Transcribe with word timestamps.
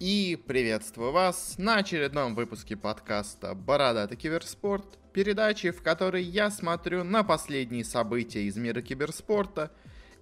И 0.00 0.40
приветствую 0.46 1.10
вас 1.10 1.56
на 1.58 1.78
очередном 1.78 2.36
выпуске 2.36 2.76
подкаста 2.76 3.54
«Бородатый 3.54 4.14
киберспорт», 4.14 4.96
передачи, 5.12 5.72
в 5.72 5.82
которой 5.82 6.22
я 6.22 6.52
смотрю 6.52 7.02
на 7.02 7.24
последние 7.24 7.84
события 7.84 8.44
из 8.44 8.56
мира 8.56 8.80
киберспорта 8.80 9.72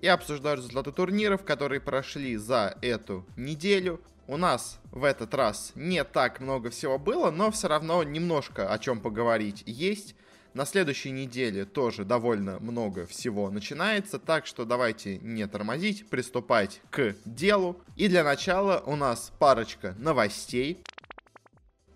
и 0.00 0.06
обсуждаю 0.06 0.56
результаты 0.56 0.92
турниров, 0.92 1.44
которые 1.44 1.82
прошли 1.82 2.38
за 2.38 2.78
эту 2.80 3.26
неделю. 3.36 4.00
У 4.26 4.38
нас 4.38 4.80
в 4.92 5.04
этот 5.04 5.34
раз 5.34 5.72
не 5.74 6.02
так 6.04 6.40
много 6.40 6.70
всего 6.70 6.98
было, 6.98 7.30
но 7.30 7.50
все 7.50 7.68
равно 7.68 8.02
немножко 8.02 8.72
о 8.72 8.78
чем 8.78 8.98
поговорить 8.98 9.62
есть. 9.66 10.14
На 10.56 10.64
следующей 10.64 11.10
неделе 11.10 11.66
тоже 11.66 12.06
довольно 12.06 12.58
много 12.60 13.04
всего 13.04 13.50
начинается, 13.50 14.18
так 14.18 14.46
что 14.46 14.64
давайте 14.64 15.18
не 15.18 15.46
тормозить, 15.46 16.08
приступать 16.08 16.80
к 16.88 17.14
делу. 17.26 17.78
И 17.94 18.08
для 18.08 18.24
начала 18.24 18.82
у 18.86 18.96
нас 18.96 19.34
парочка 19.38 19.94
новостей. 19.98 20.82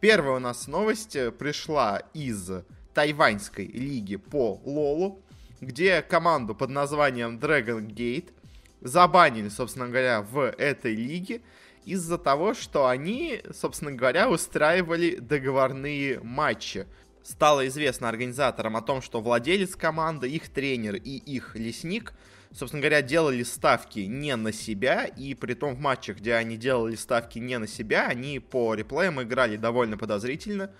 Первая 0.00 0.36
у 0.36 0.40
нас 0.40 0.66
новость 0.66 1.16
пришла 1.38 2.02
из 2.12 2.50
тайваньской 2.92 3.64
лиги 3.64 4.16
по 4.16 4.60
Лолу, 4.62 5.22
где 5.62 6.02
команду 6.02 6.54
под 6.54 6.68
названием 6.68 7.38
Dragon 7.38 7.86
Gate 7.86 8.28
забанили, 8.82 9.48
собственно 9.48 9.88
говоря, 9.88 10.20
в 10.20 10.38
этой 10.38 10.94
лиге 10.94 11.40
из-за 11.86 12.18
того, 12.18 12.52
что 12.52 12.88
они, 12.88 13.40
собственно 13.58 13.92
говоря, 13.92 14.28
устраивали 14.28 15.16
договорные 15.16 16.20
матчи 16.20 16.86
стало 17.22 17.66
известно 17.68 18.08
организаторам 18.08 18.76
о 18.76 18.82
том, 18.82 19.02
что 19.02 19.20
владелец 19.20 19.76
команды, 19.76 20.28
их 20.28 20.48
тренер 20.48 20.96
и 20.96 21.16
их 21.16 21.54
лесник, 21.56 22.12
собственно 22.52 22.80
говоря, 22.80 23.02
делали 23.02 23.42
ставки 23.42 24.00
не 24.00 24.36
на 24.36 24.52
себя, 24.52 25.04
и 25.04 25.34
при 25.34 25.54
том 25.54 25.74
в 25.74 25.80
матчах, 25.80 26.18
где 26.18 26.34
они 26.34 26.56
делали 26.56 26.96
ставки 26.96 27.38
не 27.38 27.58
на 27.58 27.66
себя, 27.66 28.06
они 28.06 28.38
по 28.38 28.74
реплеям 28.74 29.22
играли 29.22 29.56
довольно 29.56 29.96
подозрительно. 29.96 30.70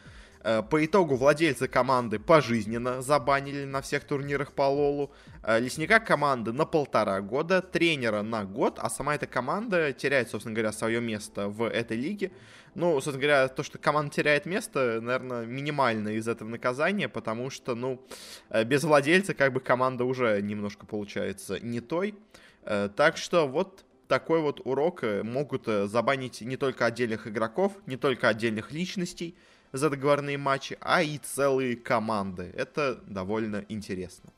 Э, 0.43 0.63
по 0.63 0.85
итогу 0.85 1.17
владельцы 1.17 1.69
команды 1.69 2.19
пожизненно 2.19 3.03
забанили 3.03 3.65
на 3.65 3.83
всех 3.83 4.05
турнирах 4.05 4.53
по 4.53 4.63
Лолу, 4.63 5.13
э, 5.43 5.61
лесника 5.61 6.01
команды 6.01 6.53
на 6.53 6.65
полтора 6.65 7.21
года, 7.21 7.61
тренера 7.61 8.23
на 8.23 8.45
год, 8.45 8.79
а 8.81 8.89
сама 8.89 9.15
эта 9.15 9.27
команда 9.27 9.93
теряет, 9.93 10.31
собственно 10.31 10.55
говоря, 10.55 10.73
свое 10.73 11.01
место 11.01 11.49
в 11.49 11.69
этой 11.69 11.97
лиге. 11.97 12.33
Ну, 12.75 12.95
собственно 12.95 13.19
говоря, 13.19 13.49
то, 13.49 13.63
что 13.63 13.79
команда 13.79 14.15
теряет 14.15 14.47
место, 14.47 15.01
наверное, 15.03 15.45
минимально 15.45 16.11
из 16.11 16.27
этого 16.29 16.49
наказания, 16.49 17.09
потому 17.09 17.51
что, 17.51 17.75
ну, 17.75 18.01
э, 18.49 18.65
без 18.65 18.85
владельца 18.85 19.35
как 19.35 19.53
бы 19.53 19.61
команда 19.61 20.05
уже 20.05 20.41
немножко 20.41 20.87
получается 20.87 21.59
не 21.61 21.81
той. 21.81 22.15
Так 22.63 23.17
что 23.17 23.49
вот 23.49 23.87
такой 24.07 24.43
вот 24.43 24.61
урок 24.65 25.03
могут 25.03 25.65
забанить 25.65 26.43
не 26.43 26.59
только 26.59 26.85
отдельных 26.85 27.27
игроков, 27.27 27.73
не 27.87 27.97
только 27.97 28.29
отдельных 28.29 28.71
личностей, 28.71 29.35
за 29.73 29.91
договорные 29.91 30.39
матчи, 30.39 30.77
а 30.81 31.03
и 31.03 31.19
целые 31.19 31.77
команды. 31.77 32.53
Это 32.57 33.01
довольно 33.07 33.65
интересно. 33.69 34.31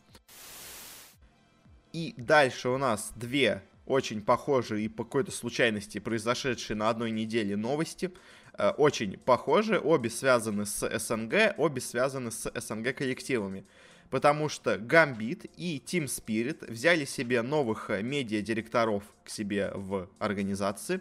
И 1.93 2.15
дальше 2.17 2.69
у 2.69 2.79
нас 2.79 3.13
две 3.17 3.63
очень 3.87 4.23
похожие 4.23 4.87
и 4.87 4.89
по 4.89 5.05
какой-то 5.05 5.31
случайности 5.31 5.99
произошедшие 5.99 6.77
на 6.77 6.89
одной 6.89 7.11
неделе 7.11 7.57
новости. 7.57 8.13
Э, 8.57 8.71
очень 8.71 9.19
похожие, 9.19 9.81
обе 9.81 10.11
связаны 10.11 10.67
с 10.67 10.99
СНГ, 10.99 11.55
обе 11.59 11.81
связаны 11.81 12.31
с 12.31 12.51
СНГ 12.55 12.95
коллективами. 12.95 13.65
Потому 14.11 14.49
что 14.49 14.75
Gambit 14.75 15.51
и 15.57 15.83
Team 15.85 16.05
Spirit 16.05 16.71
взяли 16.71 17.07
себе 17.07 17.43
новых 17.43 17.89
медиа-директоров 17.89 19.05
к 19.25 19.31
себе 19.31 19.71
в 19.75 20.09
организации. 20.19 21.01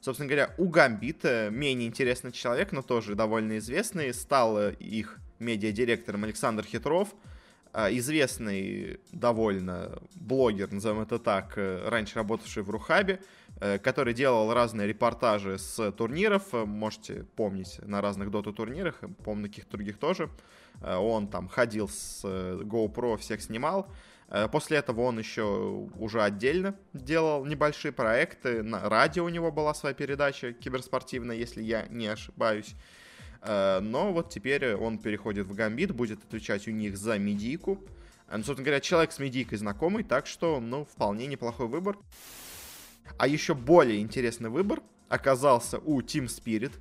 Собственно 0.00 0.28
говоря, 0.28 0.54
у 0.56 0.68
Гамбита 0.68 1.50
менее 1.50 1.86
интересный 1.86 2.32
человек, 2.32 2.72
но 2.72 2.82
тоже 2.82 3.14
довольно 3.14 3.58
известный, 3.58 4.14
стал 4.14 4.58
их 4.70 5.18
медиадиректором 5.38 6.24
Александр 6.24 6.64
Хитров, 6.64 7.08
а, 7.72 7.88
известный 7.92 8.98
довольно 9.12 10.00
блогер, 10.14 10.72
назовем 10.72 11.02
это 11.02 11.18
так, 11.18 11.56
э, 11.56 11.88
раньше 11.88 12.16
работавший 12.16 12.64
в 12.64 12.70
Рухабе, 12.70 13.20
э, 13.60 13.78
который 13.78 14.12
делал 14.12 14.52
разные 14.52 14.88
репортажи 14.88 15.56
с 15.56 15.92
турниров, 15.92 16.52
можете 16.52 17.24
помнить 17.36 17.78
на 17.86 18.00
разных 18.00 18.30
доту 18.32 18.52
турнирах, 18.52 19.00
помню, 19.24 19.42
на 19.42 19.48
каких-то 19.48 19.72
других 19.72 19.98
тоже. 19.98 20.30
Э, 20.82 20.96
он 20.96 21.28
там 21.28 21.46
ходил 21.46 21.88
с 21.88 22.24
GoPro, 22.24 23.18
всех 23.18 23.40
снимал. 23.40 23.86
Э, 24.30 24.48
после 24.48 24.78
этого 24.78 25.02
он 25.02 25.18
еще 25.18 25.88
уже 25.98 26.22
отдельно 26.22 26.76
делал 26.92 27.44
небольшие 27.44 27.92
проекты. 27.92 28.62
На 28.62 28.88
радио 28.88 29.24
у 29.24 29.28
него 29.28 29.50
была 29.50 29.74
своя 29.74 29.94
передача 29.94 30.52
киберспортивная, 30.52 31.36
если 31.36 31.62
я 31.62 31.86
не 31.90 32.06
ошибаюсь. 32.06 32.74
Э, 33.42 33.80
но 33.80 34.12
вот 34.12 34.30
теперь 34.30 34.74
он 34.74 34.98
переходит 34.98 35.46
в 35.46 35.54
Гамбит, 35.54 35.92
будет 35.92 36.24
отвечать 36.24 36.68
у 36.68 36.70
них 36.70 36.96
за 36.96 37.18
медийку. 37.18 37.84
Э, 38.28 38.36
ну, 38.36 38.44
собственно 38.44 38.64
говоря, 38.64 38.80
человек 38.80 39.12
с 39.12 39.18
медийкой 39.18 39.58
знакомый, 39.58 40.04
так 40.04 40.26
что, 40.26 40.60
ну, 40.60 40.84
вполне 40.84 41.26
неплохой 41.26 41.66
выбор. 41.66 41.98
А 43.18 43.26
еще 43.26 43.54
более 43.54 43.98
интересный 43.98 44.50
выбор 44.50 44.80
оказался 45.08 45.78
у 45.78 46.00
Team 46.00 46.26
Spirit, 46.26 46.72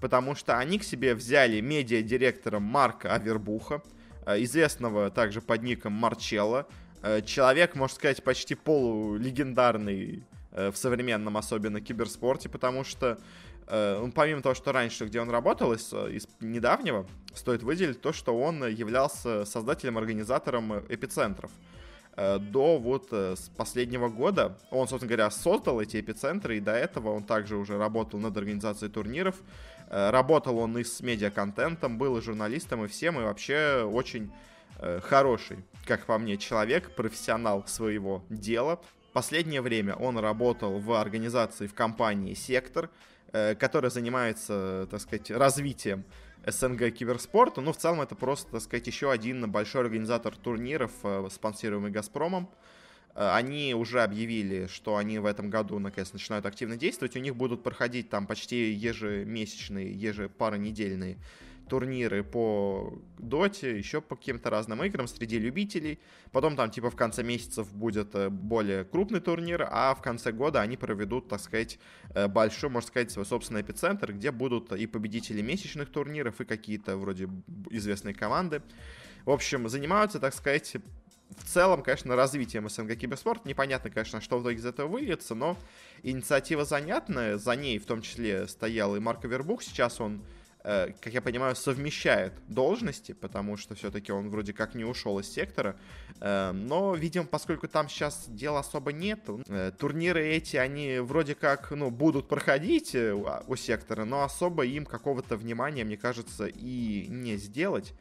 потому 0.00 0.34
что 0.34 0.58
они 0.58 0.80
к 0.80 0.84
себе 0.84 1.14
взяли 1.14 1.60
медиа-директора 1.60 2.58
Марка 2.58 3.14
Авербуха, 3.14 3.82
известного 4.26 5.08
также 5.12 5.40
под 5.40 5.62
ником 5.62 5.92
Марчелло, 5.92 6.66
Э, 6.66 6.85
человек, 7.24 7.74
можно 7.74 7.94
сказать, 7.94 8.22
почти 8.22 8.54
полулегендарный 8.54 10.24
э, 10.52 10.70
в 10.70 10.76
современном, 10.76 11.36
особенно 11.36 11.80
киберспорте, 11.80 12.48
потому 12.48 12.84
что 12.84 13.18
э, 13.66 13.98
ну, 14.00 14.10
помимо 14.12 14.42
того, 14.42 14.54
что 14.54 14.72
раньше, 14.72 15.06
где 15.06 15.20
он 15.20 15.30
работал, 15.30 15.72
из, 15.72 15.92
из 15.92 16.28
недавнего, 16.40 17.06
стоит 17.34 17.62
выделить 17.62 18.00
то, 18.00 18.12
что 18.12 18.38
он 18.38 18.66
являлся 18.66 19.44
создателем, 19.44 19.98
организатором 19.98 20.78
эпицентров. 20.88 21.50
До 22.16 22.78
вот 22.78 23.12
с 23.12 23.50
последнего 23.58 24.08
года 24.08 24.56
он, 24.70 24.88
собственно 24.88 25.10
говоря, 25.10 25.30
создал 25.30 25.82
эти 25.82 26.00
эпицентры, 26.00 26.56
и 26.56 26.60
до 26.60 26.72
этого 26.72 27.10
он 27.10 27.24
также 27.24 27.56
уже 27.56 27.76
работал 27.76 28.18
над 28.18 28.34
организацией 28.38 28.90
турниров. 28.90 29.34
Работал 29.90 30.56
он 30.56 30.78
и 30.78 30.82
с 30.82 31.02
медиаконтентом, 31.02 31.98
был 31.98 32.16
и 32.16 32.22
журналистом, 32.22 32.86
и 32.86 32.88
всем, 32.88 33.20
и 33.20 33.22
вообще 33.22 33.82
очень 33.82 34.32
Э, 34.78 35.00
хороший, 35.02 35.64
как 35.86 36.04
по 36.04 36.18
мне, 36.18 36.36
человек, 36.36 36.94
профессионал 36.94 37.66
своего 37.66 38.24
дела. 38.28 38.80
Последнее 39.12 39.62
время 39.62 39.94
он 39.94 40.18
работал 40.18 40.78
в 40.78 40.92
организации, 40.92 41.66
в 41.66 41.74
компании 41.74 42.34
«Сектор», 42.34 42.90
э, 43.32 43.54
которая 43.54 43.90
занимается, 43.90 44.88
так 44.90 45.00
сказать, 45.00 45.30
развитием 45.30 46.04
СНГ 46.44 46.90
киберспорта. 46.92 47.60
Ну, 47.60 47.72
в 47.72 47.76
целом, 47.78 48.02
это 48.02 48.14
просто, 48.14 48.50
так 48.50 48.60
сказать, 48.60 48.86
еще 48.86 49.10
один 49.10 49.50
большой 49.50 49.82
организатор 49.82 50.36
турниров, 50.36 50.92
э, 51.04 51.28
спонсируемый 51.30 51.90
«Газпромом». 51.90 52.50
Они 53.14 53.74
уже 53.74 54.02
объявили, 54.02 54.66
что 54.66 54.98
они 54.98 55.18
в 55.18 55.24
этом 55.24 55.48
году, 55.48 55.78
наконец, 55.78 56.12
начинают 56.12 56.44
активно 56.44 56.76
действовать. 56.76 57.16
У 57.16 57.18
них 57.18 57.34
будут 57.34 57.62
проходить 57.62 58.10
там 58.10 58.26
почти 58.26 58.72
ежемесячные, 58.74 59.90
ежепаронедельные 59.90 61.16
турниры 61.68 62.22
по 62.24 62.98
доте, 63.18 63.76
еще 63.76 64.00
по 64.00 64.16
каким-то 64.16 64.50
разным 64.50 64.82
играм 64.84 65.06
среди 65.06 65.38
любителей. 65.38 65.98
Потом 66.32 66.56
там 66.56 66.70
типа 66.70 66.90
в 66.90 66.96
конце 66.96 67.22
месяцев 67.22 67.72
будет 67.72 68.14
э, 68.14 68.28
более 68.28 68.84
крупный 68.84 69.20
турнир, 69.20 69.68
а 69.70 69.94
в 69.94 70.02
конце 70.02 70.32
года 70.32 70.60
они 70.60 70.76
проведут, 70.76 71.28
так 71.28 71.40
сказать, 71.40 71.78
э, 72.14 72.28
большой, 72.28 72.70
можно 72.70 72.88
сказать, 72.88 73.10
свой 73.10 73.26
собственный 73.26 73.62
эпицентр, 73.62 74.12
где 74.12 74.30
будут 74.30 74.72
и 74.72 74.86
победители 74.86 75.42
месячных 75.42 75.90
турниров, 75.90 76.40
и 76.40 76.44
какие-то 76.44 76.96
вроде 76.96 77.28
известные 77.70 78.14
команды. 78.14 78.62
В 79.24 79.30
общем, 79.30 79.68
занимаются, 79.68 80.20
так 80.20 80.34
сказать, 80.34 80.76
в 81.30 81.44
целом, 81.44 81.82
конечно, 81.82 82.14
развитием 82.14 82.68
СНГ 82.68 82.96
киберспорт. 82.96 83.44
Непонятно, 83.44 83.90
конечно, 83.90 84.20
что 84.20 84.38
в 84.38 84.42
итоге 84.42 84.58
из 84.58 84.66
этого 84.66 84.88
выльется, 84.88 85.34
но 85.34 85.56
инициатива 86.02 86.64
занятная. 86.64 87.36
За 87.36 87.56
ней 87.56 87.78
в 87.78 87.86
том 87.86 88.02
числе 88.02 88.46
стоял 88.46 88.96
и 88.96 89.00
Марко 89.00 89.26
Вербух. 89.26 89.62
Сейчас 89.62 90.00
он 90.00 90.22
как 90.66 91.12
я 91.12 91.22
понимаю, 91.22 91.54
совмещает 91.54 92.32
должности, 92.48 93.12
потому 93.12 93.56
что 93.56 93.76
все-таки 93.76 94.10
он 94.10 94.30
вроде 94.30 94.52
как 94.52 94.74
не 94.74 94.84
ушел 94.84 95.20
из 95.20 95.30
сектора. 95.30 95.76
Э, 96.20 96.50
но, 96.50 96.96
видимо, 96.96 97.26
поскольку 97.26 97.68
там 97.68 97.88
сейчас 97.88 98.24
дела 98.28 98.60
особо 98.60 98.92
нету, 98.92 99.44
э, 99.46 99.70
турниры 99.78 100.26
эти, 100.26 100.56
они 100.56 100.98
вроде 100.98 101.36
как, 101.36 101.70
ну, 101.70 101.90
будут 101.90 102.26
проходить 102.28 102.96
у 102.96 103.56
сектора, 103.56 104.04
но 104.04 104.24
особо 104.24 104.64
им 104.64 104.86
какого-то 104.86 105.36
внимания, 105.36 105.84
мне 105.84 105.96
кажется, 105.96 106.46
и 106.46 107.06
не 107.08 107.36
сделать. 107.36 107.92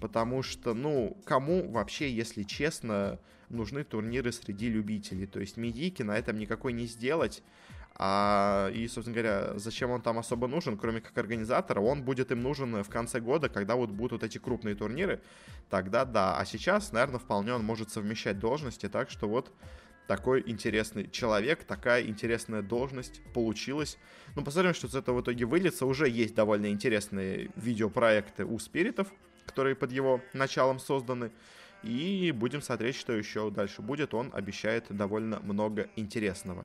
Потому 0.00 0.42
что, 0.42 0.72
ну, 0.72 1.18
кому 1.24 1.70
вообще, 1.70 2.10
если 2.10 2.42
честно, 2.42 3.18
нужны 3.50 3.84
турниры 3.84 4.32
среди 4.32 4.70
любителей? 4.70 5.26
То 5.26 5.40
есть 5.40 5.58
медийки 5.58 6.02
на 6.02 6.16
этом 6.16 6.38
никакой 6.38 6.72
не 6.72 6.86
сделать. 6.86 7.42
А, 7.96 8.70
и, 8.70 8.88
собственно 8.88 9.14
говоря, 9.14 9.52
зачем 9.58 9.90
он 9.90 10.02
там 10.02 10.18
особо 10.18 10.48
нужен, 10.48 10.76
кроме 10.76 11.00
как 11.00 11.16
организатора? 11.16 11.80
Он 11.80 12.02
будет 12.02 12.32
им 12.32 12.42
нужен 12.42 12.82
в 12.82 12.88
конце 12.88 13.20
года, 13.20 13.48
когда 13.48 13.76
вот 13.76 13.90
будут 13.90 14.12
вот 14.12 14.24
эти 14.24 14.38
крупные 14.38 14.74
турниры. 14.74 15.20
Тогда 15.70 16.04
да. 16.04 16.36
А 16.36 16.44
сейчас, 16.44 16.92
наверное, 16.92 17.20
вполне 17.20 17.54
он 17.54 17.64
может 17.64 17.90
совмещать 17.90 18.38
должности. 18.38 18.88
Так 18.88 19.10
что 19.10 19.28
вот 19.28 19.52
такой 20.08 20.42
интересный 20.44 21.08
человек, 21.08 21.64
такая 21.64 22.04
интересная 22.04 22.62
должность 22.62 23.22
получилась. 23.32 23.96
Ну, 24.34 24.42
посмотрим, 24.42 24.74
что 24.74 24.88
из 24.88 24.94
этого 24.96 25.18
в 25.18 25.22
итоге 25.22 25.44
выльется. 25.44 25.86
Уже 25.86 26.08
есть 26.08 26.34
довольно 26.34 26.70
интересные 26.70 27.50
видеопроекты 27.54 28.44
у 28.44 28.58
спиритов, 28.58 29.08
которые 29.46 29.76
под 29.76 29.92
его 29.92 30.20
началом 30.32 30.80
созданы. 30.80 31.30
И 31.84 32.32
будем 32.32 32.60
смотреть, 32.60 32.96
что 32.96 33.12
еще 33.12 33.50
дальше 33.50 33.82
будет. 33.82 34.14
Он 34.14 34.30
обещает 34.32 34.86
довольно 34.88 35.38
много 35.40 35.88
интересного. 35.96 36.64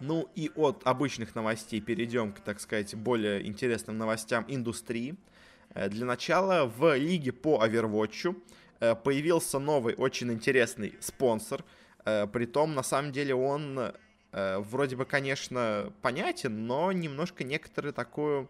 Ну 0.00 0.28
и 0.34 0.50
от 0.56 0.82
обычных 0.84 1.34
новостей 1.34 1.80
перейдем 1.80 2.32
к, 2.32 2.40
так 2.40 2.58
сказать, 2.58 2.94
более 2.94 3.46
интересным 3.46 3.98
новостям 3.98 4.46
индустрии. 4.48 5.14
Э, 5.74 5.88
для 5.88 6.06
начала 6.06 6.66
в 6.66 6.96
лиге 6.96 7.32
по 7.32 7.62
Overwatch 7.64 8.34
э, 8.80 8.94
появился 8.94 9.58
новый 9.58 9.94
очень 9.94 10.32
интересный 10.32 10.94
спонсор. 11.00 11.64
Э, 12.04 12.26
притом, 12.26 12.74
на 12.74 12.82
самом 12.82 13.12
деле, 13.12 13.34
он 13.34 13.92
вроде 14.32 14.94
бы, 14.94 15.06
конечно, 15.06 15.92
понятен, 16.02 16.68
но 16.68 16.92
немножко 16.92 17.42
некоторую 17.42 17.92
такую 17.92 18.48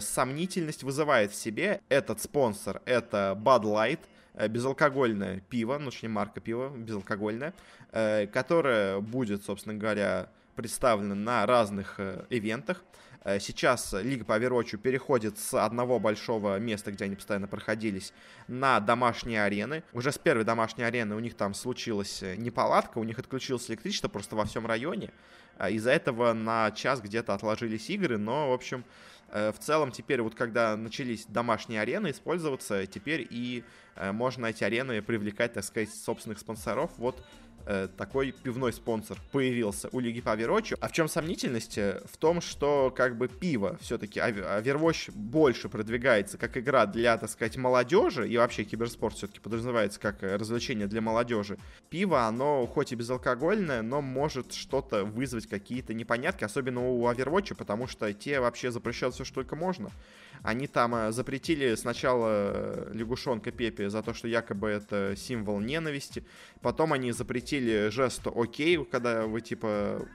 сомнительность 0.00 0.82
вызывает 0.82 1.30
в 1.30 1.36
себе. 1.36 1.80
Этот 1.88 2.20
спонсор— 2.20 2.82
это 2.86 3.40
Bud 3.40 3.62
Light, 3.62 4.00
безалкогольное 4.48 5.44
пиво, 5.48 5.78
ну, 5.78 5.92
точнее, 5.92 6.08
марка 6.08 6.40
пива, 6.40 6.70
безалкогольное, 6.76 7.54
которое 7.92 8.98
будет, 8.98 9.44
собственно 9.44 9.76
говоря, 9.76 10.28
представлено 10.54 11.14
на 11.14 11.46
разных 11.46 12.00
ивентах. 12.30 12.82
Э, 13.22 13.38
сейчас 13.38 13.92
Лига 13.92 14.24
по 14.24 14.38
Overwatch 14.38 14.76
переходит 14.78 15.38
с 15.38 15.54
одного 15.54 15.98
большого 15.98 16.58
места, 16.58 16.90
где 16.92 17.04
они 17.04 17.16
постоянно 17.16 17.48
проходились, 17.48 18.12
на 18.48 18.80
домашние 18.80 19.42
арены. 19.42 19.82
Уже 19.92 20.12
с 20.12 20.18
первой 20.18 20.44
домашней 20.44 20.84
арены 20.84 21.14
у 21.14 21.20
них 21.20 21.34
там 21.34 21.54
случилась 21.54 22.22
э, 22.22 22.36
неполадка, 22.36 22.98
у 22.98 23.04
них 23.04 23.18
отключилось 23.18 23.68
электричество 23.70 24.08
просто 24.08 24.36
во 24.36 24.44
всем 24.44 24.66
районе. 24.66 25.10
Э, 25.58 25.70
из-за 25.70 25.90
этого 25.90 26.32
на 26.32 26.70
час 26.70 27.00
где-то 27.00 27.34
отложились 27.34 27.90
игры, 27.90 28.16
но, 28.18 28.50
в 28.50 28.52
общем, 28.52 28.84
в 29.32 29.54
целом 29.60 29.92
теперь 29.92 30.22
вот 30.22 30.34
когда 30.34 30.76
начались 30.76 31.24
домашние 31.24 31.80
арены 31.80 32.10
использоваться, 32.10 32.84
теперь 32.88 33.24
и 33.30 33.62
можно 33.94 34.46
эти 34.46 34.64
арены 34.64 35.02
привлекать, 35.02 35.52
так 35.52 35.62
сказать, 35.62 35.94
собственных 35.94 36.40
спонсоров. 36.40 36.90
Вот 36.96 37.24
Э, 37.72 37.86
такой 37.86 38.32
пивной 38.32 38.72
спонсор 38.72 39.16
появился 39.30 39.88
у 39.92 40.00
Лиги 40.00 40.20
по 40.20 40.30
Overwatch. 40.30 40.76
А 40.80 40.88
в 40.88 40.92
чем 40.92 41.06
сомнительность? 41.06 41.78
Э, 41.78 42.02
в 42.12 42.16
том, 42.16 42.40
что 42.40 42.92
как 42.96 43.16
бы 43.16 43.28
пиво 43.28 43.78
все-таки 43.80 44.18
Overwatch 44.18 45.12
больше 45.12 45.68
продвигается 45.68 46.36
как 46.36 46.56
игра 46.56 46.86
для, 46.86 47.16
так 47.16 47.30
сказать, 47.30 47.56
молодежи, 47.56 48.28
и 48.28 48.36
вообще 48.36 48.64
киберспорт 48.64 49.14
все-таки 49.14 49.38
подразумевается 49.38 50.00
как 50.00 50.24
э, 50.24 50.34
развлечение 50.34 50.88
для 50.88 51.00
молодежи. 51.00 51.58
Пиво, 51.90 52.22
оно 52.26 52.66
хоть 52.66 52.90
и 52.90 52.96
безалкогольное, 52.96 53.82
но 53.82 54.02
может 54.02 54.52
что-то 54.52 55.04
вызвать 55.04 55.46
какие-то 55.46 55.94
непонятки, 55.94 56.42
особенно 56.42 56.88
у 56.88 57.08
Overwatch, 57.08 57.54
потому 57.54 57.86
что 57.86 58.12
те 58.12 58.40
вообще 58.40 58.72
запрещают 58.72 59.14
все, 59.14 59.24
что 59.24 59.36
только 59.36 59.54
можно. 59.54 59.92
Они 60.42 60.66
там 60.66 61.12
запретили 61.12 61.74
сначала 61.74 62.88
лягушонка 62.92 63.50
Пепе 63.50 63.90
за 63.90 64.02
то, 64.02 64.14
что 64.14 64.28
якобы 64.28 64.68
это 64.68 65.14
символ 65.16 65.60
ненависти, 65.60 66.24
потом 66.62 66.92
они 66.92 67.12
запретили 67.12 67.88
жест 67.88 68.26
окей, 68.26 68.82
когда 68.84 69.26
вы 69.26 69.40
типа 69.40 70.06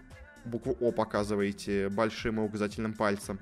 букву 0.46 0.76
О 0.80 0.92
показываете 0.92 1.90
большим 1.90 2.40
и 2.40 2.44
указательным 2.44 2.94
пальцем. 2.94 3.40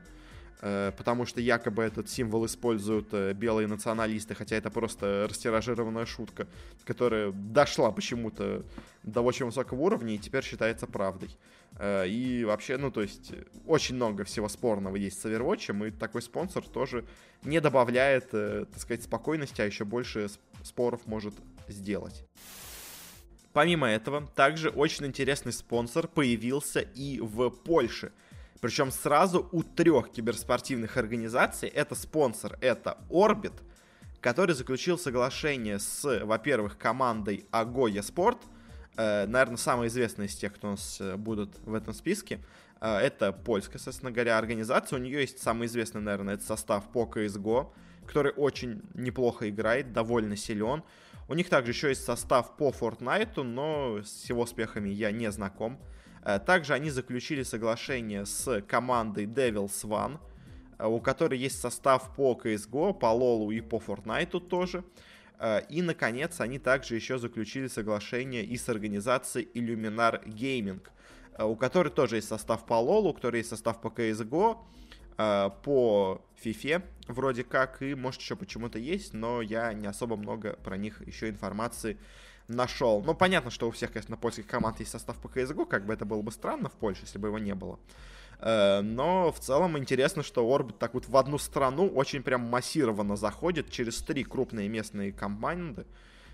Э, 0.65 0.93
потому 0.97 1.25
что 1.25 1.41
якобы 1.41 1.83
этот 1.83 2.09
символ 2.09 2.45
используют 2.45 3.09
э, 3.11 3.33
белые 3.33 3.67
националисты, 3.67 4.33
хотя 4.33 4.55
это 4.55 4.69
просто 4.69 5.27
растиражированная 5.29 6.05
шутка, 6.05 6.47
которая 6.85 7.33
дошла 7.33 7.91
почему-то 7.91 8.63
до 9.03 9.21
очень 9.21 9.45
высокого 9.45 9.81
уровня 9.81 10.15
и 10.15 10.17
теперь 10.17 10.41
считается 10.41 10.87
правдой. 10.87 11.37
Э, 11.77 12.07
и 12.07 12.43
вообще, 12.43 12.77
ну, 12.77 12.91
то 12.91 13.01
есть, 13.01 13.31
очень 13.65 13.95
много 13.95 14.23
всего 14.23 14.49
спорного 14.49 14.95
есть 14.95 15.21
с 15.21 15.25
Overwatch, 15.25 15.87
и 15.87 15.91
такой 15.91 16.21
спонсор 16.21 16.63
тоже 16.63 17.05
не 17.43 17.59
добавляет, 17.59 18.31
так 18.31 18.77
сказать, 18.77 19.03
спокойности, 19.03 19.61
а 19.61 19.65
еще 19.65 19.85
больше 19.85 20.29
споров 20.63 21.05
может 21.05 21.33
сделать. 21.67 22.25
Помимо 23.53 23.87
этого, 23.87 24.27
также 24.35 24.69
очень 24.69 25.05
интересный 25.05 25.53
спонсор 25.53 26.07
появился 26.07 26.79
и 26.79 27.19
в 27.19 27.51
Польше. 27.51 28.11
Причем 28.59 28.91
сразу 28.91 29.47
у 29.51 29.61
трех 29.61 30.09
киберспортивных 30.09 30.97
организаций. 30.97 31.69
Это 31.69 31.93
спонсор, 31.93 32.57
это 32.61 32.97
Orbit, 33.09 33.53
который 34.21 34.55
заключил 34.55 34.97
соглашение 34.97 35.77
с, 35.79 36.21
во-первых, 36.23 36.77
командой 36.79 37.45
Agoya 37.51 38.01
Sport, 38.01 38.39
э, 38.41 38.52
наверное, 38.97 39.57
самая 39.57 39.87
известная 39.87 40.27
из 40.27 40.35
тех, 40.35 40.53
кто 40.53 40.67
у 40.67 40.71
нас 40.71 40.99
э, 41.01 41.15
будут 41.15 41.57
в 41.65 41.73
этом 41.73 41.93
списке. 41.93 42.39
Э, 42.79 42.97
это 42.97 43.31
польская, 43.31 43.79
собственно 43.79 44.11
говоря, 44.11 44.37
организация. 44.37 44.99
У 44.99 45.01
нее 45.01 45.21
есть 45.21 45.39
самый 45.39 45.67
известный, 45.67 46.01
наверное, 46.01 46.35
это 46.35 46.43
состав 46.43 46.89
по 46.91 47.05
CSGO, 47.05 47.71
который 48.05 48.33
очень 48.35 48.81
неплохо 48.93 49.49
играет, 49.49 49.93
довольно 49.93 50.35
силен. 50.35 50.83
У 51.29 51.33
них 51.33 51.49
также 51.49 51.71
еще 51.71 51.89
есть 51.89 52.03
состав 52.03 52.57
по 52.57 52.69
Fortnite, 52.69 53.41
но 53.43 54.01
с 54.03 54.29
его 54.29 54.41
успехами 54.43 54.89
я 54.89 55.11
не 55.11 55.31
знаком. 55.31 55.79
Э, 56.23 56.39
также 56.39 56.73
они 56.73 56.89
заключили 56.89 57.43
соглашение 57.43 58.25
с 58.25 58.61
командой 58.61 59.25
Devils 59.25 59.83
One, 59.83 60.19
э, 60.77 60.85
у 60.85 60.99
которой 60.99 61.39
есть 61.39 61.59
состав 61.59 62.13
по 62.15 62.33
CSGO, 62.33 62.93
по 62.93 63.07
LoL 63.07 63.53
и 63.53 63.61
по 63.61 63.77
Fortnite 63.77 64.39
тоже. 64.47 64.83
Э, 65.43 65.61
и, 65.67 65.81
наконец, 65.81 66.39
они 66.39 66.57
также 66.57 66.95
еще 66.95 67.17
заключили 67.17 67.67
соглашение 67.67 68.45
и 68.45 68.55
с 68.55 68.69
организацией 68.69 69.49
Illuminar 69.53 70.23
Gaming, 70.25 70.81
у 71.37 71.55
которой 71.57 71.89
тоже 71.89 72.15
есть 72.15 72.29
состав 72.29 72.65
по 72.65 72.75
LoL, 72.75 73.09
у 73.09 73.13
которой 73.13 73.37
есть 73.37 73.49
состав 73.49 73.81
по 73.81 73.89
CSGO, 73.89 74.57
э, 75.17 75.49
по 75.63 76.21
FIFA 76.41 76.83
вроде 77.09 77.43
как, 77.43 77.81
и 77.81 77.93
может 77.93 78.21
еще 78.21 78.37
почему-то 78.37 78.79
есть, 78.79 79.13
но 79.13 79.41
я 79.41 79.73
не 79.73 79.87
особо 79.87 80.15
много 80.15 80.53
про 80.63 80.77
них 80.77 81.05
еще 81.05 81.27
информации 81.27 81.97
нашел. 82.47 83.03
Ну, 83.03 83.13
понятно, 83.13 83.51
что 83.51 83.67
у 83.67 83.71
всех, 83.71 83.91
конечно, 83.91 84.15
польских 84.15 84.47
команд 84.47 84.79
есть 84.79 84.91
состав 84.91 85.17
по 85.17 85.27
CSGO, 85.27 85.65
как 85.65 85.85
бы 85.85 85.93
это 85.93 86.05
было 86.05 86.21
бы 86.21 86.31
странно 86.31 86.69
в 86.69 86.73
Польше, 86.73 87.01
если 87.03 87.19
бы 87.19 87.27
его 87.27 87.39
не 87.39 87.53
было. 87.53 87.79
Э, 87.79 88.12
но 88.45 89.31
в 89.31 89.39
целом 89.39 89.77
интересно, 89.77 90.21
что 90.21 90.45
Orbit 90.45 90.75
так 90.77 90.93
вот 90.93 91.07
в 91.07 91.15
одну 91.15 91.37
страну 91.37 91.87
очень 91.87 92.21
прям 92.21 92.41
массированно 92.41 93.15
заходит 93.15 93.69
через 93.69 94.01
три 94.01 94.25
крупные 94.25 94.67
местные 94.67 95.13
команды. 95.13 95.85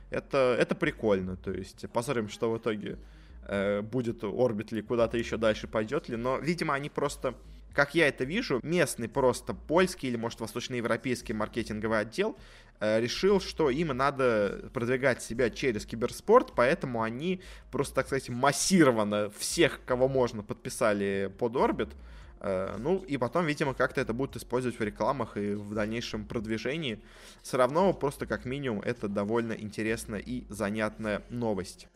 Это, 0.09 0.56
это 0.59 0.73
прикольно, 0.73 1.38
то 1.38 1.51
есть 1.51 1.85
посмотрим, 1.91 2.29
что 2.29 2.51
в 2.51 2.57
итоге 2.57 2.97
э, 3.44 3.81
будет 3.81 4.23
Orbit 4.23 4.73
ли, 4.73 4.81
куда-то 4.81 5.17
еще 5.17 5.38
дальше 5.38 5.67
пойдет 5.67 6.09
ли, 6.09 6.15
но, 6.15 6.39
видимо, 6.39 6.73
они 6.73 6.89
просто 6.89 7.35
как 7.80 7.96
я 7.96 8.10
это 8.10 8.26
вижу, 8.26 8.59
местный 8.62 9.07
просто 9.07 9.54
польский 9.54 10.09
или, 10.09 10.18
может, 10.18 10.42
восточноевропейский 10.42 11.33
маркетинговый 11.33 12.02
отдел 12.02 12.38
э, 12.81 13.00
решил, 13.00 13.40
что 13.40 13.69
им 13.69 13.95
надо 13.95 14.69
продвигать 14.74 15.24
себя 15.24 15.50
через 15.50 15.86
киберспорт, 15.86 16.52
поэтому 16.54 17.04
они 17.04 17.42
просто, 17.71 17.95
так 17.95 18.07
сказать, 18.07 18.28
массированно 18.28 19.30
всех, 19.30 19.80
кого 19.86 20.09
можно, 20.09 20.44
подписали 20.44 21.33
под 21.40 21.56
Орбит. 21.56 21.88
Э, 22.42 22.76
ну, 22.78 22.98
и 22.98 23.16
потом, 23.16 23.45
видимо, 23.45 23.74
как-то 23.74 24.02
это 24.02 24.12
будут 24.12 24.36
использовать 24.36 24.78
в 24.78 24.83
рекламах 24.83 25.38
и 25.38 25.54
в 25.54 25.74
дальнейшем 25.74 26.26
продвижении. 26.26 27.02
Все 27.44 27.56
равно, 27.56 27.94
просто 27.94 28.26
как 28.26 28.44
минимум, 28.44 28.81
это 28.81 29.07
довольно 29.07 29.54
интересная 29.54 30.19
и 30.19 30.44
занятная 30.50 31.24
новость. 31.30 31.88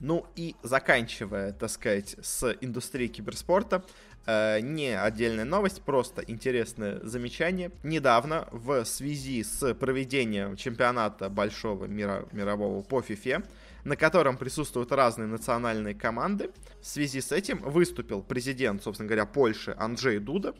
Ну 0.00 0.26
и 0.36 0.56
заканчивая, 0.62 1.52
так 1.52 1.70
сказать, 1.70 2.16
с 2.20 2.56
индустрией 2.60 3.08
киберспорта, 3.08 3.84
Э, 4.26 4.60
не 4.60 4.98
отдельная 4.98 5.44
новость, 5.44 5.82
просто 5.82 6.22
интересное 6.22 6.98
замечание. 7.02 7.70
Недавно 7.82 8.48
в 8.52 8.84
связи 8.84 9.42
с 9.44 9.74
проведением 9.74 10.56
чемпионата 10.56 11.28
большого 11.28 11.84
мира, 11.84 12.26
мирового 12.32 12.82
по 12.82 13.00
FIFA, 13.00 13.44
на 13.84 13.96
котором 13.96 14.38
присутствуют 14.38 14.92
разные 14.92 15.28
национальные 15.28 15.94
команды, 15.94 16.50
в 16.80 16.86
связи 16.86 17.20
с 17.20 17.32
этим 17.32 17.58
выступил 17.58 18.22
президент, 18.22 18.82
собственно 18.82 19.08
говоря, 19.08 19.26
Польши 19.26 19.74
Анджей 19.78 20.18
Дуда, 20.18 20.54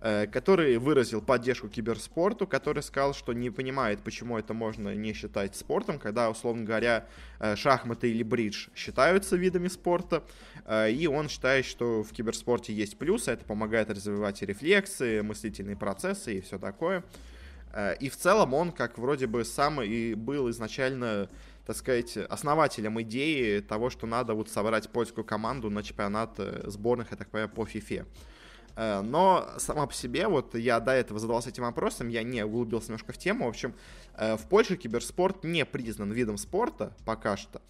который 0.00 0.78
выразил 0.78 1.20
поддержку 1.20 1.68
киберспорту, 1.68 2.46
который 2.46 2.82
сказал, 2.82 3.14
что 3.14 3.32
не 3.32 3.50
понимает, 3.50 4.00
почему 4.00 4.38
это 4.38 4.54
можно 4.54 4.94
не 4.94 5.12
считать 5.12 5.56
спортом, 5.56 5.98
когда, 5.98 6.30
условно 6.30 6.64
говоря, 6.64 7.06
э, 7.40 7.56
шахматы 7.56 8.10
или 8.10 8.22
бридж 8.22 8.68
считаются 8.76 9.36
видами 9.36 9.66
спорта, 9.66 10.22
э, 10.64 10.92
и 10.92 11.08
он 11.08 11.28
считает, 11.28 11.64
что 11.64 12.04
в 12.04 12.12
киберспорте 12.12 12.72
есть 12.72 12.96
плюсы, 12.96 13.32
это 13.32 13.44
помогает 13.44 13.90
развивать 13.90 14.40
рефлексы, 14.42 15.22
мыслительные 15.22 15.76
процессы 15.76 16.38
и 16.38 16.40
все 16.40 16.58
такое. 16.58 17.02
И 18.00 18.08
в 18.08 18.16
целом 18.16 18.54
он, 18.54 18.72
как 18.72 18.96
вроде 18.96 19.26
бы 19.26 19.44
сам 19.44 19.82
и 19.82 20.14
был 20.14 20.48
изначально 20.50 21.28
так 21.66 21.76
сказать, 21.76 22.16
основателем 22.16 22.98
идеи 23.02 23.60
того, 23.60 23.90
что 23.90 24.06
надо 24.06 24.32
вот 24.32 24.48
собрать 24.48 24.88
польскую 24.88 25.22
команду 25.22 25.68
на 25.68 25.82
чемпионат 25.82 26.40
сборных, 26.64 27.10
я 27.10 27.18
так 27.18 27.28
понимаю, 27.28 27.50
по 27.50 27.64
FIFA. 27.64 28.06
Э, 28.78 29.00
но 29.00 29.48
сама 29.58 29.86
по 29.86 29.92
себе, 29.92 30.28
вот 30.28 30.54
я 30.54 30.78
до 30.78 30.92
этого 30.92 31.18
задавался 31.18 31.48
этим 31.48 31.64
вопросом, 31.64 32.08
я 32.08 32.22
не 32.22 32.44
углубился 32.44 32.86
немножко 32.86 33.12
в 33.12 33.18
тему. 33.18 33.46
В 33.46 33.48
общем, 33.48 33.74
э, 34.14 34.36
в 34.36 34.46
Польше 34.46 34.76
киберспорт 34.76 35.42
не 35.42 35.64
признан 35.64 36.12
видом 36.12 36.38
спорта 36.38 36.92
пока 37.04 37.36
что. 37.36 37.60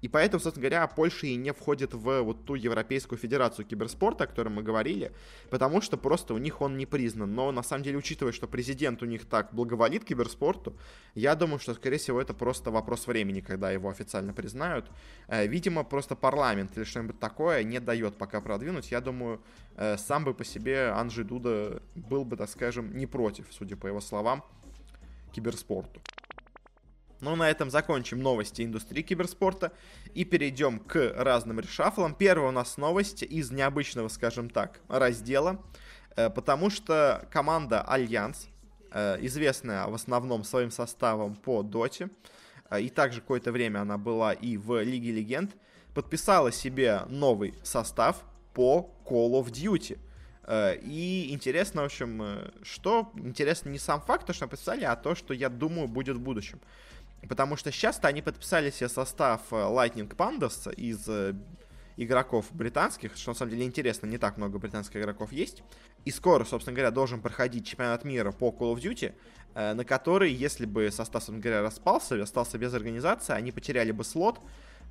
И 0.00 0.08
поэтому, 0.08 0.40
собственно 0.40 0.68
говоря, 0.68 0.86
Польша 0.86 1.26
и 1.26 1.36
не 1.36 1.52
входит 1.52 1.94
в 1.94 2.22
вот 2.22 2.44
ту 2.44 2.54
Европейскую 2.54 3.18
Федерацию 3.18 3.66
киберспорта, 3.66 4.24
о 4.24 4.26
которой 4.26 4.48
мы 4.48 4.62
говорили, 4.62 5.12
потому 5.50 5.80
что 5.80 5.96
просто 5.96 6.34
у 6.34 6.38
них 6.38 6.60
он 6.60 6.76
не 6.76 6.86
признан. 6.86 7.34
Но 7.34 7.50
на 7.50 7.62
самом 7.62 7.82
деле, 7.82 7.98
учитывая, 7.98 8.32
что 8.32 8.46
президент 8.46 9.02
у 9.02 9.06
них 9.06 9.24
так 9.24 9.52
благоволит 9.52 10.04
киберспорту, 10.04 10.76
я 11.14 11.34
думаю, 11.34 11.58
что, 11.58 11.74
скорее 11.74 11.98
всего, 11.98 12.20
это 12.20 12.32
просто 12.32 12.70
вопрос 12.70 13.06
времени, 13.06 13.40
когда 13.40 13.70
его 13.70 13.88
официально 13.88 14.32
признают. 14.32 14.86
Э, 15.26 15.46
видимо, 15.46 15.82
просто 15.82 16.14
парламент 16.14 16.76
или 16.76 16.84
что-нибудь 16.84 17.18
такое 17.18 17.64
не 17.64 17.80
дает 17.80 18.16
пока 18.16 18.40
продвинуть. 18.40 18.90
Я 18.92 19.00
думаю, 19.00 19.40
э, 19.76 19.96
сам 19.96 20.24
бы 20.24 20.34
по 20.34 20.44
себе 20.44 20.90
Анжи 20.90 21.24
Дуда 21.24 21.82
был 21.94 22.24
бы, 22.24 22.36
так 22.36 22.48
скажем, 22.48 22.96
не 22.96 23.06
против, 23.06 23.46
судя 23.50 23.76
по 23.76 23.88
его 23.88 24.00
словам, 24.00 24.44
киберспорту. 25.32 26.00
Ну, 27.20 27.34
на 27.34 27.50
этом 27.50 27.68
закончим 27.68 28.20
новости 28.20 28.62
индустрии 28.62 29.02
киберспорта 29.02 29.72
и 30.14 30.24
перейдем 30.24 30.78
к 30.78 31.14
разным 31.16 31.58
решафлам. 31.58 32.14
Первая 32.14 32.50
у 32.50 32.52
нас 32.52 32.76
новость 32.76 33.24
из 33.24 33.50
необычного, 33.50 34.06
скажем 34.06 34.48
так, 34.48 34.80
раздела, 34.88 35.60
э, 36.14 36.30
потому 36.30 36.70
что 36.70 37.26
команда 37.32 37.82
Альянс, 37.82 38.46
э, 38.92 39.18
известная 39.22 39.88
в 39.88 39.94
основном 39.94 40.44
своим 40.44 40.70
составом 40.70 41.34
по 41.34 41.64
Доте, 41.64 42.08
э, 42.70 42.82
и 42.82 42.88
также 42.88 43.20
какое-то 43.20 43.50
время 43.50 43.80
она 43.80 43.98
была 43.98 44.32
и 44.32 44.56
в 44.56 44.80
Лиге 44.80 45.10
Легенд, 45.10 45.56
подписала 45.94 46.52
себе 46.52 47.02
новый 47.08 47.54
состав 47.64 48.22
по 48.54 48.94
Call 49.04 49.32
of 49.32 49.50
Duty. 49.50 49.98
И 50.82 51.26
интересно, 51.30 51.82
в 51.82 51.86
общем, 51.86 52.40
что 52.62 53.12
интересно 53.16 53.68
не 53.68 53.78
сам 53.78 54.00
факт, 54.00 54.26
то, 54.26 54.32
что 54.32 54.46
написали, 54.46 54.82
а 54.82 54.96
то, 54.96 55.14
что 55.14 55.34
я 55.34 55.50
думаю 55.50 55.88
будет 55.88 56.16
в 56.16 56.20
будущем. 56.20 56.58
Потому 57.26 57.56
что 57.56 57.72
сейчас-то 57.72 58.08
они 58.08 58.22
подписали 58.22 58.70
себе 58.70 58.88
состав 58.88 59.40
э, 59.50 59.56
Lightning 59.56 60.14
Pandas 60.14 60.72
из 60.74 61.08
э, 61.08 61.34
игроков 61.96 62.46
британских, 62.52 63.16
что 63.16 63.32
на 63.32 63.34
самом 63.34 63.50
деле 63.50 63.64
интересно, 63.64 64.06
не 64.06 64.18
так 64.18 64.36
много 64.36 64.58
британских 64.58 65.00
игроков 65.00 65.32
есть. 65.32 65.62
И 66.04 66.10
скоро, 66.10 66.44
собственно 66.44 66.74
говоря, 66.74 66.92
должен 66.92 67.20
проходить 67.20 67.66
чемпионат 67.66 68.04
мира 68.04 68.30
по 68.30 68.50
Call 68.50 68.74
of 68.74 68.80
Duty, 68.80 69.14
э, 69.54 69.74
на 69.74 69.84
который, 69.84 70.32
если 70.32 70.64
бы 70.64 70.90
состав, 70.90 71.22
собственно 71.22 71.40
говоря, 71.40 71.62
распался, 71.62 72.22
остался 72.22 72.56
без 72.56 72.72
организации, 72.72 73.32
они 73.32 73.50
потеряли 73.50 73.90
бы 73.90 74.04
слот. 74.04 74.40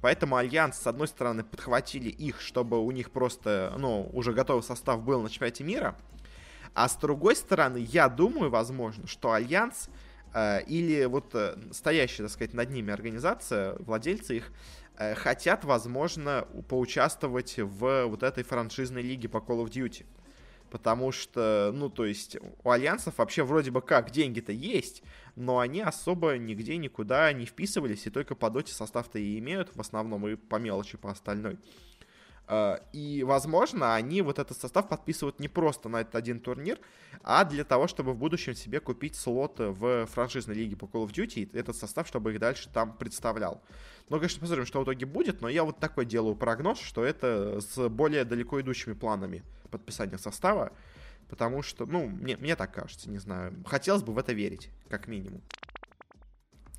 Поэтому 0.01 0.36
Альянс, 0.36 0.77
с 0.77 0.86
одной 0.86 1.07
стороны, 1.07 1.43
подхватили 1.43 2.10
их, 2.10 2.41
чтобы 2.41 2.79
у 2.79 2.91
них 2.91 3.10
просто, 3.10 3.74
ну, 3.77 4.10
уже 4.13 4.34
готовый 4.34 4.62
состав 4.62 5.01
был 5.01 5.22
на 5.22 5.29
чемпионате 5.29 5.63
мира. 5.63 5.96
А 6.75 6.88
с 6.88 6.96
другой 6.98 7.36
стороны, 7.36 7.77
я 7.77 8.07
думаю, 8.10 8.51
возможно, 8.51 9.07
что 9.07 9.31
Альянс 9.31 9.89
или 10.67 11.05
вот 11.05 11.34
э, 11.34 11.57
стоящая, 11.72 12.24
так 12.24 12.31
сказать, 12.31 12.53
над 12.53 12.69
ними 12.69 12.91
организация, 12.91 13.75
владельцы 13.79 14.38
их, 14.38 14.51
э, 14.98 15.15
хотят, 15.15 15.65
возможно, 15.65 16.48
поучаствовать 16.69 17.57
в 17.57 18.05
вот 18.05 18.24
этой 18.24 18.43
франшизной 18.43 19.01
лиге 19.01 19.29
по 19.29 19.38
Call 19.38 19.65
of 19.65 19.69
Duty. 19.69 20.05
Потому 20.69 21.13
что, 21.13 21.72
ну, 21.74 21.89
то 21.89 22.05
есть, 22.05 22.38
у 22.63 22.69
альянсов 22.69 23.17
вообще 23.17 23.43
вроде 23.43 23.72
бы 23.72 23.81
как 23.81 24.12
деньги-то 24.12 24.51
есть, 24.51 25.01
но 25.36 25.60
они 25.60 25.81
особо 25.81 26.38
нигде 26.38 26.75
никуда 26.75 27.31
не 27.31 27.46
вписывались, 27.46 28.05
и 28.05 28.10
только 28.10 28.36
по 28.36 28.50
доте 28.50 28.74
состав-то 28.74 29.17
и 29.17 29.39
имеют 29.39 29.74
в 29.75 29.79
основном, 29.79 30.27
и 30.27 30.36
по 30.36 30.57
мелочи 30.57 30.98
по 30.98 31.10
остальной. 31.10 31.57
Э, 32.48 32.77
и, 32.94 33.24
возможно, 33.24 33.96
они 33.96 34.22
вот 34.22 34.39
этот 34.39 34.58
состав 34.58 34.88
подписывают 34.88 35.39
не 35.39 35.48
просто 35.48 35.89
на 35.89 36.01
этот 36.01 36.16
один 36.16 36.39
турнир, 36.39 36.80
а 37.24 37.44
для 37.44 37.63
того, 37.63 37.88
чтобы 37.88 38.13
в 38.13 38.18
будущем 38.18 38.56
себе 38.56 38.80
купить 38.80 39.16
слот 39.16 39.56
в 39.60 40.06
франшизной 40.08 40.56
лиге 40.56 40.75
по 40.75 40.86
Call 40.86 41.06
of 41.06 41.12
Duty, 41.12 41.42
и 41.42 41.58
этот 41.58 41.75
состав, 41.75 42.08
чтобы 42.08 42.34
их 42.34 42.39
дальше 42.39 42.70
там 42.74 42.94
представлял. 42.94 43.62
Ну, 44.10 44.18
конечно, 44.18 44.39
посмотрим, 44.39 44.66
что 44.66 44.80
в 44.80 44.84
итоге 44.84 45.06
будет, 45.06 45.42
но 45.42 45.50
я 45.50 45.63
вот 45.63 45.80
такой 45.80 46.06
делаю 46.06 46.36
прогноз, 46.36 46.80
что 46.80 47.04
это 47.04 47.60
с 47.60 47.89
более 47.89 48.24
далеко 48.24 48.62
идущими 48.62 48.94
планами 48.94 49.44
подписания 49.70 50.18
состава, 50.18 50.72
потому 51.30 51.62
что, 51.62 51.86
ну, 51.86 52.08
мне, 52.08 52.38
мне 52.38 52.56
так 52.56 52.74
кажется, 52.74 53.10
не 53.10 53.18
знаю. 53.18 53.54
Хотелось 53.66 54.04
бы 54.04 54.13
в 54.13 54.18
это 54.18 54.32
верить, 54.32 54.70
как 54.89 55.08
минимум. 55.08 55.42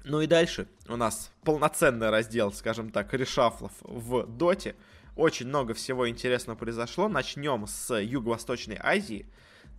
Ну 0.05 0.23
и 0.23 0.27
дальше 0.27 0.69
у 0.89 0.97
нас 0.97 1.31
полноценный 1.45 2.09
раздел, 2.09 2.51
скажем 2.53 2.91
так, 2.91 3.13
решафлов 3.13 3.73
в 3.83 4.27
доте. 4.27 4.75
Очень 5.19 5.49
много 5.49 5.75
всего 5.75 6.09
интересного 6.09 6.57
произошло. 6.57 7.09
Начнем 7.09 7.67
с 7.67 7.93
Юго-Восточной 7.93 8.79
Азии. 8.81 9.27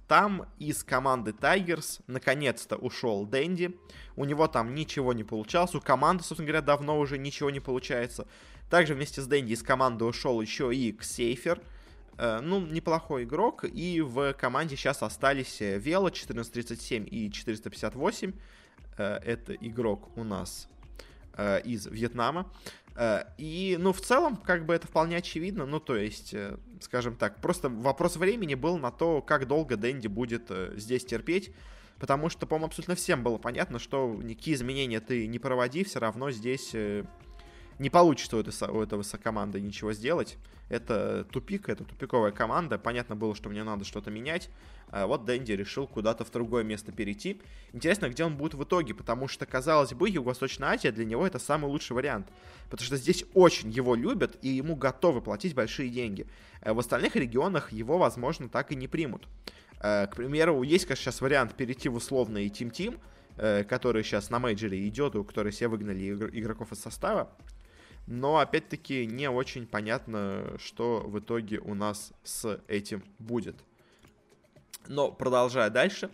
Там 0.06 0.50
из 0.58 0.84
команды 0.84 1.32
Tigers 1.32 2.02
наконец-то 2.08 2.76
ушел 2.76 3.26
Дэнди. 3.26 3.74
У 4.18 4.26
него 4.26 4.50
там 4.50 4.76
ничего 4.76 5.14
не 5.14 5.24
получалось. 5.24 5.74
У 5.76 5.80
команды, 5.80 6.26
собственно 6.26 6.48
говоря, 6.48 6.62
давно 6.62 7.00
уже 7.00 7.18
ничего 7.18 7.50
не 7.52 7.62
получается. 7.62 8.28
Также 8.70 8.96
вместе 8.96 9.22
с 9.22 9.28
Дэнди 9.28 9.54
из 9.54 9.64
команды 9.64 10.04
ушел 10.04 10.42
еще 10.42 10.76
и 10.76 10.92
Ксейфер. 10.92 11.62
Э, 12.18 12.42
ну, 12.42 12.60
неплохой 12.60 13.24
игрок. 13.24 13.64
И 13.64 14.02
в 14.02 14.34
команде 14.34 14.76
сейчас 14.76 15.02
остались 15.04 15.62
Вело 15.62 16.08
1437 16.08 17.08
и 17.10 17.32
458. 17.32 18.34
Э, 18.98 19.20
это 19.24 19.54
игрок 19.54 20.10
у 20.18 20.26
нас 20.26 20.68
э, 21.40 21.62
из 21.62 21.86
Вьетнама. 21.88 22.52
Э, 22.96 23.24
и, 23.38 23.78
ну, 23.80 23.94
в 23.94 24.02
целом, 24.02 24.36
как 24.36 24.66
бы 24.66 24.74
это 24.74 24.88
вполне 24.88 25.18
очевидно. 25.18 25.66
Ну, 25.66 25.80
то 25.80 25.96
есть, 25.96 26.34
э, 26.34 26.58
скажем 26.82 27.16
так, 27.16 27.40
просто 27.42 27.70
вопрос 27.70 28.18
времени 28.18 28.56
был 28.56 28.78
на 28.78 28.92
то, 28.92 29.22
как 29.22 29.48
долго 29.48 29.78
Дэнди 29.78 30.08
будет 30.08 30.52
здесь 30.76 31.06
терпеть. 31.06 31.54
Потому 31.98 32.30
что, 32.30 32.46
по-моему, 32.46 32.68
абсолютно 32.68 32.96
всем 32.96 33.24
было 33.24 33.38
понятно, 33.38 33.78
что 33.78 34.18
никакие 34.22 34.56
изменения 34.56 35.02
ты 35.02 35.28
не 35.28 35.38
проводи, 35.38 35.84
все 35.84 36.00
равно 36.00 36.32
здесь 36.32 36.74
не 37.80 37.90
получится 37.90 38.36
у 38.36 38.42
этой, 38.42 38.70
у 38.70 38.82
этого 38.82 39.04
команды 39.24 39.60
ничего 39.62 39.94
сделать. 39.94 40.38
Это 40.68 41.26
тупик, 41.32 41.70
это 41.70 41.86
тупиковая 41.86 42.32
команда. 42.32 42.78
Понятно 42.78 43.16
было, 43.16 43.34
что 43.34 43.50
мне 43.50 43.64
надо 43.64 43.86
что-то 43.86 44.12
менять. 44.12 44.50
А 44.90 45.08
вот 45.08 45.26
Дэнди 45.26 45.54
решил 45.54 45.88
куда-то 45.88 46.26
в 46.26 46.32
другое 46.32 46.64
место 46.64 46.92
перейти. 46.92 47.42
Интересно, 47.74 48.10
где 48.10 48.26
он 48.26 48.36
будет 48.36 48.54
в 48.54 48.64
итоге, 48.64 48.94
потому 48.94 49.28
что, 49.28 49.46
казалось 49.46 49.94
бы, 49.94 50.10
Юго-Восточная 50.10 50.70
Азия 50.70 50.92
для 50.92 51.06
него 51.06 51.26
это 51.26 51.40
самый 51.40 51.68
лучший 51.68 51.94
вариант. 51.94 52.28
Потому 52.70 52.86
что 52.86 52.98
здесь 52.98 53.24
очень 53.34 53.70
его 53.70 53.96
любят 53.96 54.38
и 54.42 54.50
ему 54.50 54.76
готовы 54.76 55.22
платить 55.22 55.56
большие 55.56 55.90
деньги. 55.90 56.28
Э, 56.62 56.74
в 56.74 56.80
остальных 56.80 57.16
регионах 57.16 57.72
его, 57.72 57.98
возможно, 57.98 58.50
так 58.50 58.72
и 58.74 58.76
не 58.76 58.90
примут. 58.90 59.28
Э, 59.80 60.08
к 60.08 60.18
примеру, 60.18 60.62
есть, 60.64 60.86
конечно, 60.86 61.06
сейчас 61.06 61.22
вариант 61.22 61.56
перейти 61.56 61.88
в 61.88 61.96
условный 61.96 62.48
Team, 62.50 63.00
э, 63.38 63.64
который 63.64 64.04
сейчас 64.04 64.30
на 64.30 64.40
мейджоре 64.40 64.86
идет, 64.88 65.16
у 65.16 65.24
которой 65.24 65.52
все 65.52 65.70
выгнали 65.70 66.10
игроков 66.10 66.74
из 66.74 66.80
состава 66.80 67.32
но 68.10 68.40
опять-таки 68.40 69.06
не 69.06 69.30
очень 69.30 69.68
понятно, 69.68 70.58
что 70.58 71.02
в 71.02 71.20
итоге 71.20 71.60
у 71.60 71.76
нас 71.76 72.12
с 72.24 72.60
этим 72.68 73.04
будет. 73.20 73.56
Но 74.88 75.12
продолжая 75.12 75.70
дальше, 75.70 76.10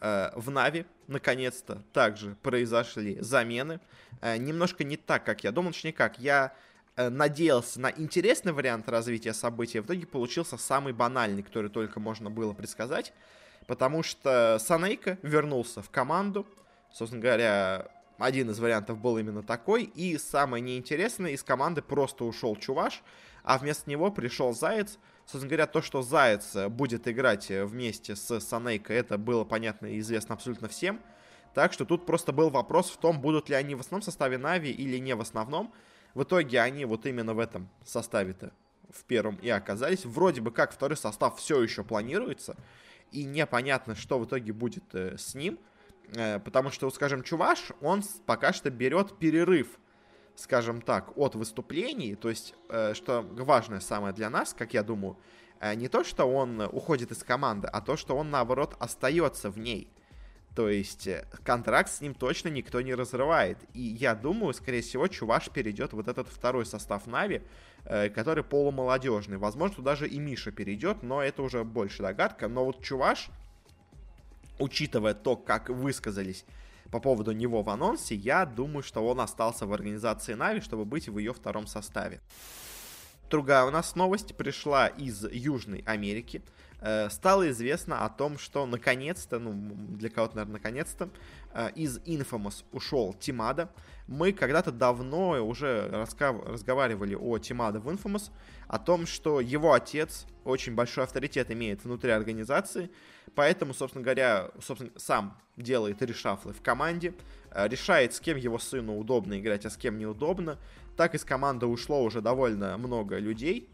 э, 0.00 0.30
в 0.36 0.48
Нави 0.50 0.86
наконец-то 1.08 1.82
также 1.92 2.36
произошли 2.36 3.20
замены. 3.20 3.80
Э, 4.20 4.36
немножко 4.36 4.84
не 4.84 4.96
так, 4.96 5.24
как 5.24 5.42
я 5.42 5.50
думал, 5.50 5.72
точнее 5.72 5.92
как, 5.92 6.20
я 6.20 6.54
э, 6.94 7.08
надеялся 7.08 7.80
на 7.80 7.90
интересный 7.90 8.52
вариант 8.52 8.88
развития 8.88 9.34
событий, 9.34 9.80
в 9.80 9.86
итоге 9.86 10.06
получился 10.06 10.56
самый 10.56 10.92
банальный, 10.92 11.42
который 11.42 11.68
только 11.68 11.98
можно 11.98 12.30
было 12.30 12.52
предсказать, 12.52 13.12
потому 13.66 14.04
что 14.04 14.58
Санейка 14.60 15.18
вернулся 15.22 15.82
в 15.82 15.90
команду, 15.90 16.46
собственно 16.92 17.20
говоря, 17.20 17.90
один 18.20 18.50
из 18.50 18.58
вариантов 18.58 18.98
был 18.98 19.18
именно 19.18 19.42
такой. 19.42 19.84
И 19.84 20.18
самое 20.18 20.62
неинтересное, 20.62 21.32
из 21.32 21.42
команды 21.42 21.82
просто 21.82 22.24
ушел 22.24 22.54
Чуваш, 22.56 23.02
а 23.42 23.58
вместо 23.58 23.90
него 23.90 24.10
пришел 24.10 24.52
Заяц. 24.52 24.98
Собственно 25.24 25.48
говоря, 25.48 25.66
то, 25.66 25.82
что 25.82 26.02
Заяц 26.02 26.54
будет 26.68 27.08
играть 27.08 27.48
вместе 27.50 28.16
с 28.16 28.40
Санейко, 28.40 28.92
это 28.92 29.18
было 29.18 29.44
понятно 29.44 29.86
и 29.86 30.00
известно 30.00 30.34
абсолютно 30.34 30.68
всем. 30.68 31.00
Так 31.54 31.72
что 31.72 31.84
тут 31.84 32.06
просто 32.06 32.32
был 32.32 32.50
вопрос 32.50 32.90
в 32.90 32.96
том, 32.98 33.20
будут 33.20 33.48
ли 33.48 33.56
они 33.56 33.74
в 33.74 33.80
основном 33.80 34.02
составе 34.02 34.38
Нави 34.38 34.70
или 34.70 34.98
не 34.98 35.14
в 35.14 35.20
основном. 35.20 35.72
В 36.14 36.22
итоге 36.22 36.60
они 36.60 36.84
вот 36.84 37.06
именно 37.06 37.34
в 37.34 37.38
этом 37.38 37.68
составе-то 37.84 38.52
в 38.92 39.04
первом 39.04 39.36
и 39.36 39.48
оказались. 39.48 40.04
Вроде 40.04 40.40
бы 40.40 40.50
как 40.50 40.72
второй 40.72 40.96
состав 40.96 41.38
все 41.38 41.62
еще 41.62 41.84
планируется. 41.84 42.56
И 43.12 43.24
непонятно, 43.24 43.94
что 43.94 44.18
в 44.18 44.24
итоге 44.26 44.52
будет 44.52 44.94
э, 44.94 45.16
с 45.16 45.34
ним. 45.34 45.58
Э, 46.14 46.38
потому 46.38 46.70
что, 46.70 46.90
скажем, 46.90 47.22
Чуваш, 47.22 47.72
он 47.80 48.02
пока 48.26 48.52
что 48.52 48.70
берет 48.70 49.18
перерыв, 49.18 49.78
скажем 50.34 50.82
так, 50.82 51.16
от 51.16 51.34
выступлений. 51.34 52.14
То 52.14 52.30
есть, 52.30 52.54
э, 52.68 52.94
что 52.94 53.22
важное 53.22 53.80
самое 53.80 54.12
для 54.12 54.30
нас, 54.30 54.54
как 54.56 54.74
я 54.74 54.82
думаю, 54.82 55.16
э, 55.60 55.74
не 55.74 55.88
то, 55.88 56.04
что 56.04 56.24
он 56.24 56.60
уходит 56.60 57.12
из 57.12 57.22
команды, 57.22 57.68
а 57.68 57.80
то, 57.80 57.96
что 57.96 58.16
он, 58.16 58.30
наоборот, 58.30 58.76
остается 58.78 59.50
в 59.50 59.58
ней. 59.58 59.92
То 60.56 60.68
есть 60.68 61.08
контракт 61.44 61.88
с 61.90 62.00
ним 62.00 62.12
точно 62.12 62.48
никто 62.48 62.80
не 62.80 62.92
разрывает. 62.94 63.58
И 63.72 63.80
я 63.80 64.16
думаю, 64.16 64.52
скорее 64.52 64.82
всего, 64.82 65.06
Чуваш 65.06 65.48
перейдет 65.50 65.92
вот 65.92 66.08
этот 66.08 66.26
второй 66.26 66.66
состав 66.66 67.06
Нави, 67.06 67.42
который 67.84 68.42
полумолодежный. 68.42 69.36
Возможно, 69.36 69.84
даже 69.84 70.08
и 70.08 70.18
Миша 70.18 70.50
перейдет, 70.50 71.04
но 71.04 71.22
это 71.22 71.42
уже 71.42 71.62
больше 71.62 72.02
догадка. 72.02 72.48
Но 72.48 72.64
вот 72.64 72.82
Чуваш 72.82 73.30
учитывая 74.60 75.14
то, 75.14 75.36
как 75.36 75.68
высказались 75.68 76.44
по 76.90 77.00
поводу 77.00 77.32
него 77.32 77.62
в 77.62 77.70
анонсе, 77.70 78.14
я 78.14 78.44
думаю, 78.46 78.82
что 78.82 79.06
он 79.06 79.20
остался 79.20 79.66
в 79.66 79.72
организации 79.72 80.34
Нави, 80.34 80.60
чтобы 80.60 80.84
быть 80.84 81.08
в 81.08 81.18
ее 81.18 81.32
втором 81.32 81.66
составе. 81.66 82.20
Другая 83.30 83.64
у 83.64 83.70
нас 83.70 83.94
новость 83.94 84.36
пришла 84.36 84.88
из 84.88 85.24
Южной 85.24 85.84
Америки. 85.86 86.42
Э, 86.80 87.10
стало 87.10 87.50
известно 87.50 88.04
о 88.04 88.08
том, 88.08 88.38
что 88.38 88.64
наконец-то, 88.66 89.38
ну, 89.38 89.52
для 89.96 90.08
кого-то, 90.08 90.36
наверное, 90.36 90.54
наконец-то, 90.54 91.10
э, 91.52 91.70
из 91.74 91.98
Infamous 91.98 92.64
ушел 92.72 93.12
Тимада. 93.12 93.70
Мы 94.06 94.32
когда-то 94.32 94.72
давно 94.72 95.44
уже 95.44 95.88
разговаривали 95.90 97.14
о 97.14 97.38
Тимада 97.38 97.80
в 97.80 97.88
Infamous, 97.88 98.30
о 98.66 98.78
том, 98.78 99.06
что 99.06 99.40
его 99.40 99.72
отец 99.72 100.26
очень 100.44 100.74
большой 100.74 101.04
авторитет 101.04 101.50
имеет 101.50 101.84
внутри 101.84 102.10
организации, 102.10 102.90
поэтому, 103.34 103.74
собственно 103.74 104.02
говоря, 104.02 104.50
собственно, 104.60 104.90
сам 104.96 105.38
делает 105.56 106.00
решафлы 106.02 106.54
в 106.54 106.62
команде, 106.62 107.14
э, 107.50 107.68
решает, 107.68 108.14
с 108.14 108.20
кем 108.20 108.38
его 108.38 108.58
сыну 108.58 108.98
удобно 108.98 109.38
играть, 109.38 109.66
а 109.66 109.70
с 109.70 109.76
кем 109.76 109.98
неудобно, 109.98 110.58
так 110.96 111.14
из 111.14 111.24
команды 111.24 111.66
ушло 111.66 112.02
уже 112.02 112.22
довольно 112.22 112.78
много 112.78 113.18
людей. 113.18 113.68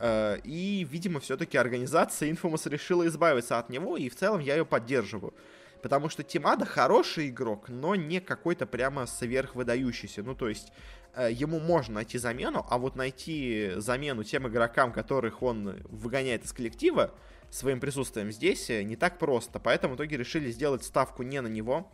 Э, 0.00 0.38
и, 0.44 0.86
видимо, 0.88 1.20
все-таки 1.20 1.58
организация 1.58 2.30
Infamous 2.30 2.68
решила 2.68 3.06
избавиться 3.06 3.58
от 3.58 3.68
него, 3.68 3.96
и 3.96 4.08
в 4.08 4.16
целом 4.16 4.40
я 4.40 4.56
ее 4.56 4.64
поддерживаю. 4.64 5.34
Потому 5.82 6.08
что 6.08 6.22
Тимада 6.22 6.64
хороший 6.64 7.28
игрок, 7.28 7.68
но 7.68 7.94
не 7.94 8.20
какой-то 8.20 8.66
прямо 8.66 9.06
сверхвыдающийся. 9.06 10.22
Ну, 10.22 10.34
то 10.34 10.48
есть, 10.48 10.72
э, 11.14 11.30
ему 11.32 11.58
можно 11.58 11.96
найти 11.96 12.18
замену, 12.18 12.64
а 12.68 12.78
вот 12.78 12.96
найти 12.96 13.72
замену 13.76 14.24
тем 14.24 14.46
игрокам, 14.46 14.92
которых 14.92 15.42
он 15.42 15.76
выгоняет 15.88 16.44
из 16.44 16.52
коллектива, 16.52 17.12
своим 17.50 17.80
присутствием 17.80 18.30
здесь 18.30 18.70
э, 18.70 18.82
не 18.82 18.94
так 18.94 19.18
просто. 19.18 19.58
Поэтому 19.58 19.94
в 19.94 19.96
итоге 19.96 20.16
решили 20.16 20.50
сделать 20.50 20.84
ставку 20.84 21.22
не 21.22 21.40
на 21.40 21.48
него, 21.48 21.90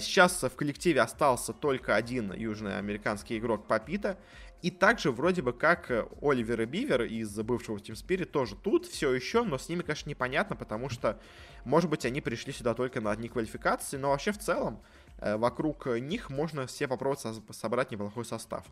сейчас 0.00 0.42
в 0.42 0.56
коллективе 0.56 1.00
остался 1.00 1.52
только 1.52 1.94
один 1.94 2.32
южноамериканский 2.32 3.38
игрок 3.38 3.68
Папита. 3.68 4.18
И 4.62 4.70
также 4.70 5.12
вроде 5.12 5.42
бы 5.42 5.52
как 5.52 5.90
э, 5.90 6.06
Оливер 6.22 6.62
и 6.62 6.64
Бивер 6.64 7.02
из 7.02 7.34
бывшего 7.36 7.76
Team 7.76 7.94
Spirit 7.94 8.26
тоже 8.26 8.56
тут 8.56 8.86
все 8.86 9.12
еще, 9.12 9.42
но 9.42 9.58
с 9.58 9.68
ними, 9.68 9.82
конечно, 9.82 10.08
непонятно, 10.08 10.56
потому 10.56 10.88
что, 10.88 11.20
может 11.64 11.90
быть, 11.90 12.04
они 12.04 12.20
пришли 12.20 12.52
сюда 12.52 12.74
только 12.74 13.00
на 13.00 13.10
одни 13.10 13.28
квалификации, 13.28 13.96
но 13.96 14.10
вообще 14.10 14.32
в 14.32 14.38
целом 14.38 14.82
э, 15.18 15.36
вокруг 15.36 15.86
них 15.86 16.30
можно 16.30 16.66
все 16.66 16.88
попробовать 16.88 17.24
собрать 17.50 17.90
неплохой 17.90 18.24
состав. 18.24 18.64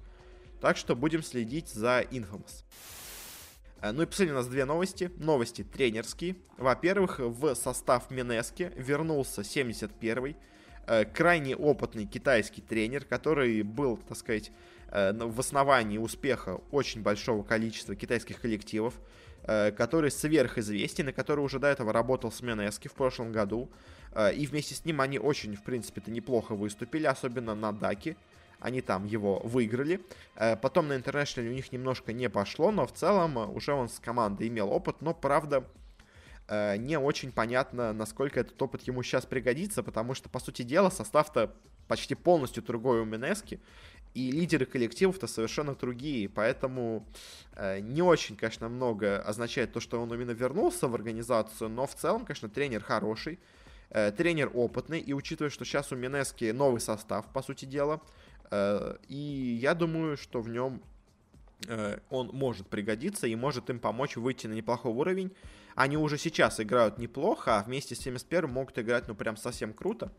Так 0.60 0.76
что 0.76 0.96
будем 0.96 1.22
следить 1.22 1.68
за 1.68 2.00
Infamous. 2.00 2.64
Ну 3.82 4.02
и 4.02 4.06
последние 4.06 4.34
у 4.34 4.38
нас 4.38 4.48
две 4.48 4.64
новости. 4.64 5.10
Новости 5.16 5.62
тренерские. 5.62 6.36
Во-первых, 6.56 7.18
в 7.18 7.54
состав 7.54 8.10
Минески 8.10 8.72
вернулся 8.76 9.42
71-й 9.42 10.36
Э, 10.86 11.04
крайне 11.04 11.56
опытный 11.56 12.04
китайский 12.04 12.60
тренер, 12.60 13.04
который 13.04 13.62
был, 13.62 13.96
так 13.96 14.18
сказать, 14.18 14.50
э, 14.50 14.52
в 14.94 15.40
основании 15.40 15.98
успеха 15.98 16.60
очень 16.70 17.02
большого 17.02 17.42
количества 17.42 17.96
китайских 17.96 18.40
коллективов, 18.40 18.94
э, 19.42 19.72
который 19.72 20.10
сверхизвестен 20.10 21.08
и 21.08 21.12
который 21.12 21.40
уже 21.40 21.58
до 21.58 21.66
этого 21.66 21.92
работал 21.92 22.30
с 22.30 22.40
Менески 22.42 22.88
в 22.88 22.94
прошлом 22.94 23.32
году. 23.32 23.70
И 24.36 24.46
вместе 24.46 24.76
с 24.76 24.84
ним 24.84 25.00
они 25.00 25.18
очень, 25.18 25.56
в 25.56 25.64
принципе-то, 25.64 26.08
неплохо 26.12 26.54
выступили, 26.54 27.04
особенно 27.04 27.56
на 27.56 27.72
Даке. 27.72 28.16
Они 28.60 28.80
там 28.80 29.06
его 29.06 29.40
выиграли. 29.40 30.02
Потом 30.62 30.86
на 30.86 30.94
Интернешнале 30.94 31.50
у 31.50 31.52
них 31.52 31.72
немножко 31.72 32.12
не 32.12 32.30
пошло, 32.30 32.70
но 32.70 32.86
в 32.86 32.92
целом 32.92 33.36
уже 33.52 33.72
он 33.72 33.88
с 33.88 33.98
командой 33.98 34.46
имел 34.46 34.70
опыт. 34.70 35.00
Но, 35.00 35.14
правда, 35.14 35.64
Э, 36.46 36.76
не 36.76 36.98
очень 36.98 37.32
понятно, 37.32 37.92
насколько 37.92 38.40
этот 38.40 38.60
опыт 38.60 38.82
ему 38.82 39.02
сейчас 39.02 39.24
пригодится, 39.24 39.82
потому 39.82 40.14
что, 40.14 40.28
по 40.28 40.38
сути 40.38 40.62
дела, 40.62 40.90
состав-то 40.90 41.54
почти 41.88 42.14
полностью 42.14 42.62
другой 42.62 43.00
у 43.00 43.04
Минески, 43.04 43.60
и 44.14 44.30
лидеры 44.30 44.64
коллективов-то 44.64 45.26
совершенно 45.26 45.74
другие, 45.74 46.28
поэтому 46.28 47.06
э, 47.56 47.80
не 47.80 48.00
очень, 48.00 48.36
конечно, 48.36 48.68
много 48.68 49.20
означает 49.20 49.72
то, 49.72 49.80
что 49.80 50.00
он 50.00 50.12
именно 50.14 50.30
вернулся 50.30 50.88
в 50.88 50.94
организацию, 50.94 51.68
но 51.68 51.86
в 51.86 51.94
целом, 51.94 52.24
конечно, 52.24 52.48
тренер 52.48 52.82
хороший, 52.82 53.40
э, 53.90 54.12
тренер 54.12 54.50
опытный, 54.54 55.00
и 55.00 55.12
учитывая, 55.12 55.50
что 55.50 55.64
сейчас 55.64 55.90
у 55.92 55.96
Минески 55.96 56.52
новый 56.52 56.80
состав, 56.80 57.26
по 57.32 57.42
сути 57.42 57.64
дела, 57.64 58.00
э, 58.50 58.96
и 59.08 59.58
я 59.60 59.74
думаю, 59.74 60.16
что 60.16 60.40
в 60.40 60.48
нем 60.48 60.80
э, 61.66 61.98
он 62.08 62.28
может 62.32 62.68
пригодиться 62.68 63.26
и 63.26 63.34
может 63.34 63.68
им 63.68 63.80
помочь 63.80 64.16
выйти 64.16 64.46
на 64.46 64.54
неплохой 64.54 64.92
уровень, 64.92 65.32
они 65.74 65.96
уже 65.96 66.18
сейчас 66.18 66.60
играют 66.60 66.98
неплохо, 66.98 67.58
а 67.58 67.62
вместе 67.64 67.96
с 67.96 68.00
71 68.00 68.48
могут 68.48 68.78
играть, 68.78 69.08
ну, 69.08 69.16
прям 69.16 69.36
совсем 69.36 69.72
круто. 69.72 70.12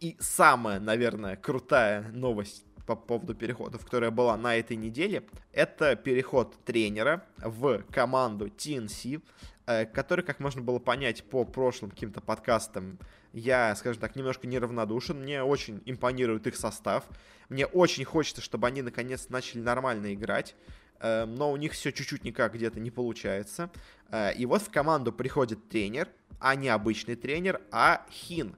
И 0.00 0.16
самая, 0.20 0.78
наверное, 0.78 1.36
крутая 1.36 2.08
новость 2.12 2.64
по 2.88 2.96
поводу 2.96 3.34
переходов, 3.34 3.84
которая 3.84 4.10
была 4.10 4.36
на 4.36 4.56
этой 4.56 4.76
неделе, 4.76 5.24
это 5.52 5.94
переход 5.94 6.56
тренера 6.64 7.24
в 7.36 7.82
команду 7.92 8.46
TNC, 8.46 9.22
э, 9.66 9.84
который, 9.84 10.24
как 10.24 10.40
можно 10.40 10.62
было 10.62 10.78
понять 10.78 11.22
по 11.24 11.44
прошлым 11.44 11.90
каким-то 11.90 12.22
подкастам, 12.22 12.98
я, 13.34 13.76
скажем 13.76 14.00
так, 14.00 14.16
немножко 14.16 14.46
неравнодушен. 14.46 15.20
Мне 15.20 15.42
очень 15.42 15.82
импонирует 15.84 16.46
их 16.46 16.56
состав. 16.56 17.04
Мне 17.50 17.66
очень 17.66 18.04
хочется, 18.04 18.40
чтобы 18.40 18.66
они 18.66 18.80
наконец 18.80 19.28
начали 19.28 19.60
нормально 19.60 20.14
играть. 20.14 20.56
Эм, 21.00 21.34
но 21.34 21.52
у 21.52 21.56
них 21.56 21.72
все 21.72 21.92
чуть-чуть 21.92 22.24
никак 22.24 22.54
где-то 22.54 22.80
не 22.80 22.90
получается. 22.90 23.70
Э, 24.10 24.32
и 24.34 24.46
вот 24.46 24.62
в 24.62 24.70
команду 24.70 25.12
приходит 25.12 25.68
тренер, 25.68 26.08
а 26.40 26.54
не 26.54 26.70
обычный 26.70 27.16
тренер, 27.16 27.60
а 27.70 28.06
Хин, 28.10 28.56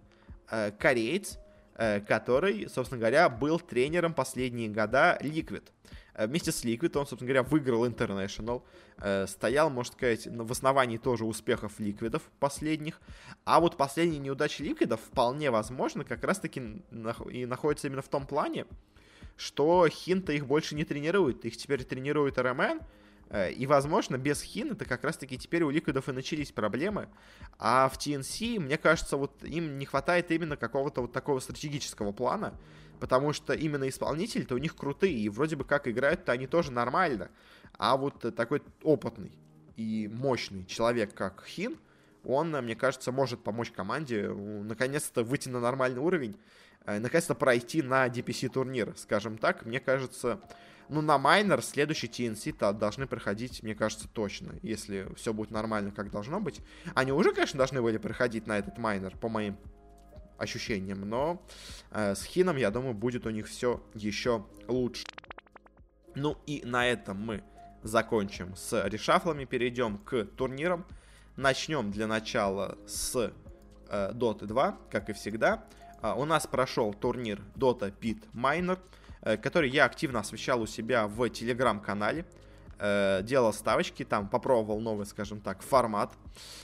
э, 0.51 0.71
кореец, 0.79 1.37
э, 1.37 1.40
который, 2.07 2.69
собственно 2.69 2.99
говоря, 2.99 3.29
был 3.31 3.59
тренером 3.59 4.13
последние 4.13 4.69
года 4.69 5.19
Liquid. 5.23 5.65
Вместе 6.15 6.53
с 6.53 6.65
Liquid 6.65 6.99
он, 6.99 7.07
собственно 7.07 7.33
говоря, 7.33 7.43
выиграл 7.43 7.87
International, 7.87 8.63
стоял, 9.27 9.71
можно 9.71 9.95
сказать, 9.95 10.27
в 10.27 10.53
основании 10.53 10.99
тоже 10.99 11.25
успехов 11.25 11.79
Ликвидов 11.79 12.23
последних. 12.39 13.01
А 13.45 13.61
вот 13.61 13.79
последние 13.79 14.19
неудачи 14.19 14.61
Ликвидов 14.61 15.01
вполне 15.01 15.51
возможно 15.51 16.05
как 16.05 16.23
раз-таки 16.25 16.61
и 17.31 17.47
находятся 17.47 17.87
именно 17.87 18.03
в 18.03 18.09
том 18.09 18.27
плане, 18.27 18.67
что 19.37 19.89
Хинта 19.89 20.33
их 20.33 20.47
больше 20.47 20.75
не 20.75 20.85
тренирует. 20.85 21.47
Их 21.47 21.57
теперь 21.57 21.83
тренирует 21.85 22.39
РМН, 22.39 22.61
э, 22.61 22.79
и, 23.33 23.67
возможно, 23.67 24.19
без 24.19 24.43
Хин 24.43 24.73
это 24.73 24.85
как 24.85 25.05
раз-таки 25.05 25.39
теперь 25.39 25.63
у 25.63 25.71
Ликвидов 25.71 26.09
и 26.09 26.13
начались 26.13 26.51
проблемы. 26.51 27.09
А 27.59 27.89
в 27.89 27.97
TNC, 27.97 28.59
мне 28.59 28.77
кажется, 28.77 29.17
вот 29.17 29.45
им 29.45 29.79
не 29.79 29.87
хватает 29.87 30.31
именно 30.31 30.57
какого-то 30.57 31.03
вот 31.03 31.13
такого 31.13 31.39
стратегического 31.41 32.13
плана, 32.13 32.55
потому 32.99 33.33
что 33.33 33.53
именно 33.53 33.89
исполнители-то 33.89 34.55
у 34.55 34.59
них 34.59 34.75
крутые, 34.75 35.15
и 35.15 35.29
вроде 35.29 35.57
бы 35.57 35.65
как 35.65 35.87
играют-то 35.87 36.33
они 36.33 36.47
тоже 36.47 36.73
нормально. 36.73 37.31
А 37.79 37.97
вот 37.97 38.35
такой 38.35 38.63
опытный 38.83 39.33
и 39.77 40.11
мощный 40.13 40.65
человек, 40.67 41.15
как 41.15 41.45
Хин, 41.47 41.79
он, 42.25 42.51
мне 42.51 42.75
кажется, 42.75 43.13
может 43.13 43.43
помочь 43.43 43.71
команде 43.71 44.29
наконец-то 44.29 45.23
выйти 45.23 45.49
на 45.49 45.61
нормальный 45.61 46.01
уровень 46.01 46.37
Э, 46.87 46.99
наконец-то 46.99 47.35
пройти 47.35 47.83
на 47.83 48.07
DPC 48.07 48.49
турнир, 48.49 48.95
скажем 48.97 49.39
так. 49.39 49.65
Мне 49.65 49.81
кажется, 49.81 50.41
ну, 50.91 51.01
на 51.01 51.19
майнер 51.19 51.63
следующий 51.63 52.09
TNC-то 52.09 52.73
должны 52.73 53.07
проходить, 53.07 53.63
мне 53.63 53.75
кажется, 53.75 54.09
точно, 54.09 54.55
если 54.63 55.09
все 55.17 55.33
будет 55.33 55.51
нормально, 55.51 55.93
как 55.93 56.11
должно 56.11 56.41
быть. 56.41 56.61
Они 56.95 57.13
уже, 57.13 57.33
конечно, 57.33 57.59
должны 57.59 57.81
были 57.81 57.97
проходить 57.97 58.47
на 58.47 58.59
этот 58.59 58.77
майнер, 58.79 59.17
по 59.17 59.29
моим 59.29 59.57
ощущениям, 60.37 61.09
но 61.09 61.43
э, 61.91 62.15
с 62.15 62.25
Хином, 62.25 62.57
я 62.57 62.71
думаю, 62.71 62.95
будет 62.95 63.27
у 63.27 63.31
них 63.31 63.47
все 63.47 63.83
еще 63.95 64.47
лучше. 64.67 65.05
Ну 66.15 66.37
и 66.47 66.63
на 66.65 66.87
этом 66.87 67.19
мы 67.21 67.45
закончим 67.83 68.57
с 68.57 68.87
решафлами, 68.87 69.45
перейдем 69.45 69.99
к 69.99 70.25
турнирам. 70.25 70.85
Начнем 71.37 71.91
для 71.91 72.07
начала 72.07 72.77
с 72.87 73.33
э, 73.89 74.13
Dota 74.13 74.47
2, 74.47 74.79
как 74.91 75.09
и 75.09 75.13
всегда. 75.13 75.65
А, 76.03 76.15
у 76.15 76.25
нас 76.25 76.47
прошел 76.47 76.93
турнир 76.93 77.41
Dota 77.55 77.93
Pit 77.97 78.25
Minor, 78.35 78.79
э, 78.79 79.10
который 79.23 79.71
я 79.71 79.85
активно 79.85 80.21
освещал 80.21 80.63
у 80.63 80.67
себя 80.67 81.07
в 81.07 81.29
телеграм-канале. 81.29 82.25
Э, 82.79 83.21
делал 83.23 83.53
ставочки, 83.53 84.05
там 84.05 84.27
попробовал 84.29 84.81
новый, 84.81 85.05
скажем 85.05 85.41
так, 85.41 85.63
формат 85.63 86.13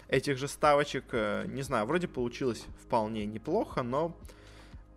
этих 0.08 0.38
же 0.38 0.48
ставочек. 0.48 1.04
Э, 1.12 1.44
не 1.46 1.62
знаю, 1.62 1.86
вроде 1.86 2.08
получилось 2.08 2.64
вполне 2.82 3.26
неплохо, 3.26 3.82
но 3.82 4.16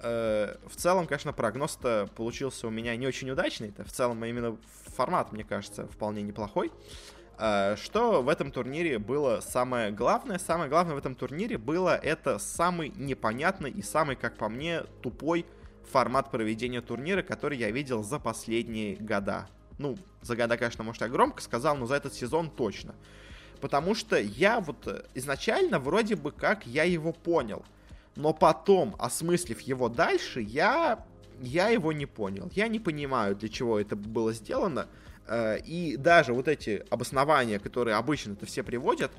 в 0.01 0.75
целом, 0.77 1.07
конечно, 1.07 1.33
прогноз-то 1.33 2.07
получился 2.15 2.67
у 2.67 2.69
меня 2.69 2.95
не 2.95 3.05
очень 3.05 3.29
удачный. 3.31 3.67
Это 3.67 3.83
в 3.83 3.91
целом 3.91 4.23
именно 4.23 4.55
формат, 4.95 5.33
мне 5.33 5.43
кажется, 5.43 5.87
вполне 5.87 6.21
неплохой. 6.21 6.71
Э, 7.39 7.75
что 7.77 8.21
в 8.21 8.27
этом 8.27 8.51
турнире 8.51 8.99
было 8.99 9.39
самое 9.39 9.91
главное? 9.91 10.37
Самое 10.39 10.69
главное 10.69 10.95
в 10.95 10.97
этом 10.97 11.15
турнире 11.15 11.57
было 11.57 11.95
это 11.95 12.37
самый 12.37 12.89
непонятный 12.95 13.71
и 13.71 13.81
самый, 13.81 14.15
как 14.15 14.37
по 14.37 14.49
мне, 14.49 14.83
тупой 15.01 15.45
формат 15.91 16.31
проведения 16.31 16.81
турнира, 16.81 17.21
который 17.21 17.57
я 17.57 17.71
видел 17.71 18.03
за 18.03 18.19
последние 18.19 18.95
года. 18.95 19.47
Ну, 19.77 19.97
за 20.21 20.35
года, 20.35 20.57
конечно, 20.57 20.83
может, 20.83 21.01
я 21.01 21.07
громко 21.07 21.41
сказал, 21.41 21.75
но 21.77 21.85
за 21.85 21.95
этот 21.95 22.13
сезон 22.13 22.49
точно. 22.49 22.93
Потому 23.61 23.95
что 23.95 24.17
я 24.17 24.59
вот 24.59 25.07
изначально 25.15 25.79
вроде 25.79 26.15
бы 26.15 26.31
как 26.31 26.65
я 26.65 26.83
его 26.83 27.13
понял. 27.13 27.63
но 28.15 28.33
потом, 28.33 28.95
осмыслив 28.99 29.61
его 29.61 29.87
дальше, 29.87 30.41
я, 30.41 31.05
я 31.41 31.69
его 31.69 31.93
не 31.93 32.05
понял. 32.05 32.51
Я 32.53 32.67
не 32.67 32.79
понимаю, 32.79 33.35
для 33.35 33.47
чего 33.47 33.79
это 33.79 33.95
было 33.95 34.33
сделано. 34.33 34.87
Э, 35.27 35.57
и 35.59 35.95
даже 35.95 36.33
вот 36.33 36.47
эти 36.47 36.83
обоснования, 36.89 37.59
которые 37.59 37.95
обычно 37.95 38.33
это 38.33 38.45
все 38.45 38.63
приводят, 38.63 39.11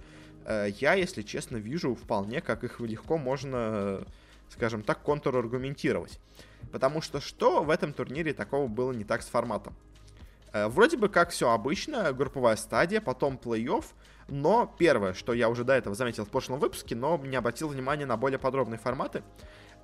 э, 0.44 0.68
я, 0.80 0.94
если 0.94 1.22
честно, 1.22 1.56
вижу 1.56 1.94
вполне, 1.94 2.42
как 2.42 2.64
их 2.64 2.80
легко 2.80 3.16
можно, 3.16 4.04
скажем 4.50 4.82
так, 4.82 5.02
контраргументировать. 5.02 6.20
Потому 6.72 7.00
что 7.00 7.20
что 7.20 7.62
в 7.62 7.70
этом 7.70 7.92
турнире 7.92 8.34
такого 8.34 8.68
было 8.68 8.92
не 8.92 9.04
так 9.04 9.22
с 9.22 9.26
форматом? 9.26 9.74
Э, 10.52 10.68
вроде 10.68 10.96
бы 10.96 11.08
как 11.08 11.30
все 11.30 11.50
обычно, 11.50 12.12
групповая 12.12 12.56
стадия, 12.56 13.00
потом 13.00 13.38
плей-офф, 13.42 13.84
но 14.28 14.72
первое, 14.78 15.12
что 15.12 15.32
я 15.32 15.48
уже 15.48 15.64
до 15.64 15.74
этого 15.74 15.94
заметил 15.94 16.24
в 16.24 16.30
прошлом 16.30 16.58
выпуске, 16.58 16.94
но 16.94 17.18
не 17.18 17.36
обратил 17.36 17.68
внимания 17.68 18.06
на 18.06 18.16
более 18.16 18.38
подробные 18.38 18.78
форматы, 18.78 19.22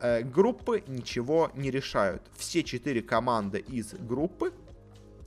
э, 0.01 0.23
группы 0.23 0.83
ничего 0.87 1.51
не 1.55 1.71
решают. 1.71 2.23
Все 2.37 2.63
четыре 2.63 3.03
команды 3.03 3.59
из 3.59 3.95
группы 3.95 4.53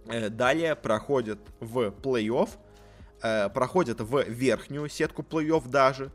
э, 0.08 0.30
далее 0.30 0.76
проходят 0.76 1.40
в 1.60 1.90
плей-офф, 1.90 2.50
проходят 3.54 4.00
в 4.00 4.24
верхнюю 4.30 4.88
сетку 4.88 5.24
плей-офф 5.24 5.68
даже, 5.68 6.10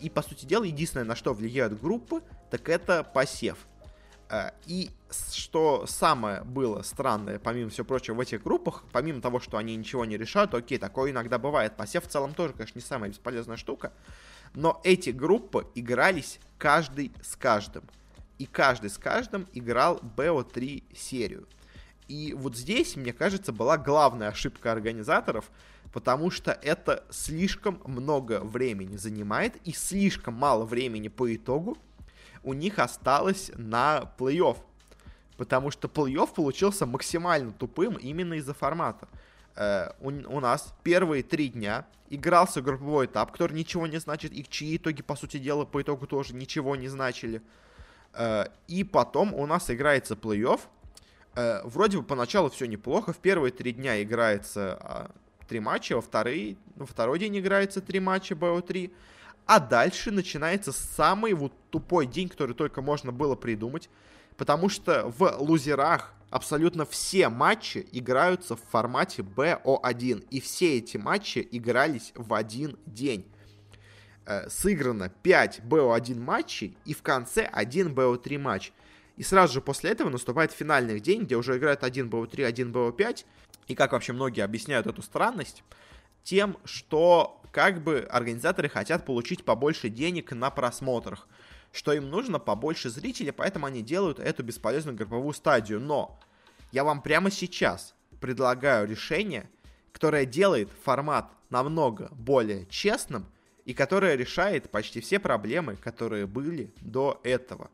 и, 0.00 0.10
по 0.10 0.20
сути 0.20 0.44
дела, 0.44 0.64
единственное, 0.64 1.06
на 1.06 1.16
что 1.16 1.32
влияют 1.32 1.80
группы, 1.80 2.22
так 2.50 2.68
это 2.68 3.04
посев. 3.04 3.58
Э, 4.28 4.50
и 4.66 4.90
что 5.32 5.86
самое 5.86 6.42
было 6.42 6.82
странное, 6.82 7.38
помимо 7.38 7.70
всего 7.70 7.86
прочего, 7.86 8.14
в 8.16 8.20
этих 8.20 8.42
группах, 8.42 8.84
помимо 8.92 9.20
того, 9.20 9.40
что 9.40 9.56
они 9.56 9.76
ничего 9.76 10.04
не 10.04 10.16
решают, 10.16 10.54
окей, 10.54 10.78
такое 10.78 11.12
иногда 11.12 11.38
бывает. 11.38 11.76
Посев 11.76 12.04
в 12.04 12.08
целом 12.08 12.34
тоже, 12.34 12.52
конечно, 12.52 12.78
не 12.78 12.84
самая 12.84 13.10
бесполезная 13.10 13.56
штука. 13.56 13.92
Но 14.54 14.80
эти 14.84 15.10
группы 15.10 15.66
игрались 15.74 16.40
каждый 16.58 17.12
с 17.22 17.36
каждым. 17.36 17.84
И 18.38 18.46
каждый 18.46 18.90
с 18.90 18.98
каждым 18.98 19.46
играл 19.52 20.00
BO3 20.16 20.84
серию. 20.94 21.46
И 22.08 22.34
вот 22.34 22.56
здесь, 22.56 22.96
мне 22.96 23.12
кажется, 23.12 23.52
была 23.52 23.78
главная 23.78 24.28
ошибка 24.28 24.72
организаторов, 24.72 25.50
потому 25.92 26.30
что 26.30 26.52
это 26.52 27.04
слишком 27.10 27.80
много 27.86 28.40
времени 28.40 28.96
занимает 28.96 29.56
и 29.64 29.72
слишком 29.72 30.34
мало 30.34 30.64
времени 30.64 31.08
по 31.08 31.34
итогу 31.34 31.78
у 32.46 32.54
них 32.54 32.78
осталось 32.78 33.50
на 33.56 34.10
плей-офф. 34.18 34.56
Потому 35.36 35.70
что 35.70 35.88
плей-офф 35.88 36.32
получился 36.32 36.86
максимально 36.86 37.52
тупым 37.52 37.94
именно 37.96 38.34
из-за 38.34 38.54
формата. 38.54 39.08
Э, 39.56 39.90
у, 40.00 40.40
нас 40.40 40.72
первые 40.82 41.22
три 41.22 41.48
дня 41.48 41.84
игрался 42.08 42.62
групповой 42.62 43.06
этап, 43.06 43.32
который 43.32 43.52
ничего 43.52 43.86
не 43.86 43.98
значит, 43.98 44.32
и 44.32 44.44
чьи 44.48 44.76
итоги, 44.76 45.02
по 45.02 45.16
сути 45.16 45.38
дела, 45.38 45.64
по 45.64 45.82
итогу 45.82 46.06
тоже 46.06 46.34
ничего 46.34 46.76
не 46.76 46.88
значили. 46.88 47.42
Э, 48.14 48.46
и 48.68 48.84
потом 48.84 49.34
у 49.34 49.44
нас 49.46 49.68
играется 49.68 50.14
плей-офф. 50.14 50.60
Э, 51.34 51.62
вроде 51.64 51.98
бы 51.98 52.04
поначалу 52.04 52.48
все 52.48 52.66
неплохо. 52.66 53.12
В 53.12 53.18
первые 53.18 53.50
три 53.50 53.72
дня 53.72 54.00
играется 54.00 54.78
а, 54.80 55.10
три 55.48 55.58
матча, 55.58 55.96
во 55.96 56.00
второй, 56.00 56.56
во 56.76 56.86
второй 56.86 57.18
день 57.18 57.38
играется 57.38 57.80
три 57.80 57.98
матча 57.98 58.34
БО3. 58.34 58.92
А 59.46 59.60
дальше 59.60 60.10
начинается 60.10 60.72
самый 60.72 61.32
вот 61.32 61.52
тупой 61.70 62.06
день, 62.06 62.28
который 62.28 62.54
только 62.54 62.82
можно 62.82 63.12
было 63.12 63.36
придумать. 63.36 63.88
Потому 64.36 64.68
что 64.68 65.08
в 65.08 65.36
лузерах 65.38 66.12
абсолютно 66.30 66.84
все 66.84 67.28
матчи 67.28 67.86
играются 67.92 68.56
в 68.56 68.60
формате 68.60 69.22
BO1. 69.22 70.26
И 70.30 70.40
все 70.40 70.78
эти 70.78 70.96
матчи 70.96 71.46
игрались 71.50 72.12
в 72.16 72.34
один 72.34 72.76
день. 72.86 73.24
Э, 74.26 74.48
сыграно 74.50 75.08
5 75.08 75.60
BO1 75.60 76.20
матчей 76.20 76.76
и 76.84 76.92
в 76.92 77.02
конце 77.02 77.44
1 77.44 77.94
BO3 77.94 78.38
матч. 78.38 78.72
И 79.16 79.22
сразу 79.22 79.54
же 79.54 79.60
после 79.60 79.90
этого 79.90 80.10
наступает 80.10 80.50
финальный 80.50 80.98
день, 80.98 81.22
где 81.22 81.36
уже 81.36 81.56
играют 81.56 81.84
1 81.84 82.10
BO3, 82.10 82.44
1 82.44 82.72
BO5. 82.72 83.24
И 83.68 83.74
как 83.76 83.92
вообще 83.92 84.12
многие 84.12 84.42
объясняют 84.42 84.88
эту 84.88 85.00
странность? 85.02 85.62
Тем, 86.24 86.56
что 86.64 87.40
как 87.56 87.82
бы 87.82 88.06
организаторы 88.10 88.68
хотят 88.68 89.06
получить 89.06 89.42
побольше 89.42 89.88
денег 89.88 90.32
на 90.32 90.50
просмотрах, 90.50 91.26
что 91.72 91.94
им 91.94 92.10
нужно 92.10 92.38
побольше 92.38 92.90
зрителей, 92.90 93.32
поэтому 93.32 93.64
они 93.64 93.80
делают 93.80 94.18
эту 94.18 94.42
бесполезную 94.42 94.94
групповую 94.94 95.32
стадию. 95.32 95.80
Но 95.80 96.20
я 96.70 96.84
вам 96.84 97.00
прямо 97.00 97.30
сейчас 97.30 97.94
предлагаю 98.20 98.86
решение, 98.86 99.48
которое 99.92 100.26
делает 100.26 100.68
формат 100.84 101.30
намного 101.48 102.10
более 102.12 102.66
честным 102.66 103.24
и 103.64 103.72
которое 103.72 104.16
решает 104.16 104.70
почти 104.70 105.00
все 105.00 105.18
проблемы, 105.18 105.76
которые 105.76 106.26
были 106.26 106.74
до 106.82 107.22
этого. 107.24 107.70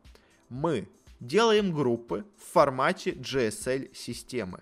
Мы 0.47 0.87
делаем 1.19 1.73
группы 1.73 2.23
в 2.37 2.53
формате 2.53 3.11
GSL-системы. 3.11 4.61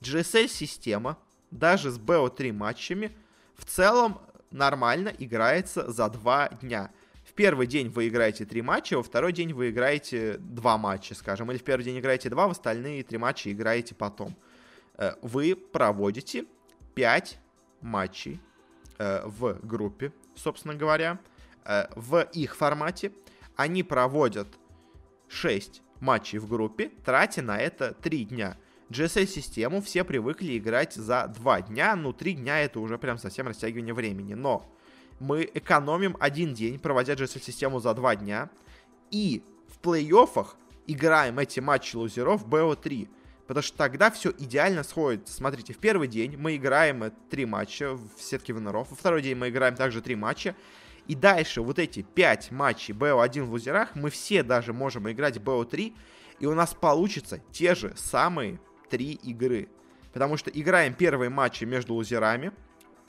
GSL-система, 0.00 1.18
даже 1.50 1.90
с 1.90 1.98
BO3 1.98 2.54
матчами, 2.54 3.14
в 3.54 3.66
целом 3.66 4.18
нормально 4.52 5.12
играется 5.18 5.90
за 5.90 6.08
два 6.08 6.48
дня. 6.48 6.90
В 7.24 7.34
первый 7.34 7.66
день 7.66 7.88
вы 7.88 8.08
играете 8.08 8.44
три 8.44 8.62
матча, 8.62 8.96
во 8.96 9.02
второй 9.02 9.32
день 9.32 9.52
вы 9.52 9.70
играете 9.70 10.36
два 10.38 10.76
матча, 10.76 11.14
скажем. 11.14 11.50
Или 11.50 11.58
в 11.58 11.64
первый 11.64 11.84
день 11.84 11.98
играете 11.98 12.28
два, 12.28 12.48
в 12.48 12.50
остальные 12.50 13.04
три 13.04 13.18
матча 13.18 13.50
играете 13.50 13.94
потом. 13.94 14.36
Э, 14.98 15.12
вы 15.22 15.56
проводите 15.56 16.44
пять 16.94 17.38
матчей 17.80 18.40
э, 18.98 19.22
в 19.24 19.58
группе, 19.62 20.12
собственно 20.34 20.74
говоря, 20.74 21.18
э, 21.64 21.86
в 21.96 22.26
их 22.32 22.56
формате. 22.56 23.12
Они 23.56 23.82
проводят 23.82 24.48
6 25.28 25.82
матчей 26.00 26.38
в 26.38 26.48
группе, 26.48 26.90
тратя 27.04 27.42
на 27.42 27.58
это 27.58 27.94
3 27.94 28.24
дня. 28.24 28.56
GSL-систему 28.92 29.80
все 29.80 30.04
привыкли 30.04 30.58
играть 30.58 30.94
за 30.94 31.26
2 31.26 31.62
дня, 31.62 31.96
ну 31.96 32.12
3 32.12 32.34
дня 32.34 32.60
это 32.60 32.78
уже 32.78 32.98
прям 32.98 33.18
совсем 33.18 33.48
растягивание 33.48 33.94
времени, 33.94 34.34
но 34.34 34.70
мы 35.18 35.48
экономим 35.54 36.16
один 36.20 36.52
день, 36.52 36.78
проводя 36.78 37.14
GSL-систему 37.14 37.80
за 37.80 37.94
2 37.94 38.16
дня, 38.16 38.50
и 39.10 39.42
в 39.68 39.84
плей-оффах 39.84 40.56
играем 40.86 41.38
эти 41.38 41.60
матчи 41.60 41.96
лузеров 41.96 42.46
BO3, 42.46 43.08
потому 43.46 43.62
что 43.62 43.76
тогда 43.76 44.10
все 44.10 44.30
идеально 44.38 44.82
сходится. 44.82 45.32
Смотрите, 45.32 45.72
в 45.72 45.78
первый 45.78 46.06
день 46.06 46.36
мы 46.36 46.56
играем 46.56 47.12
3 47.30 47.46
матча 47.46 47.94
в 47.94 48.20
сетке 48.20 48.52
виноров, 48.52 48.90
во 48.90 48.96
второй 48.96 49.22
день 49.22 49.36
мы 49.36 49.48
играем 49.48 49.74
также 49.74 50.02
3 50.02 50.14
матча, 50.16 50.54
и 51.06 51.14
дальше 51.14 51.62
вот 51.62 51.78
эти 51.78 52.02
5 52.02 52.50
матчей 52.52 52.94
BO1 52.94 53.44
в 53.44 53.50
лузерах 53.50 53.94
мы 53.94 54.10
все 54.10 54.42
даже 54.42 54.72
можем 54.72 55.10
играть 55.10 55.38
BO3, 55.38 55.94
и 56.40 56.46
у 56.46 56.54
нас 56.54 56.74
получится 56.74 57.40
те 57.52 57.74
же 57.74 57.94
самые 57.96 58.60
три 58.92 59.12
игры. 59.14 59.70
Потому 60.12 60.36
что 60.36 60.50
играем 60.50 60.92
первые 60.92 61.30
матчи 61.30 61.64
между 61.64 61.94
лузерами, 61.94 62.52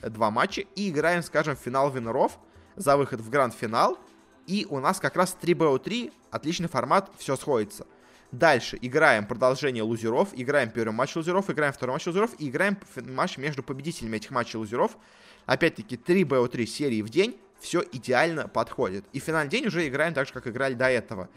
э, 0.00 0.08
два 0.08 0.30
матча, 0.30 0.62
и 0.62 0.88
играем, 0.88 1.22
скажем, 1.22 1.56
финал 1.56 1.90
виноров 1.90 2.38
за 2.74 2.96
выход 2.96 3.20
в 3.20 3.28
гранд-финал. 3.28 3.98
И 4.46 4.66
у 4.70 4.80
нас 4.80 4.98
как 4.98 5.14
раз 5.16 5.36
3BO3, 5.40 6.10
отличный 6.30 6.68
формат, 6.68 7.10
все 7.18 7.36
сходится. 7.36 7.86
Дальше 8.32 8.78
играем 8.80 9.26
продолжение 9.26 9.82
лузеров, 9.82 10.30
играем 10.32 10.70
первый 10.70 10.94
матч 10.94 11.14
лузеров, 11.16 11.50
играем 11.50 11.74
второй 11.74 11.96
матч 11.96 12.06
лузеров 12.06 12.30
и 12.38 12.48
играем 12.48 12.78
матч 12.96 13.36
между 13.36 13.62
победителями 13.62 14.16
этих 14.16 14.30
матчей 14.30 14.58
лузеров. 14.58 14.96
Опять-таки 15.44 15.96
3BO3 15.96 16.64
серии 16.64 17.02
в 17.02 17.10
день, 17.10 17.38
все 17.60 17.84
идеально 17.92 18.48
подходит. 18.48 19.04
И 19.12 19.18
финальный 19.18 19.50
день 19.50 19.66
уже 19.66 19.86
играем 19.86 20.14
так 20.14 20.26
же, 20.26 20.32
как 20.32 20.46
играли 20.46 20.74
до 20.74 20.86
этого. 20.86 21.28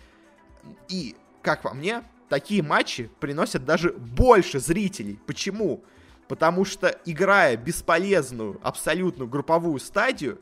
И, 0.87 1.15
как 1.41 1.61
по 1.61 1.73
мне, 1.73 2.03
такие 2.29 2.63
матчи 2.63 3.09
приносят 3.19 3.65
даже 3.65 3.91
больше 3.93 4.59
зрителей. 4.59 5.19
Почему? 5.25 5.83
Потому 6.27 6.65
что, 6.65 6.87
играя 7.05 7.55
бесполезную, 7.55 8.59
абсолютно 8.61 9.25
групповую 9.25 9.79
стадию, 9.79 10.39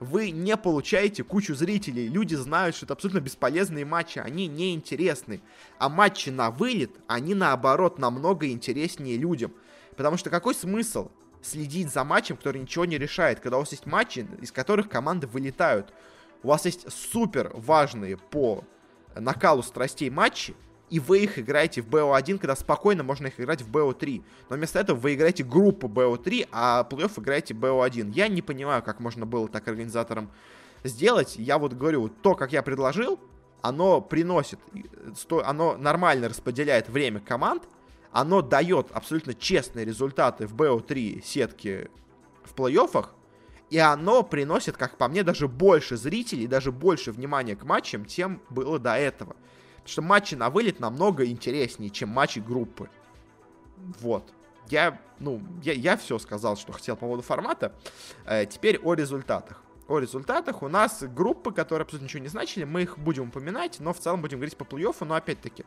вы 0.00 0.30
не 0.30 0.56
получаете 0.56 1.24
кучу 1.24 1.54
зрителей. 1.54 2.08
Люди 2.08 2.34
знают, 2.34 2.76
что 2.76 2.86
это 2.86 2.94
абсолютно 2.94 3.20
бесполезные 3.20 3.84
матчи, 3.84 4.18
они 4.18 4.46
неинтересны. 4.46 5.40
А 5.78 5.88
матчи 5.88 6.30
на 6.30 6.50
вылет, 6.50 6.90
они 7.06 7.34
наоборот 7.34 7.98
намного 7.98 8.48
интереснее 8.48 9.16
людям. 9.16 9.52
Потому 9.96 10.16
что 10.16 10.28
какой 10.30 10.54
смысл 10.54 11.10
следить 11.42 11.92
за 11.92 12.04
матчем, 12.04 12.36
который 12.36 12.60
ничего 12.60 12.84
не 12.84 12.98
решает, 12.98 13.40
когда 13.40 13.56
у 13.56 13.60
вас 13.60 13.70
есть 13.70 13.86
матчи, 13.86 14.26
из 14.40 14.52
которых 14.52 14.88
команды 14.88 15.26
вылетают. 15.26 15.92
У 16.42 16.48
вас 16.48 16.64
есть 16.64 16.90
супер 16.92 17.50
важные 17.54 18.16
по 18.16 18.64
накалу 19.14 19.62
страстей 19.62 20.10
матчи, 20.10 20.54
и 20.88 21.00
вы 21.00 21.20
их 21.20 21.38
играете 21.38 21.82
в 21.82 21.88
BO1, 21.88 22.38
когда 22.38 22.54
спокойно 22.54 23.02
можно 23.02 23.26
их 23.26 23.40
играть 23.40 23.62
в 23.62 23.70
BO3. 23.70 24.22
Но 24.48 24.56
вместо 24.56 24.78
этого 24.78 24.96
вы 24.96 25.14
играете 25.14 25.42
группу 25.42 25.88
BO3, 25.88 26.48
а 26.52 26.86
плей-офф 26.88 27.20
играете 27.20 27.54
BO1. 27.54 28.12
Я 28.12 28.28
не 28.28 28.42
понимаю, 28.42 28.82
как 28.82 29.00
можно 29.00 29.26
было 29.26 29.48
так 29.48 29.66
организаторам 29.66 30.30
сделать. 30.84 31.36
Я 31.36 31.58
вот 31.58 31.72
говорю, 31.72 32.08
то, 32.08 32.34
как 32.34 32.52
я 32.52 32.62
предложил, 32.62 33.18
оно 33.62 34.00
приносит, 34.00 34.60
оно 35.44 35.76
нормально 35.76 36.28
распределяет 36.28 36.88
время 36.88 37.18
команд, 37.18 37.64
оно 38.12 38.40
дает 38.40 38.88
абсолютно 38.92 39.34
честные 39.34 39.84
результаты 39.84 40.46
в 40.46 40.54
BO3 40.54 41.22
сетке 41.24 41.90
в 42.44 42.54
плей-оффах, 42.54 43.08
И 43.68 43.78
оно 43.78 44.22
приносит, 44.22 44.76
как 44.76 44.96
по 44.96 45.08
мне, 45.08 45.24
даже 45.24 45.48
больше 45.48 45.96
зрителей, 45.96 46.46
даже 46.46 46.70
больше 46.70 47.10
внимания 47.10 47.56
к 47.56 47.64
матчам, 47.64 48.04
чем 48.04 48.40
было 48.48 48.78
до 48.78 48.96
этого. 48.96 49.34
Что 49.86 50.02
матчи 50.02 50.34
на 50.34 50.50
вылет 50.50 50.80
намного 50.80 51.24
интереснее, 51.24 51.90
чем 51.90 52.10
матчи 52.10 52.40
группы. 52.40 52.90
Вот. 54.00 54.32
Я, 54.68 55.00
ну, 55.20 55.40
я, 55.62 55.72
я 55.72 55.96
все 55.96 56.18
сказал, 56.18 56.56
что 56.56 56.72
хотел 56.72 56.96
по 56.96 57.02
поводу 57.02 57.22
формата. 57.22 57.72
Э, 58.24 58.44
теперь 58.46 58.78
о 58.78 58.94
результатах. 58.94 59.62
О 59.88 60.00
результатах 60.00 60.62
у 60.62 60.68
нас 60.68 61.04
группы, 61.04 61.52
которые 61.52 61.84
абсолютно 61.84 62.06
ничего 62.06 62.22
не 62.22 62.28
значили, 62.28 62.64
мы 62.64 62.82
их 62.82 62.98
будем 62.98 63.28
упоминать, 63.28 63.78
но 63.78 63.92
в 63.92 64.00
целом 64.00 64.20
будем 64.20 64.38
говорить 64.38 64.56
по 64.56 64.64
плей-оффу, 64.64 65.04
но 65.04 65.14
опять-таки, 65.14 65.64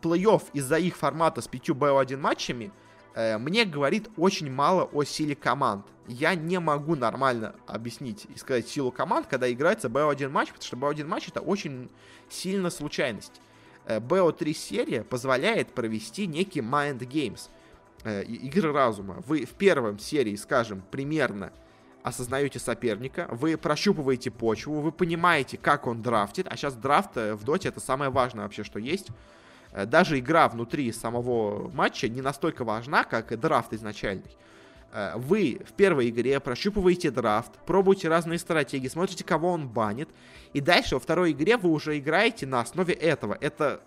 плей-офф 0.00 0.42
из-за 0.54 0.78
их 0.78 0.96
формата 0.96 1.42
с 1.42 1.48
5 1.48 1.70
БО1 1.70 2.16
матчами 2.16 2.72
э, 3.14 3.36
мне 3.36 3.66
говорит 3.66 4.08
очень 4.16 4.50
мало 4.50 4.84
о 4.84 5.04
силе 5.04 5.36
команд. 5.36 5.84
Я 6.06 6.34
не 6.34 6.58
могу 6.58 6.96
нормально 6.96 7.54
объяснить 7.66 8.26
и 8.34 8.38
сказать 8.38 8.66
силу 8.66 8.90
команд, 8.90 9.26
когда 9.26 9.52
играется 9.52 9.88
БО1 9.88 10.30
матч, 10.30 10.48
потому 10.48 10.64
что 10.64 10.76
БО1 10.76 11.04
матч 11.06 11.28
это 11.28 11.42
очень 11.42 11.90
сильно 12.30 12.70
случайность. 12.70 13.42
Э, 13.88 14.00
БО3 14.00 14.52
серия 14.52 15.02
позволяет 15.02 15.72
провести 15.72 16.26
некий 16.26 16.60
mind 16.60 16.98
games, 16.98 17.48
э, 18.04 18.22
игры 18.22 18.70
разума. 18.70 19.22
Вы 19.26 19.46
в 19.46 19.54
первом 19.54 19.98
серии, 19.98 20.36
скажем, 20.36 20.82
примерно 20.90 21.52
осознаете 22.02 22.58
соперника, 22.58 23.26
вы 23.30 23.56
прощупываете 23.56 24.30
почву, 24.30 24.80
вы 24.80 24.92
понимаете, 24.92 25.56
как 25.56 25.86
он 25.86 26.02
драфтит, 26.02 26.46
а 26.48 26.56
сейчас 26.56 26.74
драфт 26.74 27.16
э, 27.16 27.34
в 27.34 27.44
доте 27.44 27.68
это 27.68 27.80
самое 27.80 28.10
важное 28.10 28.44
вообще, 28.44 28.62
что 28.62 28.78
есть. 28.78 29.08
Э, 29.72 29.86
даже 29.86 30.18
игра 30.18 30.48
внутри 30.50 30.92
самого 30.92 31.70
матча 31.70 32.10
не 32.10 32.20
настолько 32.20 32.64
важна, 32.64 33.04
как 33.04 33.32
и 33.32 33.36
драфт 33.36 33.72
изначальный. 33.72 34.36
Э, 34.92 35.12
вы 35.16 35.60
в 35.68 35.72
первой 35.72 36.08
игре 36.08 36.40
прощупываете 36.40 37.10
драфт, 37.10 37.52
пробуете 37.66 38.08
разные 38.08 38.38
стратегии, 38.38 38.88
смотрите, 38.88 39.24
кого 39.24 39.52
он 39.52 39.68
банит, 39.68 40.08
и 40.52 40.60
дальше 40.60 40.94
во 40.94 41.00
второй 41.00 41.32
игре 41.32 41.56
вы 41.56 41.70
уже 41.70 41.98
играете 41.98 42.46
на 42.46 42.60
основе 42.60 42.94
этого. 42.94 43.36
Это 43.40 43.80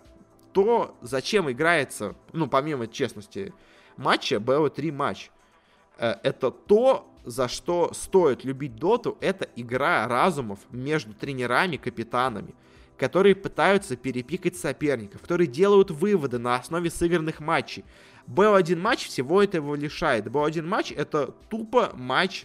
то, 0.52 0.96
зачем 1.00 1.50
играется, 1.50 2.14
ну, 2.32 2.46
помимо 2.46 2.86
честности 2.86 3.52
матча, 3.96 4.36
BO3 4.36 4.92
матч. 4.92 5.30
Это 5.98 6.50
то, 6.50 7.08
за 7.24 7.48
что 7.48 7.92
стоит 7.94 8.44
любить 8.44 8.76
доту, 8.76 9.16
это 9.20 9.48
игра 9.56 10.06
разумов 10.08 10.58
между 10.70 11.14
тренерами, 11.14 11.76
капитанами, 11.76 12.54
которые 12.98 13.34
пытаются 13.34 13.96
перепикать 13.96 14.56
соперников, 14.56 15.22
которые 15.22 15.46
делают 15.46 15.90
выводы 15.90 16.38
на 16.38 16.56
основе 16.56 16.90
сыгранных 16.90 17.40
матчей. 17.40 17.84
БО1 18.26 18.76
матч 18.76 19.06
всего 19.06 19.42
этого 19.42 19.74
лишает. 19.74 20.26
БО1 20.26 20.62
матч 20.62 20.92
это 20.92 21.34
тупо 21.48 21.92
матч 21.94 22.44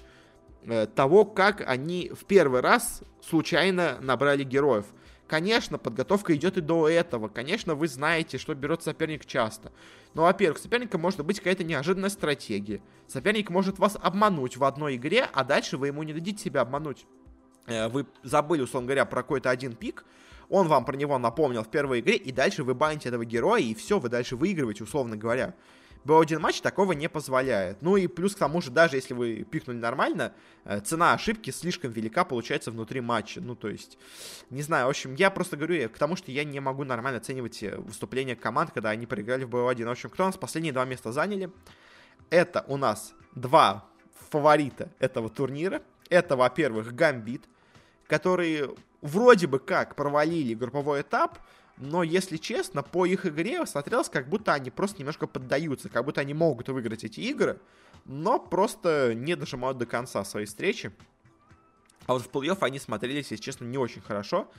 э, 0.64 0.88
того, 0.88 1.26
как 1.26 1.62
они 1.68 2.12
в 2.16 2.26
первый 2.26 2.62
раз 2.62 3.04
случайно 3.22 3.98
набрали 4.02 4.44
героев. 4.44 4.86
Конечно, 5.28 5.78
подготовка 5.78 6.34
идет 6.36 6.58
и 6.58 6.62
до 6.62 6.88
этого. 6.88 7.28
Конечно, 7.28 7.76
вы 7.76 7.90
знаете, 7.90 8.38
что 8.38 8.56
берет 8.56 8.82
соперник 8.82 9.26
часто. 9.26 9.74
Но, 10.14 10.24
во-первых, 10.24 10.58
соперника 10.58 10.98
может 10.98 11.24
быть 11.26 11.40
какая-то 11.40 11.66
неожиданная 11.66 12.10
стратегия. 12.10 12.82
Соперник 13.08 13.50
может 13.50 13.78
вас 13.78 13.98
обмануть 14.02 14.56
в 14.56 14.64
одной 14.64 14.96
игре, 14.96 15.28
а 15.34 15.44
дальше 15.44 15.78
вы 15.78 15.88
ему 15.88 16.04
не 16.04 16.14
дадите 16.14 16.42
себя 16.42 16.62
обмануть. 16.62 17.06
Э, 17.66 17.90
вы 17.90 18.08
забыли, 18.24 18.62
условно 18.62 18.88
говоря, 18.88 19.06
про 19.06 19.22
какой-то 19.22 19.50
один 19.50 19.76
пик, 19.76 20.06
он 20.50 20.68
вам 20.68 20.86
про 20.86 20.96
него 20.96 21.18
напомнил 21.18 21.64
в 21.64 21.70
первой 21.70 22.00
игре, 22.00 22.16
и 22.16 22.32
дальше 22.32 22.64
вы 22.64 22.74
баните 22.74 23.10
этого 23.10 23.26
героя, 23.26 23.62
и 23.62 23.74
все, 23.74 24.00
вы 24.00 24.10
дальше 24.10 24.36
выигрываете, 24.36 24.84
условно 24.84 25.18
говоря. 25.18 25.56
BO1 26.06 26.40
матч 26.40 26.62
такого 26.62 26.94
не 26.94 27.10
позволяет. 27.10 27.82
Ну 27.82 27.98
и 27.98 28.08
плюс 28.08 28.34
к 28.34 28.40
тому 28.40 28.62
же, 28.62 28.72
даже 28.72 28.96
если 28.96 29.14
вы 29.14 29.44
пикнули 29.44 29.78
нормально, 29.78 30.34
э, 30.64 30.80
цена 30.80 31.14
ошибки 31.14 31.52
слишком 31.52 31.92
велика 31.92 32.24
получается 32.24 32.72
внутри 32.72 33.02
матча. 33.02 33.42
Ну, 33.42 33.56
то 33.56 33.68
есть, 33.68 33.98
не 34.50 34.62
знаю, 34.62 34.86
в 34.88 34.90
общем, 34.90 35.16
я 35.16 35.30
просто 35.30 35.58
говорю 35.58 35.90
к 35.90 35.98
тому, 35.98 36.16
что 36.16 36.32
я 36.32 36.46
не 36.46 36.60
могу 36.62 36.86
нормально 36.86 37.18
оценивать 37.18 37.62
э, 37.62 37.76
выступления 37.78 38.36
команд, 38.36 38.72
когда 38.72 38.90
они 38.92 39.06
проиграли 39.06 39.44
в 39.44 39.50
BO1. 39.50 39.86
В 39.86 39.90
общем, 39.90 40.10
кто 40.10 40.24
у 40.24 40.28
нас 40.28 40.38
последние 40.38 40.72
два 40.72 40.86
места 40.86 41.12
заняли? 41.12 41.52
Это 42.30 42.64
у 42.68 42.78
нас 42.78 43.14
два 43.36 43.86
фаворита 44.30 44.90
этого 45.00 45.30
турнира. 45.30 45.82
Это, 46.10 46.38
во-первых, 46.38 46.96
Гамбит, 46.96 47.44
которые 48.08 48.70
вроде 49.02 49.48
бы 49.48 49.60
как 49.60 49.96
провалили 49.96 50.54
групповой 50.54 51.02
этап, 51.02 51.40
но, 51.78 52.02
если 52.02 52.38
честно, 52.38 52.82
по 52.82 53.06
их 53.06 53.26
игре 53.26 53.66
смотрелось, 53.66 54.10
как 54.10 54.30
будто 54.30 54.54
они 54.54 54.72
просто 54.72 55.00
немножко 55.00 55.28
поддаются, 55.28 55.90
как 55.90 56.06
будто 56.06 56.22
они 56.22 56.34
могут 56.34 56.70
выиграть 56.70 57.04
эти 57.04 57.20
игры, 57.20 57.60
но 58.06 58.40
просто 58.40 59.14
не 59.14 59.36
дожимают 59.36 59.78
до 59.78 59.86
конца 59.86 60.24
своей 60.24 60.48
встречи. 60.48 60.92
А 62.08 62.14
вот 62.14 62.24
в 62.24 62.30
плей-офф 62.32 62.58
они 62.62 62.80
смотрелись, 62.80 63.30
если 63.32 63.44
честно, 63.44 63.66
не 63.66 63.78
очень 63.78 64.02
хорошо. 64.02 64.50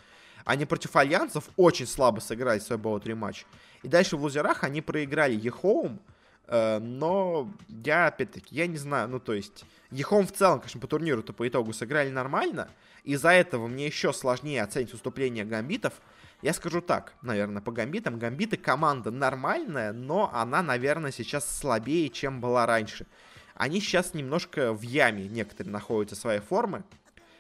Они 0.45 0.65
против 0.65 0.95
альянсов 0.95 1.49
очень 1.57 1.87
слабо 1.87 2.21
сыграли 2.21 2.61
свой 2.61 2.79
BO3 2.79 3.15
матч. 3.15 3.47
И 3.83 3.89
дальше 3.89 4.17
в 4.17 4.23
лузерах 4.23 4.63
они 4.63 4.81
проиграли 4.81 5.35
EHOME, 5.35 5.99
э, 5.99 6.18
но 6.49 7.51
я, 7.69 8.07
опять-таки, 8.07 8.55
я 8.55 8.67
не 8.67 8.79
знаю, 8.79 9.09
ну, 9.09 9.21
то 9.21 9.35
есть, 9.35 9.65
EHOME 9.91 10.27
в 10.27 10.33
целом, 10.33 10.61
конечно, 10.61 10.81
по 10.81 10.87
турниру-то 10.87 11.33
по 11.33 11.47
итогу 11.47 11.73
сыграли 11.73 12.11
нормально, 12.11 12.69
из-за 13.05 13.31
этого 13.31 13.67
мне 13.67 13.87
еще 13.87 14.13
сложнее 14.13 14.63
оценить 14.63 14.93
выступление 14.93 15.45
гамбитов, 15.45 15.95
я 16.41 16.53
скажу 16.53 16.81
так, 16.81 17.15
наверное, 17.23 17.61
по 17.61 17.73
гамбитам. 17.73 18.19
Гамбиты 18.19 18.57
команда 18.57 19.11
нормальная, 19.11 19.93
но 19.93 20.31
она, 20.33 20.63
наверное, 20.63 21.11
сейчас 21.11 21.59
слабее, 21.59 22.09
чем 22.11 22.41
была 22.41 22.65
раньше. 22.65 23.07
Они 23.55 23.81
сейчас 23.81 24.15
немножко 24.15 24.73
в 24.73 24.83
яме 24.83 25.27
некоторые 25.27 25.73
находятся 25.73 26.15
своей 26.15 26.41
формы. 26.41 26.85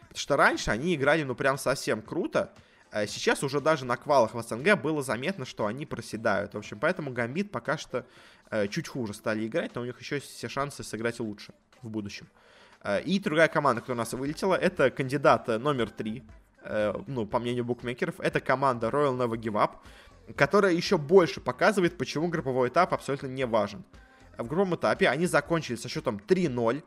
Потому 0.00 0.18
что 0.18 0.36
раньше 0.36 0.70
они 0.72 0.96
играли, 0.96 1.22
ну, 1.22 1.36
прям 1.36 1.58
совсем 1.58 2.02
круто. 2.02 2.52
А 2.90 3.06
сейчас 3.06 3.42
уже 3.42 3.60
даже 3.60 3.84
на 3.84 3.96
квалах 3.96 4.34
в 4.34 4.42
СНГ 4.42 4.80
было 4.80 5.02
заметно, 5.02 5.44
что 5.44 5.66
они 5.66 5.86
проседают. 5.86 6.54
В 6.54 6.58
общем, 6.58 6.78
поэтому 6.78 7.12
Гамбит 7.12 7.50
пока 7.50 7.76
что 7.76 8.06
э, 8.50 8.68
чуть 8.68 8.88
хуже 8.88 9.14
стали 9.14 9.46
играть, 9.46 9.74
но 9.74 9.82
у 9.82 9.84
них 9.84 10.00
еще 10.00 10.20
все 10.20 10.48
шансы 10.48 10.82
сыграть 10.82 11.20
лучше 11.20 11.52
в 11.82 11.88
будущем. 11.88 12.28
Э, 12.82 13.00
и 13.02 13.18
другая 13.18 13.48
команда, 13.48 13.82
которая 13.82 13.98
у 13.98 14.04
нас 14.04 14.12
вылетела, 14.12 14.54
это 14.54 14.90
кандидат 14.90 15.48
номер 15.48 15.90
три 15.90 16.24
Э, 16.62 16.92
ну, 17.06 17.26
по 17.26 17.38
мнению 17.38 17.64
букмекеров, 17.64 18.20
это 18.20 18.40
команда 18.40 18.88
Royal 18.88 19.16
Never 19.16 19.36
Give 19.36 19.54
Up, 19.54 20.34
которая 20.36 20.72
еще 20.72 20.98
больше 20.98 21.40
показывает, 21.40 21.96
почему 21.96 22.28
групповой 22.28 22.68
этап 22.68 22.92
абсолютно 22.92 23.26
не 23.28 23.46
важен. 23.46 23.84
В 24.36 24.46
групповом 24.46 24.74
этапе 24.74 25.08
они 25.08 25.26
закончили 25.26 25.76
со 25.76 25.88
счетом 25.88 26.20
3-0, 26.26 26.82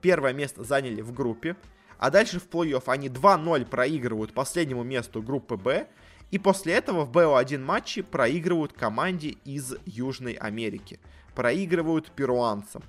первое 0.00 0.32
место 0.32 0.64
заняли 0.64 1.00
в 1.02 1.12
группе, 1.12 1.56
а 2.00 2.10
дальше 2.10 2.40
в 2.40 2.48
плей-офф 2.48 2.82
они 2.86 3.08
2-0 3.08 3.66
проигрывают 3.66 4.32
последнему 4.32 4.82
месту 4.82 5.22
группы 5.22 5.56
Б, 5.56 5.86
и 6.30 6.38
после 6.38 6.72
этого 6.72 7.04
в 7.04 7.10
БО1 7.10 7.58
матче 7.58 8.02
проигрывают 8.02 8.72
команде 8.72 9.36
из 9.44 9.74
Южной 9.84 10.32
Америки. 10.32 10.98
Проигрывают 11.34 12.10
перуанцам. 12.10 12.82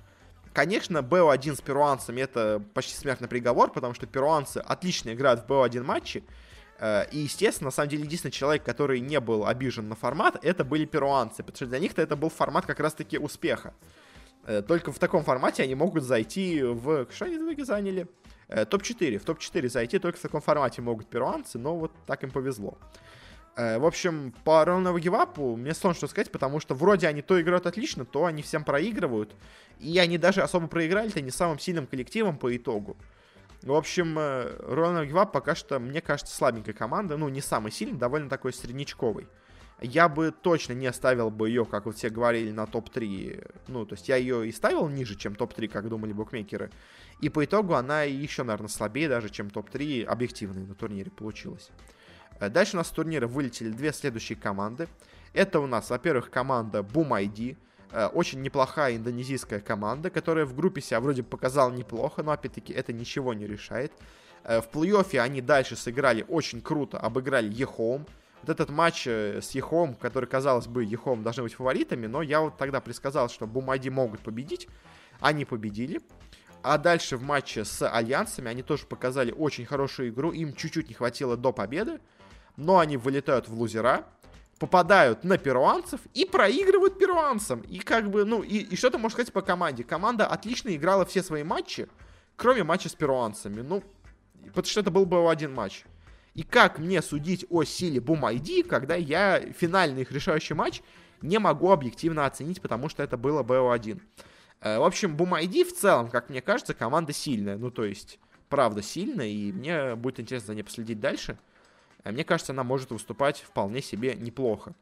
Конечно, 0.54 0.98
БО1 0.98 1.56
с 1.56 1.60
перуанцами 1.60 2.22
это 2.22 2.62
почти 2.72 2.94
смертный 2.94 3.28
приговор, 3.28 3.70
потому 3.70 3.92
что 3.92 4.06
перуанцы 4.06 4.58
отлично 4.58 5.12
играют 5.12 5.42
в 5.42 5.46
БО1 5.46 5.82
матче. 5.82 6.22
Э, 6.78 7.04
и, 7.12 7.18
естественно, 7.18 7.66
на 7.66 7.70
самом 7.70 7.90
деле, 7.90 8.04
единственный 8.04 8.32
человек, 8.32 8.64
который 8.64 9.00
не 9.00 9.20
был 9.20 9.46
обижен 9.46 9.90
на 9.90 9.94
формат, 9.94 10.42
это 10.42 10.64
были 10.64 10.86
перуанцы, 10.86 11.42
потому 11.42 11.56
что 11.56 11.66
для 11.66 11.80
них-то 11.80 12.00
это 12.00 12.16
был 12.16 12.30
формат 12.30 12.64
как 12.64 12.80
раз-таки 12.80 13.18
успеха. 13.18 13.74
Э, 14.46 14.62
только 14.62 14.90
в 14.90 14.98
таком 14.98 15.22
формате 15.22 15.64
они 15.64 15.74
могут 15.74 16.02
зайти 16.02 16.62
в... 16.62 17.06
Что 17.14 17.26
они 17.26 17.36
в 17.36 17.42
итоге 17.42 17.66
заняли? 17.66 18.08
Э, 18.52 18.66
топ-4. 18.66 19.18
В 19.18 19.24
топ-4 19.24 19.68
зайти 19.68 19.98
только 19.98 20.18
в 20.18 20.22
таком 20.22 20.42
формате 20.42 20.82
могут 20.82 21.08
перуанцы, 21.08 21.58
но 21.58 21.76
вот 21.76 21.90
так 22.06 22.22
им 22.22 22.30
повезло. 22.30 22.76
Э, 23.56 23.78
в 23.78 23.86
общем, 23.86 24.34
по 24.44 24.64
ровному 24.64 24.98
гивапу 24.98 25.56
мне 25.56 25.72
сложно 25.72 25.96
что 25.96 26.08
сказать, 26.08 26.30
потому 26.30 26.60
что 26.60 26.74
вроде 26.74 27.08
они 27.08 27.22
то 27.22 27.40
играют 27.40 27.66
отлично, 27.66 28.04
то 28.04 28.26
они 28.26 28.42
всем 28.42 28.64
проигрывают. 28.64 29.34
И 29.78 29.98
они 29.98 30.18
даже 30.18 30.42
особо 30.42 30.66
проиграли-то 30.66 31.22
не 31.22 31.30
самым 31.30 31.58
сильным 31.58 31.86
коллективом 31.86 32.36
по 32.36 32.54
итогу. 32.54 32.96
В 33.62 33.72
общем, 33.72 34.18
Ронald 34.18 35.06
Гивап 35.06 35.32
пока 35.32 35.54
что, 35.54 35.78
мне 35.78 36.00
кажется, 36.00 36.34
слабенькая 36.34 36.74
команда. 36.74 37.16
Ну, 37.16 37.28
не 37.28 37.40
самый 37.40 37.72
сильный, 37.72 37.96
довольно 37.96 38.28
такой 38.28 38.52
среднячковый. 38.52 39.28
Я 39.80 40.08
бы 40.08 40.30
точно 40.30 40.74
не 40.74 40.86
оставил 40.86 41.30
бы 41.30 41.48
ее, 41.48 41.64
как 41.64 41.86
вот 41.86 41.96
все 41.96 42.08
говорили, 42.08 42.52
на 42.52 42.66
топ-3. 42.66 43.62
Ну, 43.66 43.84
то 43.84 43.94
есть 43.94 44.08
я 44.08 44.16
ее 44.16 44.46
и 44.46 44.52
ставил 44.52 44.88
ниже, 44.88 45.16
чем 45.16 45.34
топ-3, 45.34 45.68
как 45.68 45.88
думали 45.88 46.12
букмекеры. 46.12 46.70
И 47.22 47.28
по 47.28 47.44
итогу 47.44 47.74
она 47.74 48.02
еще, 48.02 48.42
наверное, 48.42 48.68
слабее 48.68 49.08
даже, 49.08 49.30
чем 49.30 49.48
топ-3 49.48 50.04
объективные 50.04 50.66
на 50.66 50.74
турнире 50.74 51.12
получилась. 51.12 51.70
Э, 52.40 52.48
дальше 52.48 52.74
у 52.74 52.78
нас 52.78 52.88
с 52.88 52.90
турнира 52.90 53.28
вылетели 53.28 53.70
две 53.70 53.92
следующие 53.92 54.36
команды. 54.36 54.88
Это 55.32 55.60
у 55.60 55.68
нас, 55.68 55.88
во-первых, 55.88 56.30
команда 56.30 56.80
Boom 56.80 57.10
ID. 57.10 57.56
Э, 57.92 58.06
очень 58.06 58.42
неплохая 58.42 58.96
индонезийская 58.96 59.60
команда, 59.60 60.10
которая 60.10 60.44
в 60.44 60.56
группе 60.56 60.80
себя 60.80 60.98
вроде 60.98 61.22
показала 61.22 61.70
неплохо, 61.70 62.24
но 62.24 62.32
опять-таки 62.32 62.72
это 62.72 62.92
ничего 62.92 63.34
не 63.34 63.46
решает. 63.46 63.92
Э, 64.42 64.60
в 64.60 64.68
плей-оффе 64.72 65.20
они 65.20 65.40
дальше 65.40 65.76
сыграли 65.76 66.26
очень 66.28 66.60
круто, 66.60 66.98
обыграли 66.98 67.48
Ехом. 67.54 68.04
Вот 68.40 68.50
этот 68.50 68.70
матч 68.70 69.06
с 69.06 69.52
Ехом, 69.52 69.94
который, 69.94 70.28
казалось 70.28 70.66
бы, 70.66 70.82
Ехом 70.82 71.22
должны 71.22 71.44
быть 71.44 71.54
фаворитами, 71.54 72.08
но 72.08 72.20
я 72.20 72.40
вот 72.40 72.56
тогда 72.56 72.80
предсказал, 72.80 73.28
что 73.28 73.44
ID 73.44 73.90
могут 73.90 74.22
победить. 74.22 74.66
Они 75.20 75.44
победили. 75.44 76.00
А 76.62 76.78
дальше 76.78 77.16
в 77.16 77.22
матче 77.22 77.64
с 77.64 77.86
Альянсами 77.86 78.48
они 78.48 78.62
тоже 78.62 78.86
показали 78.86 79.32
очень 79.32 79.66
хорошую 79.66 80.10
игру. 80.10 80.32
Им 80.32 80.54
чуть-чуть 80.54 80.88
не 80.88 80.94
хватило 80.94 81.36
до 81.36 81.52
победы. 81.52 82.00
Но 82.56 82.78
они 82.78 82.96
вылетают 82.96 83.48
в 83.48 83.54
лузера, 83.54 84.04
попадают 84.58 85.24
на 85.24 85.38
перуанцев 85.38 86.00
и 86.14 86.24
проигрывают 86.24 86.98
перуанцам. 86.98 87.60
И 87.62 87.78
как 87.78 88.10
бы, 88.10 88.24
ну, 88.24 88.42
и, 88.42 88.58
и 88.58 88.76
что 88.76 88.90
ты 88.90 88.98
можешь 88.98 89.14
сказать 89.14 89.32
по 89.32 89.42
команде? 89.42 89.84
Команда 89.84 90.26
отлично 90.26 90.74
играла 90.74 91.04
все 91.04 91.22
свои 91.22 91.42
матчи, 91.42 91.88
кроме 92.36 92.62
матча 92.62 92.88
с 92.88 92.94
перуанцами. 92.94 93.62
Ну, 93.62 93.82
потому 94.46 94.64
что 94.64 94.80
это 94.80 94.90
был 94.90 95.06
бы 95.06 95.30
один 95.30 95.54
матч. 95.54 95.84
И 96.34 96.42
как 96.42 96.78
мне 96.78 97.02
судить 97.02 97.44
о 97.50 97.64
силе 97.64 98.00
Бумайди, 98.00 98.62
когда 98.62 98.94
я 98.94 99.40
финальный 99.58 100.02
их 100.02 100.12
решающий 100.12 100.54
матч 100.54 100.82
не 101.20 101.38
могу 101.38 101.70
объективно 101.70 102.26
оценить, 102.26 102.60
потому 102.60 102.88
что 102.88 103.02
это 103.02 103.16
было 103.16 103.42
БО1. 103.42 104.00
Э, 104.62 104.78
в 104.78 104.84
общем, 104.84 105.16
Бумайди 105.16 105.64
в 105.64 105.74
целом, 105.74 106.08
как 106.08 106.30
мне 106.30 106.40
кажется, 106.40 106.72
команда 106.72 107.12
сильная. 107.12 107.58
Ну, 107.58 107.70
то 107.70 107.84
есть, 107.84 108.18
правда 108.48 108.82
сильная, 108.82 109.26
и 109.26 109.52
мне 109.52 109.96
будет 109.96 110.20
интересно 110.20 110.48
за 110.48 110.54
ней 110.54 110.62
последить 110.62 111.00
дальше. 111.00 111.36
Э, 112.04 112.12
мне 112.12 112.24
кажется, 112.24 112.52
она 112.52 112.64
может 112.64 112.90
выступать 112.90 113.40
вполне 113.40 113.82
себе 113.82 114.14
неплохо. 114.14 114.74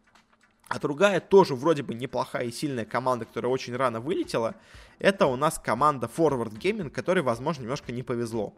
А 0.68 0.78
другая 0.78 1.18
тоже 1.18 1.56
вроде 1.56 1.82
бы 1.82 1.94
неплохая 1.94 2.44
и 2.44 2.52
сильная 2.52 2.84
команда, 2.84 3.24
которая 3.24 3.50
очень 3.50 3.74
рано 3.74 4.00
вылетела, 4.00 4.54
это 5.00 5.26
у 5.26 5.34
нас 5.34 5.58
команда 5.58 6.08
Forward 6.14 6.52
Gaming, 6.52 6.90
которой, 6.90 7.24
возможно, 7.24 7.62
немножко 7.62 7.90
не 7.90 8.04
повезло 8.04 8.54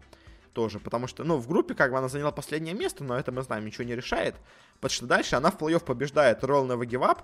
тоже, 0.52 0.78
потому 0.78 1.06
что, 1.06 1.24
ну, 1.24 1.38
в 1.38 1.48
группе 1.48 1.74
как 1.74 1.90
бы 1.90 1.96
она 1.96 2.08
заняла 2.08 2.30
последнее 2.30 2.74
место, 2.74 3.02
но 3.02 3.16
это 3.16 3.32
мы 3.32 3.42
знаем, 3.42 3.64
ничего 3.64 3.84
не 3.84 3.96
решает, 3.96 4.34
потому 4.74 4.90
что 4.90 5.06
дальше 5.06 5.36
она 5.36 5.50
в 5.50 5.56
плей-офф 5.56 5.82
побеждает 5.82 6.42
Roll 6.42 6.66
Never 6.66 6.84
Give 6.84 7.00
Up, 7.00 7.20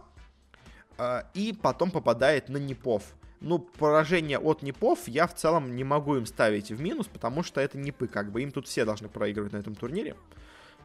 э, 0.97 1.25
и 1.35 1.53
потом 1.53 1.91
попадает 1.91 2.49
на 2.49 2.57
Непов. 2.57 3.03
Ну, 3.41 3.59
поражение 3.59 4.39
от 4.39 4.63
Непов 4.63 5.07
я 5.07 5.27
в 5.27 5.35
целом 5.35 5.77
не 5.77 5.85
могу 5.85 6.17
им 6.17 6.27
ставить 6.27 6.71
в 6.71 6.81
минус, 6.81 7.07
потому 7.07 7.43
что 7.43 7.61
это 7.61 7.79
Непы, 7.79 8.09
как 8.09 8.33
бы 8.33 8.43
им 8.43 8.51
тут 8.51 8.67
все 8.67 8.85
должны 8.85 9.09
проигрывать 9.09 9.53
на 9.53 9.59
этом 9.59 9.75
турнире. 9.75 10.17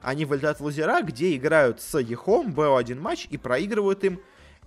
Они 0.02 0.26
вылетают 0.26 0.60
в 0.60 0.64
лузера, 0.64 1.02
где 1.02 1.36
играют 1.36 1.82
с 1.82 1.98
Ехом, 1.98 2.54
БО1 2.54 3.00
матч 3.00 3.28
и 3.30 3.38
проигрывают 3.38 4.04
им. 4.04 4.20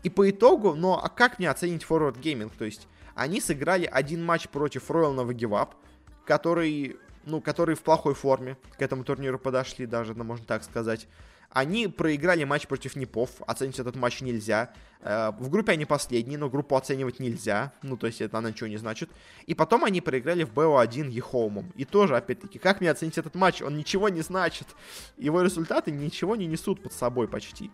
И 0.03 0.11
по 0.11 0.29
итогу, 0.29 0.75
но 0.75 1.03
а 1.03 1.09
как 1.09 1.38
мне 1.38 1.51
оценить 1.51 1.85
Forward 1.85 2.20
Gaming? 2.20 2.51
То 2.57 2.64
есть, 2.64 2.88
они 3.14 3.40
сыграли 3.40 3.88
один 3.90 4.25
матч 4.25 4.49
против 4.49 4.90
Royal 4.90 5.14
Up, 5.16 5.70
который 6.25 6.96
ну, 7.27 7.40
которые 7.40 7.77
в 7.77 7.83
плохой 7.83 8.14
форме 8.14 8.57
к 8.79 8.83
этому 8.83 9.05
турниру 9.05 9.38
подошли, 9.38 9.85
даже, 9.85 10.14
ну, 10.14 10.25
можно 10.25 10.46
так 10.46 10.62
сказать. 10.62 11.09
Они 11.57 11.88
проиграли 11.88 12.45
матч 12.45 12.66
против 12.66 12.97
Нипов, 12.97 13.31
оценить 13.47 13.79
этот 13.79 13.97
матч 13.97 14.21
нельзя. 14.21 14.75
Э, 15.01 15.31
в 15.38 15.49
группе 15.49 15.73
они 15.73 15.87
последние, 15.87 16.37
но 16.37 16.51
группу 16.51 16.77
оценивать 16.77 17.19
нельзя, 17.19 17.73
ну, 17.81 17.97
то 17.97 18.07
есть 18.07 18.21
это 18.21 18.37
она 18.37 18.51
ничего 18.51 18.66
не 18.66 18.77
значит. 18.77 19.09
И 19.47 19.55
потом 19.55 19.83
они 19.83 20.03
проиграли 20.03 20.45
в 20.45 20.53
BO1 20.53 21.09
EHOME 21.09 21.49
ом. 21.49 21.73
И 21.75 21.87
тоже, 21.87 22.14
опять-таки, 22.14 22.59
как 22.59 22.83
мне 22.83 22.90
оценить 22.90 23.16
этот 23.16 23.35
матч? 23.37 23.62
Он 23.62 23.75
ничего 23.75 24.11
не 24.11 24.21
значит. 24.21 24.66
Его 25.16 25.40
результаты 25.40 25.90
ничего 25.92 26.37
не 26.37 26.45
несут 26.45 26.83
под 26.83 26.92
собой 26.92 27.27
почти. 27.27 27.71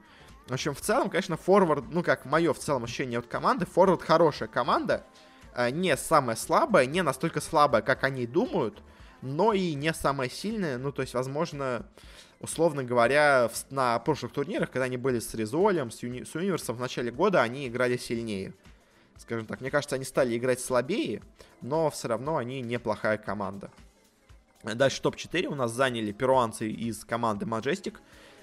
В 0.46 0.52
общем, 0.52 0.74
в 0.74 0.80
целом, 0.80 1.10
конечно, 1.10 1.36
форвард, 1.36 1.86
ну, 1.90 2.04
как 2.04 2.24
мое 2.24 2.52
в 2.52 2.60
целом 2.60 2.84
ощущение 2.84 3.18
от 3.18 3.26
команды, 3.26 3.66
форвард 3.66 4.02
хорошая 4.02 4.48
команда, 4.48 5.04
э, 5.56 5.70
не 5.70 5.96
самая 5.96 6.36
слабая, 6.36 6.86
не 6.86 7.02
настолько 7.02 7.40
слабая, 7.40 7.82
как 7.82 8.04
они 8.04 8.28
думают, 8.28 8.80
но 9.22 9.52
и 9.52 9.74
не 9.74 9.92
самая 9.92 10.28
сильная. 10.28 10.78
Ну, 10.78 10.92
то 10.92 11.02
есть, 11.02 11.14
возможно, 11.14 11.84
условно 12.42 12.84
говоря, 12.84 13.48
в, 13.48 13.72
на 13.72 13.98
прошлых 13.98 14.32
турнирах, 14.32 14.70
когда 14.70 14.84
они 14.84 14.96
были 14.96 15.18
с 15.18 15.32
Резолем, 15.34 15.90
с, 15.90 16.02
Юни, 16.02 16.24
с 16.24 16.34
Универсом 16.34 16.76
в 16.76 16.80
начале 16.80 17.10
года, 17.10 17.42
они 17.42 17.66
играли 17.68 17.96
сильнее. 17.96 18.52
Скажем 19.16 19.46
так, 19.46 19.60
мне 19.60 19.70
кажется, 19.70 19.96
они 19.96 20.04
стали 20.04 20.36
играть 20.36 20.60
слабее, 20.60 21.22
но 21.60 21.90
все 21.90 22.08
равно 22.08 22.36
они 22.36 22.60
неплохая 22.60 23.18
команда. 23.18 23.70
Дальше 24.62 25.00
топ-4 25.00 25.46
у 25.46 25.54
нас 25.54 25.72
заняли 25.72 26.12
перуанцы 26.12 26.68
из 26.68 27.04
команды 27.04 27.46
Majestic, 27.46 27.96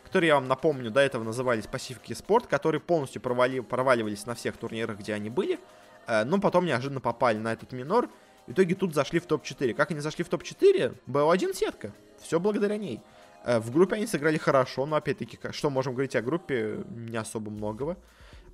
которые, 0.04 0.30
я 0.30 0.36
вам 0.36 0.48
напомню, 0.48 0.90
до 0.90 1.00
этого 1.02 1.24
назывались 1.24 1.66
Pacific 1.66 2.08
Sport, 2.08 2.48
которые 2.48 2.82
полностью 2.82 3.22
провали, 3.22 3.60
проваливались 3.60 4.26
на 4.26 4.36
всех 4.36 4.58
турнирах, 4.58 5.00
где 5.00 5.14
они 5.14 5.30
были, 5.30 5.60
э, 6.08 6.24
но 6.24 6.40
потом 6.40 6.66
неожиданно 6.66 7.00
попали 7.00 7.38
на 7.38 7.54
этот 7.54 7.72
минор 7.74 8.10
в 8.50 8.52
итоге 8.52 8.74
тут 8.74 8.96
зашли 8.96 9.20
в 9.20 9.28
топ-4. 9.28 9.76
Как 9.76 9.92
они 9.92 10.00
зашли 10.00 10.24
в 10.24 10.30
топ-4? 10.30 10.96
БО1 11.06 11.54
сетка. 11.54 11.94
Все 12.20 12.40
благодаря 12.40 12.78
ней. 12.78 13.00
Э, 13.44 13.60
в 13.60 13.72
группе 13.72 13.96
они 13.96 14.08
сыграли 14.08 14.38
хорошо, 14.38 14.86
но 14.86 14.96
опять-таки, 14.96 15.40
что 15.52 15.70
можем 15.70 15.94
говорить 15.94 16.16
о 16.16 16.22
группе, 16.22 16.84
не 16.90 17.18
особо 17.18 17.52
многого. 17.52 17.98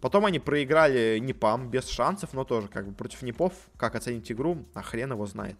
Потом 0.02 0.26
они 0.26 0.40
проиграли 0.40 1.18
Непам 1.20 1.70
без 1.70 1.88
шансов, 1.88 2.34
но 2.34 2.44
тоже 2.44 2.68
как 2.68 2.88
бы 2.88 2.94
против 2.94 3.22
Непов, 3.22 3.54
как 3.78 3.96
оценить 3.96 4.32
игру, 4.32 4.66
а 4.74 4.82
хрен 4.82 5.12
его 5.12 5.26
знает. 5.26 5.58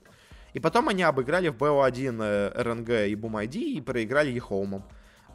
И 0.54 0.60
потом 0.60 0.90
они 0.90 1.04
обыграли 1.04 1.50
в 1.50 1.56
БО1 1.56 2.62
РНГ 2.62 2.90
и 3.10 3.16
Бумайди 3.16 3.76
и 3.78 3.82
проиграли 3.82 4.32
Ехоумом. 4.32 4.84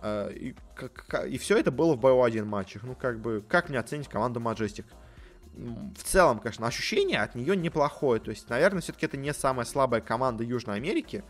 Э, 0.03 0.31
и, 0.33 0.55
и 1.29 1.39
все 1.39 1.59
это 1.59 1.71
было 1.71 1.95
в 1.95 2.01
БО1 2.01 2.45
матчах. 2.45 2.83
Ну, 2.85 2.95
как 2.95 3.21
бы, 3.21 3.45
как 3.49 3.69
мне 3.69 3.79
оценить 3.79 4.09
команду 4.09 4.41
Majestic? 4.41 4.85
в 5.55 6.03
целом, 6.05 6.39
конечно, 6.39 6.67
ощущение 6.67 7.21
от 7.21 7.35
нее 7.35 7.57
неплохое. 7.57 8.21
То 8.21 8.31
есть, 8.31 8.49
наверное, 8.49 8.81
все-таки 8.81 9.07
это 9.07 9.17
не 9.17 9.33
самая 9.35 9.67
слабая 9.67 10.01
команда 10.01 10.45
Южной 10.45 10.77
Америки. 10.77 11.25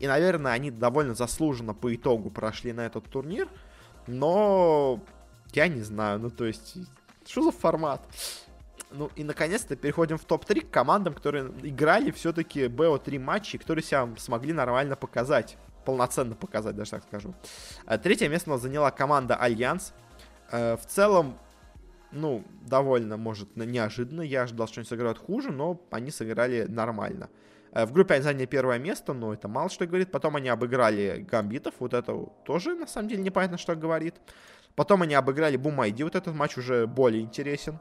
И, 0.00 0.06
наверное, 0.06 0.52
они 0.52 0.70
довольно 0.70 1.14
заслуженно 1.14 1.74
по 1.74 1.94
итогу 1.94 2.30
прошли 2.30 2.72
на 2.72 2.86
этот 2.86 3.04
турнир. 3.06 3.48
Но 4.06 5.02
я 5.52 5.68
не 5.68 5.82
знаю, 5.82 6.18
ну 6.18 6.30
то 6.30 6.44
есть, 6.44 6.76
что 7.26 7.42
за 7.42 7.52
формат? 7.52 8.02
Ну 8.90 9.10
и 9.16 9.24
наконец-то 9.24 9.76
переходим 9.76 10.16
в 10.16 10.24
топ-3 10.24 10.62
к 10.66 10.70
командам, 10.70 11.12
которые 11.14 11.52
играли 11.62 12.10
все-таки 12.10 12.66
BO3 12.66 13.18
матчи, 13.18 13.58
которые 13.58 13.84
себя 13.84 14.08
смогли 14.16 14.52
нормально 14.52 14.96
показать. 14.96 15.56
Полноценно 15.84 16.34
показать, 16.34 16.76
даже 16.76 16.92
так 16.92 17.02
скажу. 17.04 17.34
Э, 17.86 17.98
третье 17.98 18.28
место 18.28 18.50
у 18.50 18.54
нас 18.54 18.62
заняла 18.62 18.90
команда 18.90 19.36
Альянс. 19.36 19.92
Э, 20.50 20.76
в 20.76 20.86
целом, 20.86 21.38
ну, 22.12 22.44
довольно, 22.62 23.16
может, 23.16 23.56
неожиданно. 23.56 24.22
Я 24.22 24.42
ожидал, 24.42 24.66
что 24.68 24.80
они 24.80 24.88
сыграют 24.88 25.18
хуже, 25.18 25.50
но 25.50 25.80
они 25.90 26.10
сыграли 26.10 26.64
нормально. 26.68 27.28
Э, 27.78 27.86
в 27.86 27.92
группе 27.92 28.14
они 28.14 28.22
заняли 28.22 28.46
первое 28.46 28.78
место, 28.78 29.12
но 29.12 29.32
это 29.32 29.46
мало 29.46 29.70
что 29.70 29.86
говорит. 29.86 30.10
Потом 30.10 30.34
они 30.34 30.48
обыграли 30.48 31.24
Гамбитов, 31.30 31.74
вот 31.78 31.94
это 31.94 32.12
тоже, 32.44 32.74
на 32.74 32.88
самом 32.88 33.08
деле, 33.08 33.22
непонятно, 33.22 33.56
что 33.56 33.76
говорит. 33.76 34.16
Потом 34.74 35.02
они 35.02 35.14
обыграли 35.14 35.56
BOOM 35.56 35.82
ID, 35.82 36.02
вот 36.02 36.16
этот 36.16 36.34
матч 36.34 36.58
уже 36.58 36.86
более 36.88 37.22
интересен. 37.22 37.78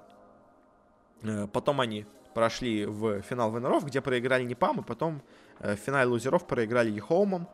Э, 1.24 1.48
потом 1.48 1.82
они 1.82 2.06
прошли 2.36 2.86
в 2.86 3.22
финал 3.24 3.52
винеров, 3.52 3.86
где 3.86 4.02
проиграли 4.02 4.44
NiP 4.44 4.63
ам, 4.63 4.82
и 4.82 4.84
потом 4.84 5.24
э, 5.60 5.76
в 5.76 5.80
финале 5.80 6.08
лузеров 6.08 6.46
проиграли 6.46 6.92
EHOME 6.92 7.27
ом. 7.27 7.48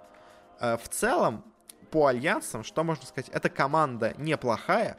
В 0.60 0.88
целом, 0.90 1.44
по 1.92 2.06
альянсам, 2.06 2.64
что 2.64 2.84
можно 2.84 3.06
сказать, 3.06 3.30
эта 3.34 3.50
команда 3.50 4.14
неплохая, 4.18 4.98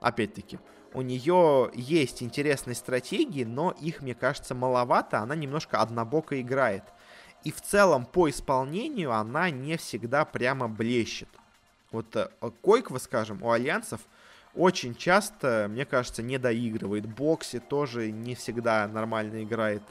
опять-таки, 0.00 0.58
у 0.92 1.02
нее 1.02 1.70
есть 1.74 2.22
интересные 2.22 2.74
стратегии, 2.74 3.44
но 3.44 3.74
их, 3.80 4.02
мне 4.02 4.14
кажется, 4.14 4.54
маловато, 4.54 5.18
она 5.18 5.34
немножко 5.34 5.80
однобоко 5.80 6.40
играет. 6.40 6.84
И 7.44 7.52
в 7.52 7.60
целом 7.60 8.06
по 8.06 8.28
исполнению 8.28 9.12
она 9.12 9.50
не 9.50 9.76
всегда 9.76 10.24
прямо 10.24 10.68
блещет. 10.68 11.28
Вот 11.92 12.16
э, 12.16 12.28
Койква, 12.62 12.98
скажем, 12.98 13.42
у 13.42 13.50
альянсов 13.50 14.00
очень 14.54 14.94
часто, 14.94 15.66
мне 15.70 15.84
кажется, 15.84 16.22
не 16.22 16.38
доигрывает. 16.38 17.06
Бокси 17.06 17.60
тоже 17.60 18.10
не 18.10 18.34
всегда 18.34 18.88
нормально 18.88 19.44
играет. 19.44 19.82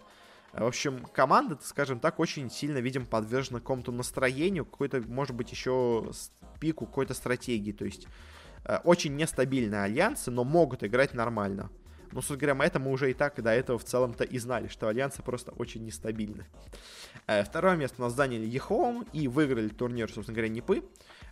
В 0.53 0.65
общем, 0.65 1.05
команда, 1.13 1.57
скажем 1.61 1.99
так, 1.99 2.19
очень 2.19 2.49
сильно, 2.49 2.79
видим, 2.79 3.05
подвержена 3.05 3.59
какому-то 3.59 3.91
настроению, 3.91 4.65
какой-то, 4.65 5.01
может 5.01 5.35
быть, 5.35 5.51
еще 5.51 6.11
пику 6.59 6.85
какой-то 6.85 7.13
стратегии. 7.13 7.71
То 7.71 7.85
есть 7.85 8.07
Э, 8.07 8.09
очень 8.83 9.15
нестабильные 9.15 9.81
альянсы, 9.81 10.31
но 10.31 10.43
могут 10.43 10.83
играть 10.83 11.13
нормально. 11.13 11.69
Но, 12.15 12.21
собственно 12.21 12.53
говоря, 12.53 12.67
это 12.67 12.79
мы 12.79 12.91
уже 12.91 13.11
и 13.11 13.13
так 13.13 13.41
до 13.41 13.51
этого 13.51 13.77
в 13.77 13.83
целом-то 13.83 14.23
и 14.23 14.37
знали, 14.37 14.69
что 14.69 14.87
альянсы 14.87 15.21
просто 15.21 15.51
очень 15.51 15.83
нестабильны. 15.83 16.45
Э, 17.27 17.43
второе 17.43 17.75
место 17.75 18.01
у 18.01 18.05
нас 18.05 18.13
заняли 18.13 18.45
EHOME 18.45 19.05
и 19.11 19.27
выиграли 19.27 19.67
турнир, 19.67 20.09
собственно 20.09 20.35
говоря, 20.35 20.47
NiP 20.47 20.69
ы. 20.69 20.83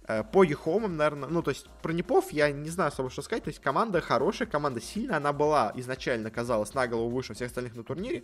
Э, 0.08 0.24
по 0.26 0.43
EHOME 0.43 0.77
ам, 0.77 0.97
наверное, 0.98 1.30
ну, 1.30 1.41
то 1.41 1.52
есть 1.52 1.69
про 1.82 1.93
NiP 1.93 2.16
ов 2.16 2.32
я 2.32 2.52
не 2.52 2.69
знаю 2.69 2.89
особо, 2.89 3.10
что 3.10 3.22
сказать. 3.22 3.46
То 3.46 3.50
есть 3.50 3.62
команда 3.62 4.02
хорошая, 4.02 4.46
команда 4.46 4.82
сильная, 4.82 5.17
она 5.17 5.32
была 5.32 5.72
изначально 5.76 6.30
казалась 6.32 6.74
на 6.74 6.86
голову 6.86 7.10
выше 7.10 7.34
всех 7.34 7.47
остальных 7.47 7.76
на 7.76 7.84
турнире. 7.84 8.24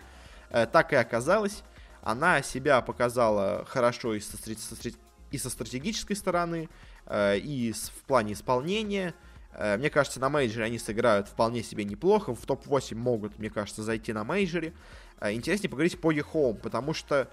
Так 0.49 0.91
и 0.91 0.97
оказалось. 0.97 1.63
Она 2.01 2.41
себя 2.41 2.81
показала 2.81 3.65
хорошо 3.69 4.15
и 4.15 4.19
со, 4.19 4.37
и 5.31 5.37
со 5.37 5.49
стратегической 5.49 6.15
стороны, 6.15 6.69
Э, 7.09 7.37
и 7.37 7.73
в 7.73 8.03
плане 8.05 8.33
исполнения. 8.33 9.13
Э, 9.53 9.77
мне 9.77 9.89
кажется, 9.89 10.19
на 10.19 10.29
мейджоре 10.29 10.65
они 10.65 10.77
сыграют 10.77 11.27
вполне 11.27 11.63
себе 11.63 11.83
неплохо. 11.83 12.33
В 12.35 12.45
топ-8 12.45 12.95
могут, 12.95 13.39
мне 13.39 13.49
кажется, 13.49 13.83
зайти 13.83 14.13
на 14.13 14.23
мейджоре. 14.23 14.73
Э, 15.19 15.33
интереснее 15.33 15.69
поговорить 15.69 15.99
по 15.99 16.11
EHOME, 16.11 16.57
потому 16.57 16.93
что 16.93 17.29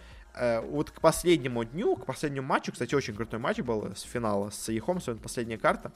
вот 0.65 0.91
к 0.91 1.01
последнему 1.01 1.65
дню, 1.65 1.97
к 1.97 2.05
последнему 2.05 2.47
матчу, 2.47 2.71
кстати, 2.71 2.95
очень 2.95 3.15
крутой 3.15 3.41
матч 3.41 3.61
был 3.61 3.97
с 3.97 4.03
финала 4.03 4.51
с 4.51 4.69
EHOME, 4.69 5.01
сегодня 5.01 5.23
последняя 5.23 5.57
карта, 5.57 5.93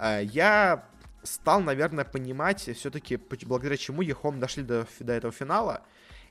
я 0.00 0.84
стал, 1.22 1.60
наверное, 1.60 2.04
понимать 2.04 2.68
все-таки, 2.76 3.16
благодаря 3.46 3.76
чему 3.76 4.02
EHOME 4.02 4.40
дошли 4.40 4.64
до, 4.64 4.88
до 4.98 5.12
этого 5.12 5.32
финала. 5.32 5.82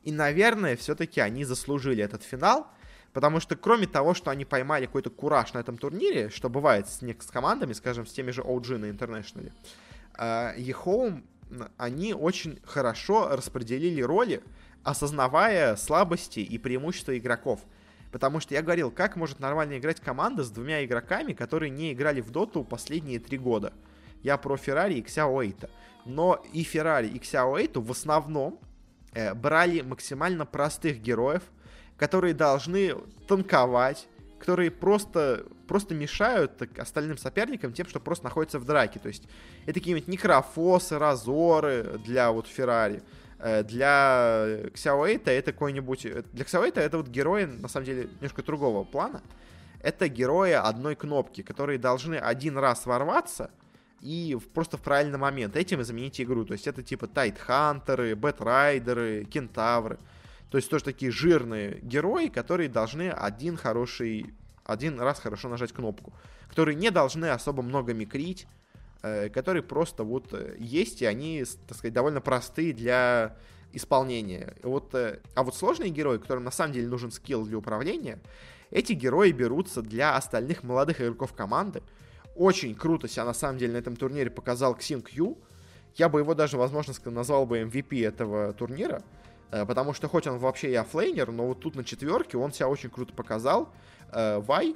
И, 0.03 0.11
наверное, 0.11 0.75
все-таки 0.75 1.21
они 1.21 1.45
заслужили 1.45 2.03
этот 2.03 2.23
финал, 2.23 2.67
потому 3.13 3.39
что 3.39 3.55
кроме 3.55 3.87
того, 3.87 4.13
что 4.13 4.31
они 4.31 4.45
поймали 4.45 4.85
какой-то 4.85 5.09
кураж 5.09 5.53
на 5.53 5.59
этом 5.59 5.77
турнире, 5.77 6.29
что 6.29 6.49
бывает 6.49 6.87
с, 6.87 7.01
с 7.01 7.31
командами, 7.31 7.73
скажем, 7.73 8.05
с 8.05 8.11
теми 8.11 8.31
же 8.31 8.41
OG 8.41 8.77
на 8.77 8.85
International, 8.85 9.51
EHOME, 10.57 11.23
они 11.77 12.13
очень 12.13 12.59
хорошо 12.63 13.29
распределили 13.29 14.01
роли, 14.01 14.43
осознавая 14.83 15.75
слабости 15.75 16.39
и 16.39 16.57
преимущества 16.57 17.17
игроков. 17.17 17.61
Потому 18.11 18.39
что 18.39 18.53
я 18.55 18.61
говорил, 18.61 18.91
как 18.91 19.15
может 19.15 19.39
нормально 19.39 19.77
играть 19.77 19.99
команда 19.99 20.43
с 20.43 20.49
двумя 20.49 20.83
игроками, 20.83 21.33
которые 21.33 21.69
не 21.69 21.93
играли 21.93 22.21
в 22.21 22.31
доту 22.31 22.63
последние 22.63 23.19
три 23.19 23.37
года. 23.37 23.73
Я 24.23 24.37
про 24.37 24.57
Феррари 24.57 24.95
и 24.95 25.01
Ксяоэйта. 25.01 25.69
Но 26.05 26.43
и 26.53 26.63
Феррари, 26.63 27.07
и 27.07 27.19
Ксяоэйту 27.19 27.81
в 27.81 27.91
основном 27.91 28.59
э, 29.13 29.33
брали 29.33 29.81
максимально 29.81 30.45
простых 30.45 31.01
героев, 31.01 31.43
которые 31.99 32.33
должны 32.33 32.95
танковать, 33.27 34.07
которые 34.39 34.71
просто, 34.71 35.45
просто 35.67 35.93
мешают 35.93 36.61
остальным 36.77 37.17
соперникам 37.17 37.73
тем, 37.73 37.87
что 37.87 37.99
просто 37.99 38.25
находятся 38.25 38.57
в 38.57 38.65
драке. 38.65 38.99
То 38.99 39.09
есть 39.09 39.27
это 39.65 39.73
какие-нибудь 39.73 40.07
некрофосы, 40.07 40.97
разоры 40.97 41.99
для 42.03 42.31
вот 42.31 42.47
Феррари. 42.47 43.03
Э, 43.37 43.63
для 43.63 44.69
Ксяоэйта 44.73 45.31
это 45.31 45.51
какой-нибудь... 45.51 46.05
Э, 46.05 46.23
для 46.31 46.45
Ксяоэйта 46.45 46.79
это 46.79 46.97
вот 46.97 47.09
герои, 47.09 47.45
на 47.45 47.67
самом 47.67 47.85
деле, 47.85 48.09
немножко 48.15 48.41
другого 48.43 48.85
плана. 48.85 49.21
Это 49.81 50.07
герои 50.07 50.51
одной 50.51 50.95
кнопки, 50.95 51.41
которые 51.41 51.77
должны 51.77 52.15
один 52.15 52.57
раз 52.57 52.85
ворваться 52.85 53.51
и 54.01 54.37
просто 54.53 54.77
в 54.77 54.81
правильный 54.81 55.17
момент 55.17 55.57
этим 55.57 55.81
и 55.81 55.83
заменить 55.83 56.19
игру. 56.21 56.45
То 56.45 56.53
есть 56.53 56.67
это 56.67 56.81
типа 56.81 57.07
Тайтхантеры, 57.07 58.15
Бэтрайдеры, 58.15 59.25
Кентавры. 59.25 59.99
То 60.49 60.57
есть 60.57 60.69
тоже 60.69 60.83
такие 60.83 61.11
жирные 61.11 61.79
герои, 61.81 62.27
которые 62.27 62.69
должны 62.69 63.09
один 63.09 63.57
хороший, 63.57 64.33
один 64.65 64.99
раз 64.99 65.19
хорошо 65.19 65.49
нажать 65.49 65.71
кнопку. 65.71 66.13
Которые 66.49 66.75
не 66.75 66.89
должны 66.89 67.27
особо 67.27 67.61
много 67.61 67.93
микрить, 67.93 68.47
Э, 69.01 69.29
которые 69.29 69.63
просто 69.63 70.03
вот 70.03 70.33
э, 70.33 70.55
есть, 70.59 71.01
и 71.01 71.05
они, 71.05 71.45
так 71.67 71.77
сказать, 71.77 71.93
довольно 71.93 72.19
простые 72.19 72.73
для 72.73 73.37
исполнения. 73.71 74.55
Вот, 74.61 74.93
э, 74.93 75.21
а 75.35 75.43
вот 75.43 75.55
сложные 75.55 75.89
герои, 75.89 76.17
которым 76.17 76.43
на 76.43 76.51
самом 76.51 76.73
деле 76.73 76.89
нужен 76.89 77.09
скилл 77.09 77.45
для 77.45 77.57
управления, 77.57 78.19
эти 78.71 78.91
герои 78.91 79.31
берутся 79.31 79.81
для 79.81 80.17
остальных 80.17 80.63
молодых 80.63 80.99
игроков 80.99 81.31
команды. 81.31 81.81
Очень 82.35 82.75
круто 82.75 83.07
себя 83.07 83.23
на 83.23 83.33
самом 83.33 83.57
деле 83.57 83.71
на 83.71 83.77
этом 83.77 83.95
турнире 83.95 84.29
показал 84.29 84.75
XinQ. 84.75 85.37
Я 85.95 86.09
бы 86.09 86.19
его 86.19 86.33
даже, 86.35 86.57
возможно, 86.57 86.93
назвал 87.05 87.45
бы 87.45 87.59
MVP 87.61 88.05
этого 88.05 88.51
турнира. 88.51 89.01
Потому 89.51 89.93
что 89.93 90.07
хоть 90.07 90.27
он 90.27 90.37
вообще 90.37 90.71
и 90.71 90.75
оффлейнер, 90.75 91.31
но 91.31 91.47
вот 91.47 91.59
тут 91.59 91.75
на 91.75 91.83
четверке 91.83 92.37
он 92.37 92.51
себя 92.51 92.67
очень 92.67 92.89
круто 92.89 93.13
показал. 93.13 93.69
Вай, 94.11 94.75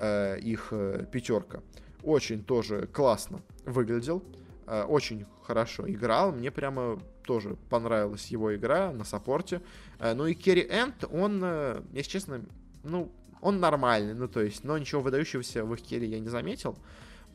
их 0.00 0.72
пятерка, 1.12 1.62
очень 2.04 2.44
тоже 2.44 2.86
классно 2.86 3.40
выглядел, 3.64 4.22
э, 4.66 4.82
очень 4.82 5.26
хорошо 5.42 5.88
играл, 5.88 6.32
мне 6.32 6.50
прямо 6.50 7.00
тоже 7.24 7.56
понравилась 7.70 8.26
его 8.26 8.54
игра 8.54 8.92
на 8.92 9.04
саппорте. 9.04 9.62
Э, 9.98 10.14
ну 10.14 10.26
и 10.26 10.34
Керри 10.34 10.66
Энд, 10.68 11.04
он, 11.10 11.40
э, 11.42 11.82
если 11.92 12.10
честно, 12.10 12.44
ну, 12.82 13.10
он 13.40 13.60
нормальный, 13.60 14.14
ну 14.14 14.28
то 14.28 14.40
есть, 14.40 14.64
но 14.64 14.76
ничего 14.78 15.00
выдающегося 15.00 15.64
в 15.64 15.74
их 15.74 15.82
керри 15.82 16.08
я 16.08 16.18
не 16.18 16.28
заметил. 16.28 16.78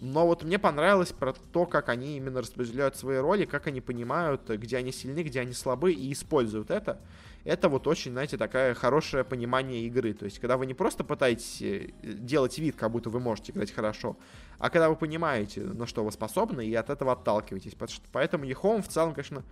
Но 0.02 0.26
вот 0.26 0.44
мне 0.44 0.58
понравилось 0.58 1.12
про 1.12 1.34
то, 1.34 1.66
как 1.66 1.90
они 1.90 2.16
именно 2.16 2.40
распределяют 2.40 2.96
свои 2.96 3.18
роли, 3.18 3.44
как 3.44 3.68
они 3.68 3.82
понимают, 3.82 4.50
где 4.50 4.78
они 4.78 4.94
сильны, 4.94 5.24
где 5.24 5.42
они 5.42 5.52
слабы, 5.52 5.92
и 5.92 6.14
используют 6.14 6.72
это. 6.72 7.02
Это 7.44 7.68
вот 7.68 7.86
очень, 7.86 8.12
знаете, 8.12 8.38
такое 8.38 8.74
хорошее 8.76 9.26
понимание 9.26 9.82
игры. 9.84 10.14
То 10.14 10.24
есть, 10.26 10.40
когда 10.40 10.56
вы 10.56 10.68
не 10.68 10.74
просто 10.74 11.04
пытаетесь 11.04 11.92
делать 12.02 12.58
вид, 12.60 12.78
как 12.78 12.92
будто 12.92 13.10
вы 13.10 13.20
можете 13.20 13.52
играть 13.52 13.72
хорошо, 13.72 14.16
а 14.58 14.70
когда 14.70 14.90
вы 14.90 14.96
понимаете, 14.96 15.62
на 15.62 15.86
что 15.86 16.06
вы 16.06 16.12
способны, 16.14 16.66
и 16.66 16.74
от 16.76 16.90
этого 16.90 17.12
отталкиваетесь. 17.12 17.76
Поэтому 18.14 18.46
EHOME 18.46 18.82
в 18.82 18.88
целом, 18.88 19.14
конечно, 19.14 19.44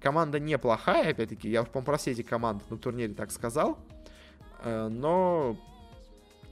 команда 0.00 0.40
неплохая, 0.40 1.10
опять-таки, 1.10 1.48
я, 1.48 1.62
по-моему, 1.62 1.86
про 1.86 1.98
все 1.98 2.10
эти 2.10 2.22
команды 2.22 2.64
на 2.68 2.78
турнире 2.78 3.14
так 3.14 3.30
сказал, 3.30 3.78
э, 4.64 4.88
но 4.88 5.56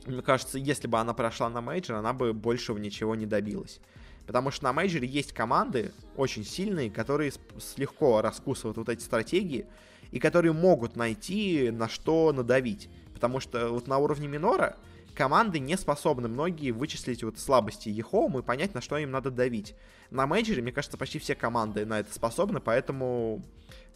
мне 0.07 0.23
кажется, 0.23 0.59
если 0.59 0.87
бы 0.89 0.99
она 0.99 1.15
прошла 1.15 1.49
на 1.49 1.61
мейджор, 1.61 1.97
она 1.97 2.13
бы 2.13 2.33
большего 2.33 2.79
ничего 2.79 3.15
не 3.15 3.27
добилась. 3.27 3.81
Потому 4.27 4.51
что 4.51 4.65
на 4.65 4.73
мейджоре 4.73 5.07
есть 5.07 5.33
команды 5.33 5.93
очень 6.17 6.45
сильные, 6.45 6.91
которые 6.91 7.33
легко 7.77 8.21
раскусывают 8.23 8.77
вот 8.77 8.89
эти 8.89 9.03
стратегии, 9.03 9.67
и 10.11 10.19
которые 10.19 10.53
могут 10.53 10.97
найти 10.97 11.71
на 11.71 11.89
что 11.89 12.33
надавить. 12.33 12.89
Потому 13.15 13.41
что 13.41 13.71
вот 13.71 13.89
на 13.89 13.99
уровне 13.99 14.29
минора 14.29 14.77
команды 15.15 15.59
не 15.59 15.77
способны 15.77 16.29
многие 16.29 16.71
вычислить 16.71 17.23
вот 17.23 17.39
слабости 17.39 17.89
EHOME 17.89 18.39
и 18.39 18.43
понять, 18.43 18.75
на 18.75 18.81
что 18.81 18.99
им 18.99 19.11
надо 19.11 19.31
давить. 19.31 19.75
На 20.11 20.27
мейджоре, 20.27 20.63
мне 20.63 20.73
кажется, 20.73 20.99
почти 20.99 21.19
все 21.19 21.35
команды 21.35 21.85
на 21.85 22.01
это 22.01 22.13
способны, 22.13 22.61
поэтому 22.61 23.43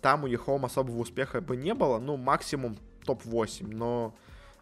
там 0.01 0.25
у 0.25 0.27
EHOME 0.27 0.65
особого 0.65 0.99
успеха 0.99 1.41
бы 1.41 1.57
не 1.57 1.75
было. 1.75 1.99
Ну, 1.99 2.17
максимум 2.17 2.77
топ-8, 3.05 3.67
но 3.75 4.15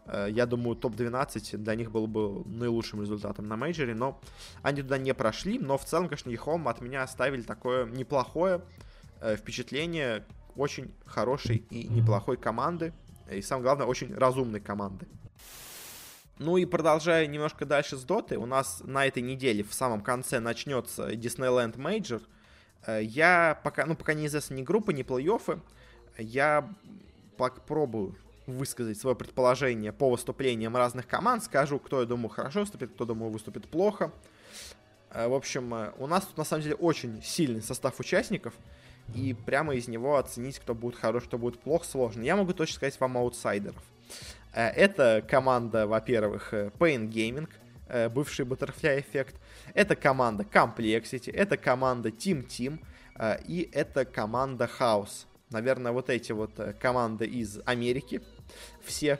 я 0.07 0.45
думаю, 0.45 0.75
топ-12 0.75 1.57
для 1.57 1.75
них 1.75 1.91
был 1.91 2.07
бы 2.07 2.43
наилучшим 2.45 3.01
результатом 3.01 3.47
на 3.47 3.55
мейджоре, 3.57 3.95
но 3.95 4.19
они 4.61 4.81
туда 4.81 4.97
не 4.97 5.13
прошли, 5.13 5.57
но 5.57 5.77
в 5.77 5.85
целом, 5.85 6.07
конечно, 6.07 6.29
EHOME 6.29 6.67
от 6.67 6.81
меня 6.81 7.03
оставили 7.03 7.41
такое 7.41 7.85
неплохое 7.85 8.61
э, 9.21 9.35
впечатление 9.35 10.25
очень 10.55 10.93
хорошей 11.05 11.65
и 11.69 11.87
неплохой 11.87 12.37
команды, 12.37 12.93
и 13.29 13.41
самое 13.41 13.63
главное, 13.63 13.87
очень 13.87 14.13
разумной 14.13 14.59
команды. 14.59 15.07
Ну 16.37 16.57
и 16.57 16.65
продолжая 16.65 17.27
немножко 17.27 17.65
дальше 17.65 17.95
с 17.97 18.03
Доты, 18.03 18.37
у 18.37 18.45
нас 18.45 18.81
на 18.83 19.05
этой 19.05 19.23
неделе 19.23 19.63
в 19.63 19.73
самом 19.73 20.01
конце 20.01 20.39
начнется 20.39 21.11
Disneyland 21.11 21.77
Major. 21.77 22.21
Э, 22.85 23.01
я 23.01 23.59
пока, 23.63 23.85
ну 23.85 23.95
пока 23.95 24.13
неизвестна 24.13 24.55
ни 24.55 24.61
группа, 24.61 24.91
ни 24.91 25.03
плей-оффы, 25.03 25.61
я 26.17 26.69
попробую 27.37 28.15
высказать 28.47 28.97
свое 28.97 29.15
предположение 29.15 29.91
по 29.91 30.09
выступлениям 30.09 30.75
разных 30.75 31.07
команд, 31.07 31.43
скажу, 31.43 31.79
кто, 31.79 32.01
я 32.01 32.05
думаю, 32.05 32.29
хорошо 32.29 32.61
выступит, 32.61 32.91
кто, 32.91 33.05
думаю, 33.05 33.31
выступит 33.31 33.67
плохо. 33.67 34.11
Э, 35.15 35.27
в 35.27 35.33
общем, 35.33 35.73
э, 35.73 35.91
у 35.97 36.07
нас 36.07 36.25
тут 36.25 36.37
на 36.37 36.43
самом 36.43 36.63
деле 36.63 36.75
очень 36.75 37.21
сильный 37.23 37.61
состав 37.61 37.99
участников, 37.99 38.53
и 39.13 39.33
прямо 39.33 39.75
из 39.75 39.87
него 39.87 40.17
оценить, 40.17 40.59
кто 40.59 40.73
будет 40.73 40.95
хорош, 40.95 41.23
кто 41.23 41.37
будет 41.37 41.59
плох, 41.59 41.85
сложно. 41.85 42.23
Я 42.23 42.35
могу 42.35 42.53
точно 42.53 42.75
сказать 42.75 42.99
вам 42.99 43.17
аутсайдеров. 43.17 43.81
Э, 44.53 44.67
это 44.69 45.23
команда, 45.27 45.87
во-первых, 45.87 46.53
Pain 46.53 47.09
Gaming, 47.09 47.49
бывший 48.09 48.45
Butterfly 48.45 49.05
Effect. 49.05 49.35
Это 49.75 49.95
команда 49.95 50.43
Complexity, 50.43 51.31
это 51.31 51.55
команда 51.55 52.09
Team 52.09 52.45
Team 52.47 52.79
и 53.47 53.69
это 53.71 54.05
команда 54.05 54.67
House. 54.79 55.27
Наверное, 55.51 55.91
вот 55.91 56.09
эти 56.09 56.31
вот 56.31 56.59
команды 56.79 57.27
из 57.27 57.59
Америки 57.63 58.23
все 58.85 59.19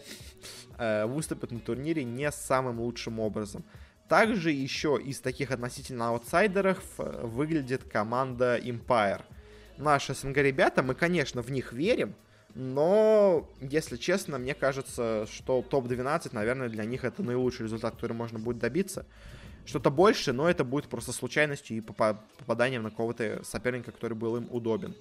выступят 0.78 1.52
на 1.52 1.60
турнире 1.60 2.04
не 2.04 2.32
самым 2.32 2.80
лучшим 2.82 3.20
образом. 3.20 3.64
Также 4.10 4.52
еще 4.52 5.00
из 5.02 5.20
таких 5.20 5.52
относительно 5.52 6.10
аутсайдеров 6.10 6.84
выглядит 6.98 7.86
команда 7.86 8.58
Empire. 8.58 9.22
Наши 9.78 10.14
СНГ 10.14 10.38
ребята, 10.38 10.84
мы, 10.84 10.94
конечно, 10.94 11.42
в 11.42 11.50
них 11.50 11.74
верим, 11.74 12.14
но, 12.54 13.50
если 13.60 13.98
честно, 13.98 14.38
мне 14.38 14.54
кажется, 14.54 15.28
что 15.32 15.62
топ-12, 15.62 16.30
наверное, 16.32 16.70
для 16.70 16.86
них 16.86 17.04
это 17.04 17.22
наилучший 17.24 17.64
результат, 17.64 17.96
который 17.96 18.14
можно 18.14 18.40
будет 18.40 18.60
добиться. 18.60 19.06
Что-то 19.66 19.92
больше, 19.92 20.32
но 20.32 20.50
это 20.50 20.64
будет 20.64 20.88
просто 20.88 21.12
случайностью 21.12 21.76
и 21.76 21.82
попаданием 21.82 22.84
на 22.84 22.92
кого-то 22.92 23.44
соперника, 23.44 23.92
который 23.92 24.14
был 24.14 24.38
им 24.38 24.48
удобен. 24.52 24.96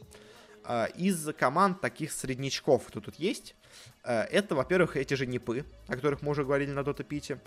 А, 0.64 0.86
из 0.86 1.28
команд 1.38 1.80
таких 1.80 2.10
среднячков, 2.10 2.86
кто 2.88 3.00
тут 3.00 3.16
есть, 3.16 3.54
это, 4.02 4.54
во-первых, 4.54 4.96
эти 4.96 5.14
же 5.14 5.26
Непы, 5.26 5.64
о 5.88 5.94
которых 5.94 6.22
мы 6.22 6.30
уже 6.30 6.44
говорили 6.44 6.70
на 6.70 6.84
Дота 6.84 7.04
Пите. 7.04 7.38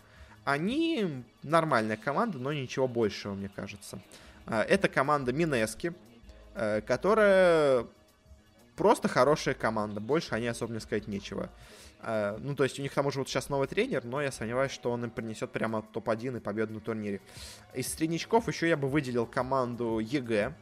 Они 0.44 1.24
нормальная 1.44 1.98
команда, 1.98 2.38
но 2.38 2.54
ничего 2.54 2.88
большего, 2.88 3.34
мне 3.34 3.50
кажется. 3.50 4.00
А, 4.46 4.64
это 4.64 4.88
команда 4.88 5.34
Mineski, 5.34 5.94
которая 6.86 7.86
просто 8.76 9.08
хорошая 9.08 9.56
команда. 9.56 10.00
Больше 10.00 10.36
они 10.36 10.48
особо 10.48 10.74
не 10.74 10.80
сказать 10.80 11.08
нечего. 11.08 11.50
Ну, 12.40 12.56
то 12.56 12.64
есть 12.64 12.80
у 12.80 12.82
них 12.84 12.92
к 12.92 12.96
тому 12.96 13.12
же 13.12 13.20
вот 13.20 13.28
сейчас 13.28 13.50
новый 13.50 13.68
тренер, 13.68 14.06
но 14.06 14.22
я 14.22 14.32
сомневаюсь, 14.32 14.72
что 14.72 14.92
он 14.92 15.04
им 15.04 15.10
принесет 15.10 15.52
прямо 15.52 15.82
топ-1 15.82 16.38
и 16.38 16.40
победу 16.40 16.76
на 16.76 16.80
турнире. 16.80 17.22
Из 17.74 17.92
среднячков 17.92 18.48
еще 18.48 18.70
я 18.70 18.78
бы 18.78 18.88
выделил 18.88 19.26
команду 19.26 20.00
EG, 20.00 20.54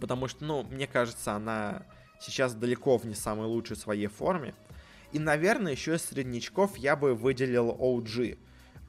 потому 0.00 0.26
что, 0.26 0.44
ну, 0.44 0.62
мне 0.64 0.86
кажется, 0.86 1.32
она 1.32 1.82
сейчас 2.20 2.54
далеко 2.54 2.98
в 2.98 3.06
не 3.06 3.14
самой 3.14 3.46
лучшей 3.46 3.76
своей 3.76 4.06
форме. 4.06 4.54
И, 5.12 5.18
наверное, 5.18 5.72
еще 5.72 5.94
из 5.94 6.04
среднячков 6.04 6.76
я 6.76 6.96
бы 6.96 7.14
выделил 7.14 7.70
OG. 7.70 8.38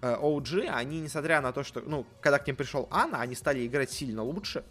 Uh, 0.02 0.22
OG, 0.22 0.68
они, 0.68 1.02
несмотря 1.02 1.42
на 1.42 1.52
то, 1.52 1.64
что, 1.64 1.82
ну, 1.82 2.06
когда 2.22 2.40
к 2.40 2.48
ним 2.48 2.56
пришел 2.56 2.88
Анна, 2.90 3.20
они 3.20 3.36
стали 3.36 3.66
играть 3.66 3.92
сильно 3.92 4.24
лучше, 4.24 4.64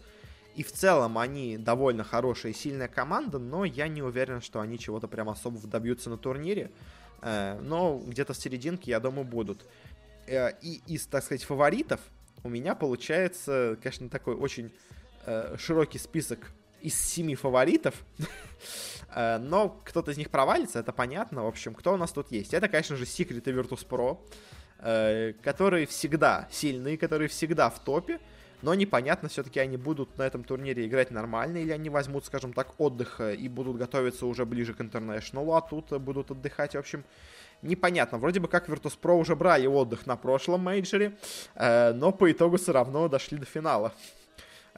И 0.55 0.63
в 0.63 0.71
целом 0.71 1.17
они 1.17 1.57
довольно 1.57 2.03
хорошая 2.03 2.51
и 2.51 2.55
сильная 2.55 2.87
команда, 2.87 3.37
но 3.37 3.63
я 3.63 3.87
не 3.87 4.01
уверен, 4.01 4.41
что 4.41 4.59
они 4.59 4.79
чего-то 4.79 5.07
прям 5.07 5.29
особо 5.29 5.59
добьются 5.67 6.09
на 6.09 6.17
турнире. 6.17 6.71
Э, 7.21 7.59
но 7.61 7.99
где-то 7.99 8.33
в 8.33 8.37
серединке, 8.37 8.91
я 8.91 8.99
думаю, 8.99 9.25
будут. 9.25 9.65
Э, 10.27 10.51
и 10.61 10.81
из, 10.87 11.05
так 11.05 11.23
сказать, 11.23 11.43
фаворитов 11.43 11.99
у 12.43 12.49
меня 12.49 12.75
получается, 12.75 13.77
конечно, 13.81 14.09
такой 14.09 14.35
очень 14.35 14.71
э, 15.25 15.55
широкий 15.57 15.99
список 15.99 16.51
из 16.81 16.99
семи 16.99 17.35
фаворитов. 17.35 17.95
Но 19.15 19.79
кто-то 19.83 20.11
из 20.11 20.17
них 20.17 20.29
провалится, 20.29 20.79
это 20.79 20.91
понятно. 20.91 21.43
В 21.43 21.47
общем, 21.47 21.73
кто 21.73 21.93
у 21.93 21.97
нас 21.97 22.11
тут 22.11 22.31
есть? 22.31 22.53
Это, 22.53 22.67
конечно 22.67 22.95
же, 22.95 23.05
Secret 23.05 23.41
и 23.43 23.51
Virtus.pro, 23.51 25.33
которые 25.41 25.87
всегда 25.87 26.47
сильные, 26.51 26.97
которые 26.97 27.27
всегда 27.27 27.69
в 27.69 27.79
топе 27.79 28.19
но 28.61 28.73
непонятно, 28.73 29.29
все-таки 29.29 29.59
они 29.59 29.77
будут 29.77 30.17
на 30.17 30.23
этом 30.23 30.43
турнире 30.43 30.85
играть 30.85 31.11
нормально, 31.11 31.57
или 31.57 31.71
они 31.71 31.89
возьмут, 31.89 32.25
скажем 32.25 32.53
так, 32.53 32.79
отдых 32.79 33.21
и 33.21 33.47
будут 33.47 33.77
готовиться 33.77 34.25
уже 34.25 34.45
ближе 34.45 34.73
к 34.73 34.81
интернешнлу, 34.81 35.53
а 35.53 35.61
тут 35.61 35.91
будут 36.01 36.31
отдыхать, 36.31 36.75
в 36.75 36.77
общем, 36.77 37.05
непонятно. 37.61 38.17
Вроде 38.17 38.39
бы 38.39 38.47
как 38.47 38.67
Virtus.pro 38.67 39.17
уже 39.17 39.35
брали 39.35 39.65
отдых 39.65 40.05
на 40.05 40.17
прошлом 40.17 40.61
мейджоре, 40.61 41.17
э, 41.55 41.93
но 41.93 42.11
по 42.11 42.29
итогу 42.31 42.57
все 42.57 42.73
равно 42.73 43.07
дошли 43.07 43.37
до 43.37 43.45
финала. 43.45 43.93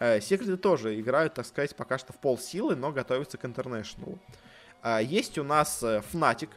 Э, 0.01 0.19
Секреты 0.19 0.57
тоже 0.57 0.99
играют, 0.99 1.35
так 1.35 1.45
сказать, 1.45 1.75
пока 1.75 1.99
что 1.99 2.11
в 2.11 2.17
полсилы, 2.17 2.75
но 2.75 2.91
готовятся 2.91 3.37
к 3.37 3.45
интернешнлу. 3.45 4.17
Э, 4.81 4.99
есть 5.03 5.37
у 5.37 5.43
нас 5.43 5.83
Fnatic, 5.83 6.49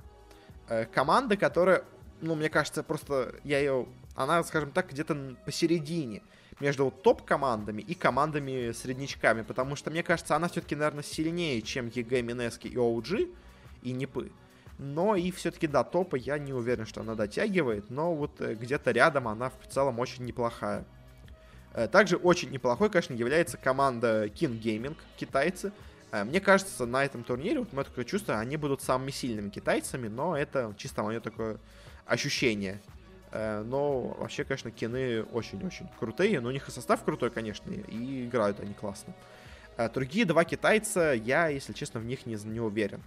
команда, 0.94 1.36
которая, 1.36 1.84
ну, 2.22 2.36
мне 2.36 2.48
кажется, 2.48 2.82
просто 2.82 3.34
я 3.44 3.58
ее, 3.58 3.86
она, 4.14 4.42
скажем 4.44 4.72
так, 4.72 4.90
где-то 4.90 5.36
посередине 5.44 6.22
между 6.58 6.90
топ-командами 6.90 7.82
и 7.82 7.94
командами-среднячками, 7.94 9.42
потому 9.42 9.76
что, 9.76 9.90
мне 9.90 10.02
кажется, 10.02 10.34
она 10.36 10.48
все-таки, 10.48 10.74
наверное, 10.74 11.02
сильнее, 11.02 11.60
чем 11.60 11.90
EG, 11.94 12.22
Mineski 12.22 12.68
и 12.68 12.76
OG, 12.76 13.36
и 13.82 13.92
NiP 13.92 14.16
ы. 14.16 14.32
Но 14.78 15.16
и 15.16 15.30
все-таки 15.30 15.66
до 15.66 15.84
топа 15.84 16.16
я 16.16 16.38
не 16.38 16.54
уверен, 16.54 16.86
что 16.86 17.02
она 17.02 17.14
дотягивает, 17.14 17.90
но 17.90 18.14
вот 18.14 18.40
э, 18.40 18.54
где-то 18.54 18.90
рядом 18.92 19.28
она 19.28 19.50
в 19.50 19.68
целом 19.70 19.98
очень 19.98 20.24
неплохая. 20.24 20.86
Э, 21.74 21.88
также 21.88 22.16
очень 22.16 22.50
неплохой, 22.50 22.88
конечно, 22.88 23.14
является 23.14 23.56
команда 23.56 24.26
King 24.26 24.60
Gaming, 24.60 24.96
китайцы. 25.16 25.72
Э, 26.12 26.24
мне 26.24 26.40
кажется, 26.40 26.86
на 26.86 27.04
этом 27.04 27.24
турнире, 27.24 27.58
вот 27.58 27.72
мое 27.72 27.84
такое 27.84 28.04
чувство, 28.04 28.38
они 28.38 28.56
будут 28.56 28.80
самыми 28.80 29.10
сильными 29.10 29.50
китайцами, 29.50 30.08
но 30.08 30.36
это 30.36 30.72
чисто 30.78 31.02
мое 31.02 31.20
такое 31.20 31.58
ощущение. 32.06 32.80
Э, 33.32 33.62
но 33.66 34.16
вообще, 34.18 34.44
конечно, 34.44 34.70
кины 34.70 35.24
очень-очень 35.24 35.88
крутые. 35.98 36.40
Но 36.40 36.48
у 36.48 36.52
них 36.52 36.68
и 36.68 36.70
состав 36.70 37.02
крутой, 37.04 37.30
конечно, 37.30 37.70
и 37.70 38.26
играют 38.26 38.60
они 38.60 38.72
классно. 38.72 39.14
Другие 39.92 40.24
два 40.24 40.44
китайца, 40.44 41.14
я, 41.14 41.48
если 41.48 41.72
честно, 41.72 41.98
в 41.98 42.04
них 42.04 42.26
не, 42.26 42.36
не 42.44 42.60
уверен. 42.60 43.02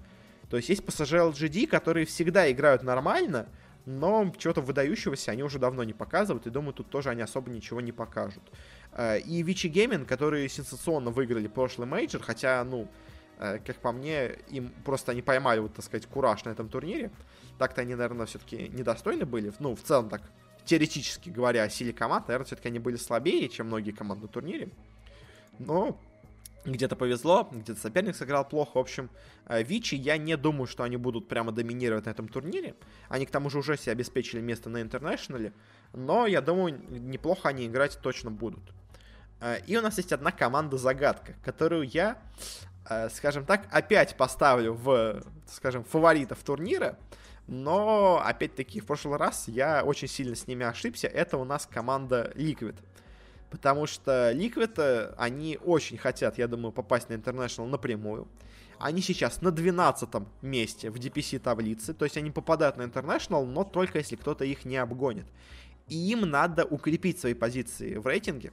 То 0.49 0.57
есть 0.57 0.67
есть 0.67 0.85
пассажиры 0.85 1.23
LGD, 1.23 1.65
которые 1.67 2.05
всегда 2.05 2.51
играют 2.51 2.83
нормально, 2.83 3.47
но 3.87 4.31
чего-то 4.37 4.61
выдающегося 4.61 5.31
они 5.31 5.43
уже 5.43 5.59
давно 5.59 5.83
не 5.83 5.93
показывают, 5.93 6.45
и 6.45 6.49
думаю, 6.49 6.73
тут 6.73 6.89
тоже 6.89 7.09
они 7.09 7.21
особо 7.21 7.49
ничего 7.49 7.81
не 7.81 7.93
покажут. 7.93 8.43
Э, 8.91 9.17
и 9.19 9.41
Vici 9.41 9.67
Gaming, 9.67 10.05
которые 10.05 10.49
сенсационно 10.49 11.09
выиграли 11.09 11.47
прошлый 11.47 11.87
мейджор, 11.87 12.21
хотя, 12.21 12.63
ну, 12.63 12.87
как 13.39 13.75
по 13.77 13.91
мне, 13.91 14.31
им 14.49 14.73
просто 14.83 15.11
они 15.11 15.21
поймали, 15.21 15.59
вот, 15.59 15.73
так 15.75 15.85
сказать, 15.85 16.07
кураж 16.07 16.43
на 16.45 16.49
этом 16.49 16.69
турнире. 16.69 17.11
Так-то 17.59 17.81
они, 17.81 17.93
наверное, 17.93 18.25
все-таки 18.25 18.67
недостойны 18.69 19.25
были. 19.25 19.53
Ну, 19.59 19.75
в 19.75 19.81
целом 19.83 20.09
так, 20.09 20.23
теоретически 20.65 21.29
говоря 21.29 21.63
о 21.63 21.69
силе 21.69 21.93
команд, 21.93 22.27
наверное, 22.27 22.47
все-таки 22.47 22.67
они 22.67 22.79
были 22.79 22.95
слабее, 22.95 23.47
чем 23.47 23.67
многие 23.67 23.91
команды 23.91 24.23
на 24.23 24.27
турнире. 24.27 24.69
Но 25.59 25.99
где-то 26.65 26.95
повезло, 26.95 27.47
где-то 27.51 27.79
соперник 27.79 28.15
сыграл 28.15 28.47
плохо. 28.47 28.77
В 28.77 28.79
общем, 28.79 29.09
э, 29.45 29.63
Вичи, 29.63 29.95
я 29.95 30.17
не 30.17 30.35
думаю, 30.37 30.67
что 30.67 30.83
они 30.83 30.97
будут 30.97 31.27
прямо 31.27 31.51
доминировать 31.51 32.05
на 32.05 32.09
этом 32.09 32.27
турнире. 32.27 32.75
Они, 33.09 33.25
к 33.25 33.31
тому 33.31 33.49
же, 33.49 33.59
уже 33.59 33.77
себе 33.77 33.93
обеспечили 33.93 34.41
место 34.41 34.69
на 34.69 34.81
интернешнале. 34.81 35.53
Но, 35.93 36.27
я 36.27 36.41
думаю, 36.41 36.81
неплохо 36.89 37.49
они 37.49 37.67
играть 37.67 37.99
точно 38.01 38.31
будут. 38.31 38.63
Э, 39.39 39.59
и 39.65 39.77
у 39.77 39.81
нас 39.81 39.97
есть 39.97 40.11
одна 40.11 40.31
команда-загадка, 40.31 41.35
которую 41.43 41.87
я, 41.87 42.17
э, 42.89 43.09
скажем 43.09 43.45
так, 43.45 43.67
опять 43.71 44.15
поставлю 44.17 44.73
в, 44.73 45.23
скажем, 45.47 45.83
фаворитов 45.83 46.43
турнира. 46.43 46.97
Но, 47.47 48.21
опять-таки, 48.23 48.81
в 48.81 48.85
прошлый 48.85 49.17
раз 49.17 49.47
я 49.47 49.83
очень 49.83 50.09
сильно 50.09 50.35
с 50.35 50.47
ними 50.47 50.65
ошибся. 50.65 51.07
Это 51.07 51.37
у 51.37 51.45
нас 51.45 51.65
команда 51.65 52.33
Liquid. 52.35 52.75
Потому 53.49 53.87
что 53.87 54.31
Liquid, 54.33 55.13
они 55.17 55.57
очень 55.63 55.97
хотят, 55.97 56.37
я 56.37 56.47
думаю, 56.47 56.71
попасть 56.71 57.09
на 57.09 57.13
International 57.13 57.67
напрямую. 57.67 58.27
Они 58.77 59.01
сейчас 59.01 59.41
на 59.41 59.51
12 59.51 60.09
месте 60.41 60.91
в 60.91 60.95
DPC 60.95 61.39
таблице. 61.39 61.93
То 61.93 62.05
есть 62.05 62.17
они 62.17 62.29
попадают 62.29 62.77
на 62.77 62.83
International, 62.83 63.45
но 63.45 63.63
только 63.63 63.99
если 63.99 64.15
кто-то 64.15 64.43
их 64.43 64.65
не 64.65 64.77
обгонит. 64.77 65.25
И 65.87 65.95
им 66.11 66.21
надо 66.21 66.65
укрепить 66.65 67.19
свои 67.19 67.33
позиции 67.33 67.95
в 67.95 68.05
рейтинге. 68.05 68.51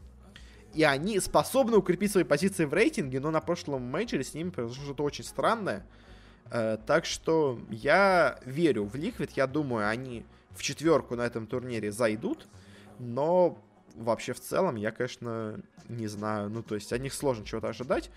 И 0.72 0.82
они 0.82 1.20
способны 1.20 1.76
укрепить 1.76 2.12
свои 2.12 2.24
позиции 2.24 2.64
в 2.64 2.72
рейтинге, 2.72 3.20
но 3.20 3.30
на 3.30 3.40
прошлом 3.40 3.82
мейджоре 3.82 4.24
с 4.24 4.34
ними 4.34 4.50
произошло 4.50 4.84
что-то 4.84 5.04
очень 5.04 5.24
странное. 5.24 5.86
Э, 6.50 6.78
так 6.86 7.04
что 7.04 7.60
я 7.70 8.38
верю 8.44 8.84
в 8.84 8.94
Liquid, 8.94 9.30
я 9.36 9.46
думаю, 9.46 9.88
они 9.88 10.24
в 10.50 10.62
четверку 10.62 11.16
на 11.16 11.22
этом 11.22 11.46
турнире 11.46 11.92
зайдут, 11.92 12.48
но 12.98 13.58
вообще 13.94 14.32
в 14.32 14.40
целом 14.40 14.76
я, 14.76 14.90
конечно, 14.90 15.60
не 15.88 16.06
знаю, 16.06 16.50
ну 16.50 16.62
то 16.62 16.74
есть 16.74 16.92
от 16.92 17.00
них 17.00 17.14
сложно 17.14 17.44
чего-то 17.44 17.68
ожидать, 17.68 18.10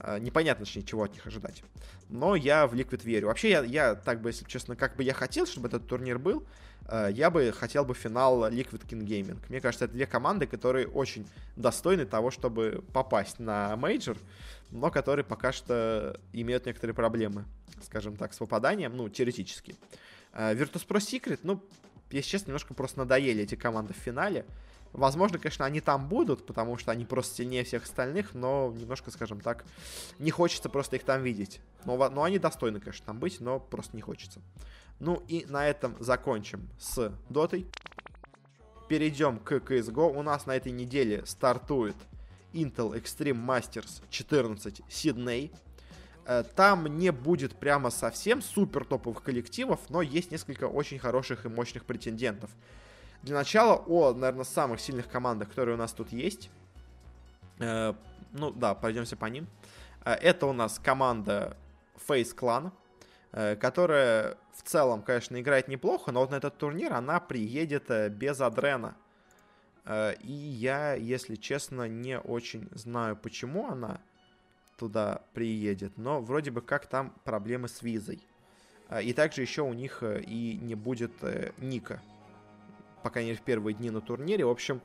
э, 0.00 0.18
непонятно, 0.18 0.64
точнее, 0.64 0.82
чего 0.82 1.04
от 1.04 1.12
них 1.12 1.26
ожидать. 1.26 1.62
Но 2.08 2.36
я 2.36 2.66
в 2.66 2.74
Liquid 2.74 3.02
верю. 3.04 3.28
Вообще, 3.28 3.50
я, 3.50 3.62
я 3.62 3.94
так 3.94 4.20
бы, 4.20 4.30
если 4.30 4.44
честно, 4.44 4.76
как 4.76 4.96
бы 4.96 5.02
я 5.02 5.14
хотел, 5.14 5.46
чтобы 5.46 5.68
этот 5.68 5.86
турнир 5.86 6.18
был, 6.18 6.46
э, 6.88 7.08
я 7.12 7.30
бы 7.30 7.52
хотел 7.52 7.84
бы 7.84 7.94
финал 7.94 8.48
Liquid 8.48 8.86
Keen 8.86 9.04
Gaming. 9.06 9.38
Мне 9.48 9.60
кажется, 9.60 9.86
это 9.86 9.94
две 9.94 10.06
команды, 10.06 10.46
которые 10.46 10.86
очень 10.88 11.26
достойны 11.56 12.04
того, 12.04 12.30
чтобы 12.30 12.84
попасть 12.92 13.38
на 13.38 13.76
мейджор, 13.76 14.16
но 14.70 14.90
которые 14.90 15.24
пока 15.24 15.52
что 15.52 16.20
имеют 16.32 16.66
некоторые 16.66 16.94
проблемы 16.94 17.44
скажем 17.84 18.16
так, 18.16 18.32
с 18.32 18.38
попаданием, 18.38 18.96
ну, 18.96 19.08
теоретически. 19.08 19.76
Э, 20.32 20.54
Virtus.pro 20.56 20.98
Secret, 20.98 21.40
ну, 21.42 21.62
если 22.10 22.30
честно, 22.30 22.48
немножко 22.48 22.74
просто 22.74 22.98
надоели 22.98 23.42
эти 23.42 23.54
команды 23.54 23.94
в 23.94 23.96
финале. 23.96 24.44
Возможно, 24.94 25.40
конечно, 25.40 25.64
они 25.64 25.80
там 25.80 26.08
будут, 26.08 26.46
потому 26.46 26.78
что 26.78 26.92
они 26.92 27.04
просто 27.04 27.34
сильнее 27.34 27.64
всех 27.64 27.82
остальных, 27.82 28.32
но 28.32 28.72
немножко, 28.76 29.10
скажем 29.10 29.40
так, 29.40 29.64
не 30.20 30.30
хочется 30.30 30.68
просто 30.68 30.94
их 30.94 31.02
там 31.02 31.20
видеть. 31.24 31.60
Но, 31.84 31.96
но 32.10 32.22
они 32.22 32.38
достойны, 32.38 32.78
конечно, 32.78 33.04
там 33.04 33.18
быть, 33.18 33.40
но 33.40 33.58
просто 33.58 33.96
не 33.96 34.02
хочется. 34.02 34.40
Ну 35.00 35.20
и 35.26 35.46
на 35.48 35.66
этом 35.66 35.96
закончим 35.98 36.68
с 36.78 37.12
дотой. 37.28 37.66
Перейдем 38.88 39.40
к 39.40 39.52
CSGO. 39.54 40.16
У 40.16 40.22
нас 40.22 40.46
на 40.46 40.54
этой 40.54 40.70
неделе 40.70 41.26
стартует 41.26 41.96
Intel 42.52 42.94
Extreme 42.94 43.44
Masters 43.44 44.00
14 44.10 44.80
Сидней. 44.88 45.50
Э, 46.24 46.44
там 46.54 46.86
не 46.98 47.10
будет 47.10 47.56
прямо 47.56 47.90
совсем 47.90 48.40
супер 48.40 48.84
топовых 48.84 49.24
коллективов, 49.24 49.80
но 49.88 50.02
есть 50.02 50.30
несколько 50.30 50.68
очень 50.68 51.00
хороших 51.00 51.46
и 51.46 51.48
мощных 51.48 51.84
претендентов. 51.84 52.50
Для 53.24 53.36
начала 53.36 53.76
о, 53.86 54.12
наверное, 54.12 54.44
самых 54.44 54.80
сильных 54.80 55.08
командах, 55.08 55.48
которые 55.48 55.76
у 55.76 55.78
нас 55.78 55.94
тут 55.94 56.12
есть. 56.12 56.50
Э, 57.58 57.94
ну 58.32 58.50
да, 58.50 58.74
пройдемся 58.74 59.16
по 59.16 59.24
ним. 59.24 59.46
Э, 60.04 60.12
это 60.12 60.44
у 60.44 60.52
нас 60.52 60.78
команда 60.78 61.56
Face 62.06 62.36
Clan, 62.36 62.70
которая 63.56 64.36
в 64.52 64.62
целом, 64.62 65.02
конечно, 65.02 65.40
играет 65.40 65.68
неплохо, 65.68 66.12
но 66.12 66.20
вот 66.20 66.30
на 66.30 66.36
этот 66.36 66.58
турнир 66.58 66.92
она 66.92 67.18
приедет 67.18 67.88
без 68.12 68.40
Адрена. 68.40 68.94
И 70.20 70.32
я, 70.32 70.94
если 70.94 71.34
честно, 71.34 71.88
не 71.88 72.18
очень 72.20 72.68
знаю, 72.72 73.16
почему 73.16 73.68
она 73.68 74.00
туда 74.76 75.22
приедет, 75.32 75.96
но 75.96 76.20
вроде 76.20 76.50
бы 76.50 76.60
как 76.60 76.86
там 76.86 77.12
проблемы 77.24 77.68
с 77.68 77.82
визой. 77.82 78.22
И 79.02 79.12
также 79.12 79.40
еще 79.40 79.62
у 79.62 79.72
них 79.72 80.02
э, 80.02 80.20
и 80.20 80.58
не 80.60 80.74
будет 80.74 81.12
э, 81.22 81.52
Ника, 83.04 83.10
пока 83.10 83.22
не 83.22 83.34
в 83.34 83.42
первые 83.42 83.74
дни 83.74 83.90
на 83.90 84.00
турнире. 84.00 84.44
В 84.44 84.50
общем, 84.50 84.80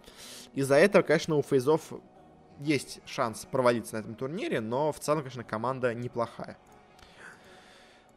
из-за 0.56 0.76
этого, 0.76 1.04
конечно, 1.04 1.36
у 1.36 1.42
фейзов 1.42 1.94
есть 2.60 3.00
шанс 3.06 3.48
провалиться 3.52 3.96
на 3.96 4.00
этом 4.02 4.16
турнире, 4.16 4.62
но 4.62 4.92
в 4.92 5.00
целом, 5.00 5.20
конечно, 5.20 5.44
команда 5.44 5.94
неплохая. 5.94 6.58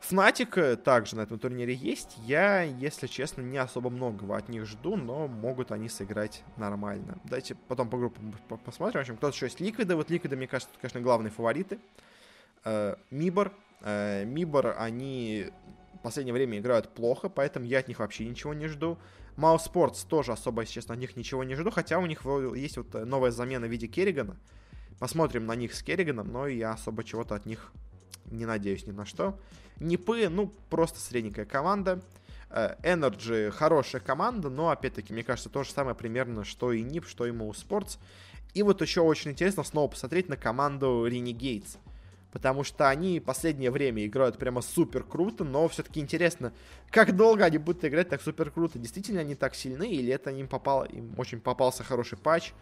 Фнатик 0.01 0.59
э, 0.59 0.77
также 0.77 1.15
на 1.15 1.23
этом 1.23 1.39
турнире 1.39 1.75
есть. 1.75 2.19
Я, 2.27 2.63
если 2.63 3.07
честно, 3.07 3.43
не 3.43 3.59
особо 3.59 3.89
многого 3.89 4.37
от 4.37 4.49
них 4.49 4.67
жду, 4.67 4.97
но 4.97 5.29
могут 5.29 5.71
они 5.71 5.89
сыграть 5.89 6.43
нормально. 6.57 7.19
Давайте 7.25 7.55
потом 7.69 7.89
по 7.89 7.99
группам 7.99 8.35
посмотрим. 8.65 8.99
В 8.99 9.03
общем, 9.03 9.17
кто-то 9.17 9.37
еще 9.37 9.47
есть 9.47 9.61
Ликвиды. 9.61 9.95
Вот 9.95 10.11
Ликвиды, 10.11 10.37
мне 10.37 10.49
кажется, 10.49 10.75
конечно, 10.81 11.01
главные 11.01 11.31
фавориты. 11.31 11.79
Э, 12.65 12.97
Мибор. 13.11 13.53
Э, 13.83 14.25
Мибор, 14.25 14.75
они 14.77 15.51
в 15.95 15.99
последнее 16.03 16.35
время 16.35 16.59
играют 16.59 16.89
плохо, 16.89 17.29
поэтому 17.29 17.65
я 17.67 17.79
от 17.79 17.87
них 17.87 18.01
вообще 18.01 18.27
ничего 18.27 18.55
не 18.55 18.67
жду. 18.67 18.99
Маус 19.37 19.65
Спортс 19.65 20.05
тоже 20.05 20.33
особо, 20.33 20.63
если 20.63 20.75
честно, 20.75 20.95
от 20.95 21.01
них 21.01 21.17
ничего 21.17 21.45
не 21.45 21.55
жду, 21.55 21.71
хотя 21.71 21.99
у 21.99 22.07
них 22.07 22.23
есть 22.55 22.77
вот 22.77 22.93
новая 22.95 23.31
замена 23.31 23.67
в 23.67 23.71
виде 23.71 23.87
Керригана, 23.87 24.37
Посмотрим 25.03 25.47
на 25.47 25.57
них 25.57 25.75
с 25.75 25.83
Керриганом, 25.83 26.31
но 26.31 26.47
я 26.47 26.75
особо 26.75 27.03
чего-то 27.03 27.35
от 27.35 27.45
них 27.45 27.73
не 28.27 28.47
надеюсь 28.47 28.87
ни 28.87 28.93
на 28.93 29.05
что. 29.05 29.37
Нипы, 29.81 30.29
ну, 30.29 30.53
просто 30.71 31.01
средненькая 31.01 31.45
команда. 31.45 32.01
Э, 32.51 32.77
Energy 32.85 33.51
хорошая 33.51 34.01
команда, 34.01 34.49
но, 34.49 34.71
опять-таки, 34.71 35.13
мне 35.13 35.25
кажется, 35.25 35.51
то 35.51 35.65
же 35.65 35.73
самое 35.73 35.97
примерно, 35.97 36.45
что 36.45 36.71
и 36.71 36.85
НИП, 36.85 37.09
что 37.09 37.27
и 37.27 37.33
Моу 37.33 37.51
Sports. 37.51 37.99
И 38.55 38.63
вот 38.63 38.81
еще 38.81 39.01
очень 39.01 39.33
интересно 39.33 39.65
снова 39.65 39.89
посмотреть 39.89 40.29
на 40.29 40.37
команду 40.37 41.05
Renegades. 41.09 41.79
Потому 42.33 42.65
что 42.65 42.89
они 42.89 43.21
последнее 43.21 43.71
время 43.71 44.07
играют 44.07 44.39
прямо 44.39 44.63
супер 44.63 45.05
круто, 45.05 45.45
но 45.45 45.69
все-таки 45.69 46.01
интересно, 46.01 46.53
как 46.91 47.15
долго 47.15 47.45
они 47.45 47.59
будут 47.59 47.85
играть 47.85 48.09
так 48.09 48.23
супер 48.23 48.51
круто. 48.51 48.79
Действительно 48.79 49.21
они 49.21 49.35
так 49.35 49.55
сильны, 49.55 49.91
или 49.91 50.13
это 50.13 50.31
им 50.31 50.49
попал, 50.49 50.85
им 50.87 51.15
очень 51.19 51.41
попался 51.41 51.85
хороший 51.85 52.17
патч, 52.17 52.53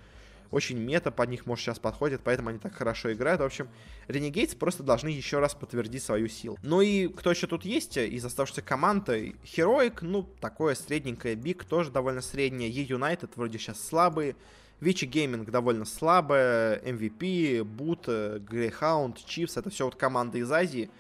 очень 0.51 0.79
мета 0.79 1.13
под 1.13 1.29
них, 1.31 1.47
может, 1.47 1.65
сейчас 1.65 1.79
подходит, 1.79 2.23
поэтому 2.25 2.51
они 2.51 2.59
так 2.59 2.75
хорошо 2.75 3.13
играют. 3.13 3.41
В 3.41 3.45
общем, 3.45 3.69
Renegades 4.09 4.57
просто 4.57 4.83
должны 4.83 5.09
еще 5.09 5.39
раз 5.39 5.55
подтвердить 5.55 6.03
свою 6.03 6.27
силу. 6.29 6.59
Ну 6.63 6.81
и 6.81 7.07
кто 7.07 7.31
еще 7.31 7.47
тут 7.47 7.65
есть 7.65 7.97
из 7.97 8.25
оставшихся 8.25 8.63
команд? 8.63 9.09
Heroic, 9.09 9.99
ну, 10.01 10.25
такое 10.41 10.75
средненькое. 10.75 11.37
Биг 11.37 11.65
тоже 11.65 11.93
довольно 11.93 12.21
среднее. 12.21 12.69
E-United 12.69 13.31
вроде 13.37 13.59
сейчас 13.59 13.81
слабые. 13.81 14.35
Вичи 14.81 15.05
Гейминг 15.05 15.51
довольно 15.51 15.85
слабая, 15.85 16.81
MVP, 16.81 17.63
Boot, 17.63 18.07
Greyhound, 18.45 19.17
Chiefs, 19.27 19.53
это 19.57 19.69
все 19.71 19.85
вот 19.85 19.97
команды 19.97 20.39
из 20.39 20.51
Азии, 20.51 20.91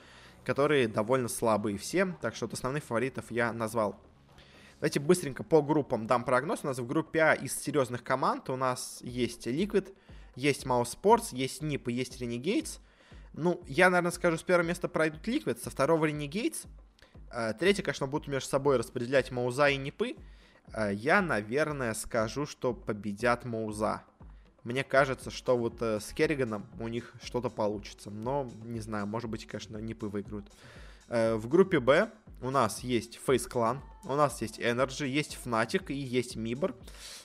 которые 0.44 0.86
довольно 0.86 1.28
слабые 1.28 1.78
все, 1.78 2.14
так 2.20 2.34
что 2.34 2.46
вот 2.46 2.54
основных 2.54 2.84
фаворитов 2.84 3.30
я 3.30 3.52
назвал. 3.52 3.98
Давайте 4.80 5.00
быстренько 5.00 5.44
по 5.44 5.60
группам 5.60 6.06
дам 6.06 6.24
прогноз. 6.24 6.60
У 6.62 6.66
нас 6.66 6.78
в 6.78 6.86
группе 6.86 7.20
А 7.20 7.34
из 7.34 7.54
серьезных 7.54 8.02
команд 8.02 8.48
у 8.48 8.56
нас 8.56 8.98
есть 9.02 9.46
Liquid, 9.46 9.94
есть 10.36 10.64
Mouse 10.64 10.96
Sports, 10.96 11.28
есть 11.32 11.62
NIP 11.62 11.90
и 11.90 11.92
есть 11.92 12.20
Renegades. 12.20 12.80
Ну, 13.34 13.62
я, 13.66 13.90
наверное, 13.90 14.10
скажу, 14.10 14.38
с 14.38 14.42
первого 14.42 14.66
места 14.66 14.88
пройдут 14.88 15.28
Liquid, 15.28 15.62
со 15.62 15.68
второго 15.68 16.06
Renegades. 16.06 16.66
Э, 17.30 17.52
третье, 17.52 17.82
конечно, 17.82 18.06
будут 18.06 18.28
между 18.28 18.48
собой 18.48 18.78
распределять 18.78 19.30
Мауза 19.30 19.68
и 19.68 19.76
Нипы. 19.76 20.16
Э, 20.74 20.92
я, 20.94 21.22
наверное, 21.22 21.94
скажу, 21.94 22.46
что 22.46 22.72
победят 22.72 23.44
Мауза. 23.44 24.02
Мне 24.64 24.84
кажется, 24.84 25.30
что 25.30 25.56
вот 25.56 25.80
э, 25.80 26.00
с 26.00 26.12
Керриганом 26.12 26.66
у 26.78 26.88
них 26.88 27.12
что-то 27.22 27.50
получится. 27.50 28.10
Но, 28.10 28.50
не 28.64 28.80
знаю, 28.80 29.06
может 29.06 29.30
быть, 29.30 29.46
конечно, 29.46 29.78
Нипы 29.78 30.06
выиграют. 30.06 30.50
В 31.08 31.48
группе 31.48 31.80
Б 31.80 32.08
у 32.40 32.50
нас 32.50 32.84
есть 32.84 33.18
Face 33.26 33.50
Clan, 33.50 33.80
у 34.04 34.14
нас 34.14 34.40
есть 34.42 34.60
Energy, 34.60 35.08
есть 35.08 35.36
Fnatic 35.44 35.86
и 35.88 35.94
есть. 35.94 36.36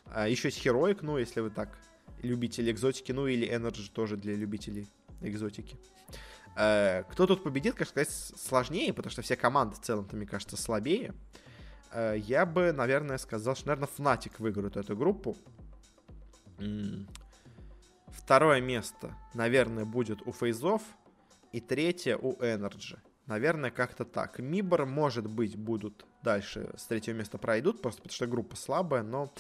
А, 0.08 0.28
еще 0.28 0.48
есть 0.48 0.66
Heroic, 0.66 1.00
ну, 1.04 1.20
если 1.20 1.42
вы 1.42 1.52
так 1.52 1.78
любители 2.24 2.72
экзотики, 2.72 3.12
ну 3.12 3.28
или 3.28 3.48
Energy 3.48 3.92
тоже 3.94 4.18
для 4.18 4.34
любителей 4.34 4.88
экзотики. 5.22 5.78
Кто 6.56 7.28
тут 7.28 7.44
победит, 7.44 7.76
конечно, 7.76 7.92
сказать 7.92 8.10
сложнее, 8.10 8.92
потому 8.92 9.12
что 9.12 9.22
все 9.22 9.36
команды 9.36 9.76
в 9.76 9.82
целом-то, 9.82 10.16
мне 10.16 10.26
кажется, 10.26 10.58
слабее. 10.58 11.14
А, 11.92 12.14
я 12.14 12.46
бы, 12.46 12.72
наверное, 12.72 13.18
сказал, 13.18 13.56
что, 13.56 13.68
наверное, 13.68 13.90
Fnatic 13.90 14.34
выиграет 14.40 14.78
эту 14.78 14.96
группу. 14.96 15.36
Второе 18.08 18.62
место, 18.62 19.14
наверное, 19.34 19.86
будет 19.86 20.22
у 20.26 20.32
Фейзов. 20.32 20.82
И 21.52 21.62
третье 21.62 22.18
у 22.18 22.34
Energy. 22.34 22.98
Наверное, 23.28 23.72
как-то 23.72 24.04
так. 24.04 24.40
Мибор, 24.40 24.86
может 24.86 25.26
быть, 25.26 25.56
будут 25.56 26.06
дальше 26.22 26.72
с 26.76 26.86
третьего 26.86 27.16
места 27.16 27.38
пройдут, 27.38 27.82
просто 27.82 28.02
потому 28.02 28.14
что 28.14 28.28
группа 28.28 28.56
слабая, 28.56 29.04
но 29.04 29.34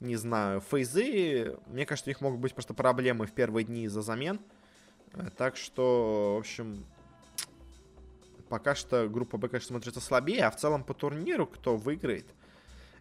не 0.00 0.16
знаю. 0.16 0.60
Фейзы, 0.60 1.58
мне 1.66 1.84
кажется, 1.86 2.08
у 2.08 2.12
них 2.12 2.20
могут 2.22 2.40
быть 2.40 2.54
просто 2.54 2.72
проблемы 2.72 3.26
в 3.26 3.32
первые 3.32 3.64
дни 3.64 3.84
из-за 3.84 4.00
замен. 4.02 4.40
Э, 5.12 5.28
так 5.36 5.56
что, 5.56 6.36
в 6.36 6.38
общем, 6.38 6.84
пока 8.50 8.74
что 8.74 9.08
группа 9.08 9.38
Б, 9.38 9.48
конечно, 9.48 9.68
смотрится 9.68 10.00
слабее, 10.00 10.44
а 10.44 10.50
в 10.50 10.56
целом 10.56 10.84
по 10.84 10.92
турниру 10.92 11.46
кто 11.46 11.76
выиграет? 11.76 12.26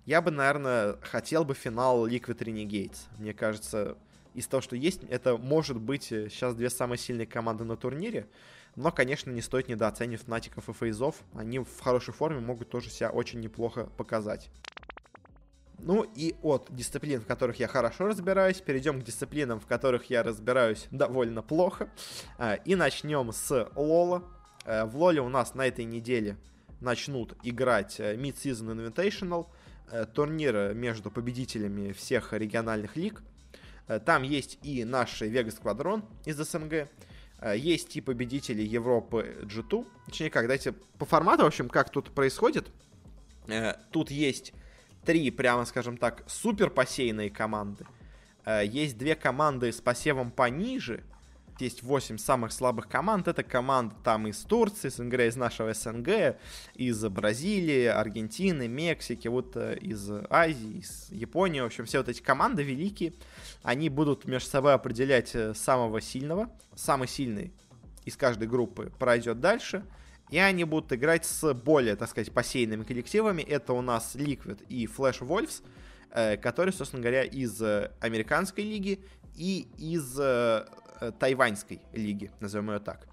Я 0.06 0.22
бы, 0.22 0.32
наверное, 0.32 0.98
хотел 1.02 1.44
бы 1.44 1.56
финал 1.56 2.08
Liquid 2.08 2.38
Renegades. 2.38 2.98
Мне 3.18 3.34
кажется, 3.34 3.98
из 4.34 4.48
того, 4.48 4.62
что 4.62 4.76
есть, 4.76 5.04
это 5.10 5.38
может 5.38 5.78
быть 5.78 6.04
сейчас 6.04 6.56
две 6.56 6.70
самые 6.70 7.00
сильные 7.00 7.28
команды 7.28 7.64
на 7.66 7.76
турнире. 7.76 8.28
Но, 8.76 8.92
конечно, 8.92 9.32
не 9.32 9.42
стоит 9.42 9.68
недооценивать 9.68 10.24
Фнатиков 10.24 10.70
и 10.70 10.74
Фейзов. 10.74 11.16
Они 11.34 11.60
в 11.60 11.80
хорошей 11.82 12.14
форме 12.14 12.40
могут 12.40 12.70
тоже 12.70 12.90
себя 12.90 13.10
очень 13.10 13.40
неплохо 13.40 13.90
показать. 13.98 14.50
Ну 15.80 16.04
и 16.04 16.36
от 16.44 16.68
дисциплин, 16.70 17.22
в 17.22 17.26
которых 17.26 17.60
я 17.60 17.68
хорошо 17.68 18.08
разбираюсь, 18.08 18.62
перейдем 18.62 19.02
к 19.02 19.04
дисциплинам, 19.04 19.60
в 19.60 19.66
которых 19.66 20.10
я 20.10 20.24
разбираюсь 20.24 20.88
довольно 20.92 21.42
плохо. 21.42 21.90
А, 22.38 22.56
и 22.56 22.76
начнем 22.76 23.32
с 23.32 23.70
Лола. 23.76 24.24
А, 24.66 24.86
в 24.86 24.96
Лоле 24.98 25.22
у 25.22 25.30
нас 25.30 25.56
на 25.56 25.68
этой 25.68 25.86
неделе 25.86 26.38
начнут 26.82 27.36
играть 27.44 28.00
э, 28.00 28.16
Mid-Season 28.16 28.94
Invitational, 28.94 29.48
э, 29.92 30.06
турнир 30.06 30.74
между 30.74 31.12
победителями 31.12 31.92
всех 31.92 32.34
региональных 32.34 32.96
лиг. 32.96 33.22
Э, 33.88 34.00
там 34.00 34.24
есть 34.24 34.60
и 34.64 34.86
наш 34.86 35.22
Вегас 35.22 35.56
Сквадрон 35.56 36.04
из 36.26 36.38
СНГ, 36.38 36.88
Э, 37.42 37.56
есть 37.58 37.96
и 37.96 38.02
победители 38.02 38.62
Европы 38.62 39.38
G2. 39.44 39.86
Точнее, 40.06 40.30
как, 40.30 40.48
дайте 40.48 40.74
по 40.98 41.06
формату, 41.06 41.44
в 41.44 41.48
общем, 41.48 41.70
как 41.70 41.90
тут 41.90 42.12
происходит. 42.12 42.68
Э, 43.48 43.74
тут 43.92 44.12
есть 44.12 44.54
три, 45.06 45.32
прямо 45.32 45.66
скажем 45.66 45.98
так, 45.98 46.24
супер 46.28 46.70
посеянные 46.70 47.30
команды. 47.30 47.86
Э, 48.46 48.62
есть 48.66 48.98
две 48.98 49.16
команды 49.16 49.72
с 49.72 49.80
посевом 49.80 50.32
пониже, 50.32 51.04
есть 51.62 51.84
8 51.84 52.18
самых 52.18 52.52
слабых 52.52 52.88
команд. 52.88 53.28
Это 53.28 53.44
команда 53.44 53.96
там 54.04 54.28
из 54.28 54.38
Турции, 54.40 54.90
СНГ, 54.90 55.20
из 55.20 55.36
нашего 55.36 55.74
СНГ, 55.74 56.38
из 56.76 57.04
Бразилии, 57.06 57.86
Аргентины, 57.86 58.68
Мексики, 58.68 59.28
вот 59.28 59.56
э, 59.56 59.78
из 59.80 60.10
Азии, 60.30 60.80
из 60.80 61.10
Японии. 61.12 61.62
В 61.62 61.66
общем, 61.66 61.86
все 61.86 62.00
вот 62.00 62.10
эти 62.10 62.22
команды 62.22 62.64
великие. 62.64 63.14
Они 63.64 63.90
будут 63.90 64.26
между 64.26 64.50
собой 64.50 64.74
определять 64.74 65.36
э, 65.36 65.54
самого 65.54 66.02
сильного. 66.02 66.50
Самый 66.76 67.08
сильный 67.08 67.54
из 68.06 68.16
каждой 68.16 68.48
группы 68.48 68.92
пройдет 68.98 69.40
дальше. 69.40 69.84
И 70.30 70.38
они 70.38 70.64
будут 70.64 70.94
играть 70.94 71.26
с 71.26 71.54
более, 71.54 71.96
так 71.96 72.10
сказать, 72.10 72.32
посеянными 72.32 72.84
коллективами. 72.84 73.42
Это 73.42 73.74
у 73.74 73.82
нас 73.82 74.16
Liquid 74.16 74.64
и 74.70 74.86
Flash 74.86 75.20
Wolves, 75.22 75.64
э, 76.12 76.38
которые, 76.38 76.74
собственно 76.74 77.02
говоря, 77.02 77.24
из 77.24 77.62
американской 78.00 78.64
лиги 78.64 79.00
и 79.36 79.68
из 79.78 80.20
тайваньской 81.20 81.82
лиги, 81.94 82.32
назовем 82.40 82.72
ее 82.72 82.80
так. 82.80 83.08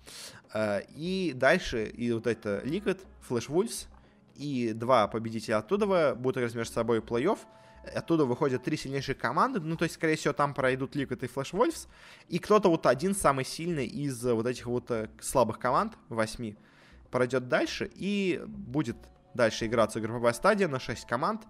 Э, 0.53 0.83
и 0.95 1.33
дальше, 1.35 1.87
и 1.87 2.13
вот 2.13 2.27
это 2.27 2.61
Liquid, 2.65 3.01
Flash 3.29 3.49
Wolves, 3.49 3.87
и 4.35 4.73
два 4.75 5.09
победителя 5.09 5.59
оттуда 5.59 6.15
будут 6.15 6.39
играть 6.39 6.55
между 6.55 6.75
собой 6.75 7.01
плей-офф. 7.01 7.39
Оттуда 7.95 8.25
выходят 8.25 8.65
три 8.65 8.77
сильнейшие 8.77 9.15
команды. 9.15 9.61
Ну, 9.61 9.77
то 9.77 9.85
есть, 9.85 9.95
скорее 9.95 10.17
всего, 10.17 10.35
там 10.35 10.55
пройдут 10.55 10.97
Liquid 10.97 11.25
и 11.25 11.29
Flash 11.29 11.53
Wolves. 11.53 11.87
И 12.29 12.39
кто-то 12.39 12.69
вот 12.69 12.85
один 12.87 13.15
самый 13.15 13.45
сильный 13.45 13.87
из 13.87 14.23
вот 14.25 14.47
этих 14.47 14.67
вот 14.67 14.91
э, 14.91 15.09
слабых 15.21 15.59
команд, 15.59 15.95
восьми, 16.09 16.57
пройдет 17.11 17.49
дальше. 17.49 17.91
И 17.95 18.43
будет 18.47 18.97
дальше 19.37 19.67
играться 19.67 20.01
групповая 20.01 20.33
стадия 20.33 20.67
на 20.67 20.81
6 20.81 21.07
команд. 21.07 21.43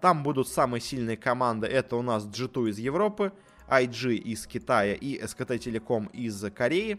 Там 0.00 0.22
будут 0.22 0.48
самые 0.48 0.80
сильные 0.80 1.16
команды. 1.16 1.66
Это 1.66 1.96
у 1.96 2.02
нас 2.02 2.24
G2 2.24 2.70
из 2.70 2.78
Европы, 2.78 3.32
IG 3.68 4.14
из 4.14 4.46
Китая 4.46 4.94
и 4.94 5.18
SKT 5.20 5.58
Telecom 5.58 6.10
из 6.12 6.44
Кореи. 6.52 6.98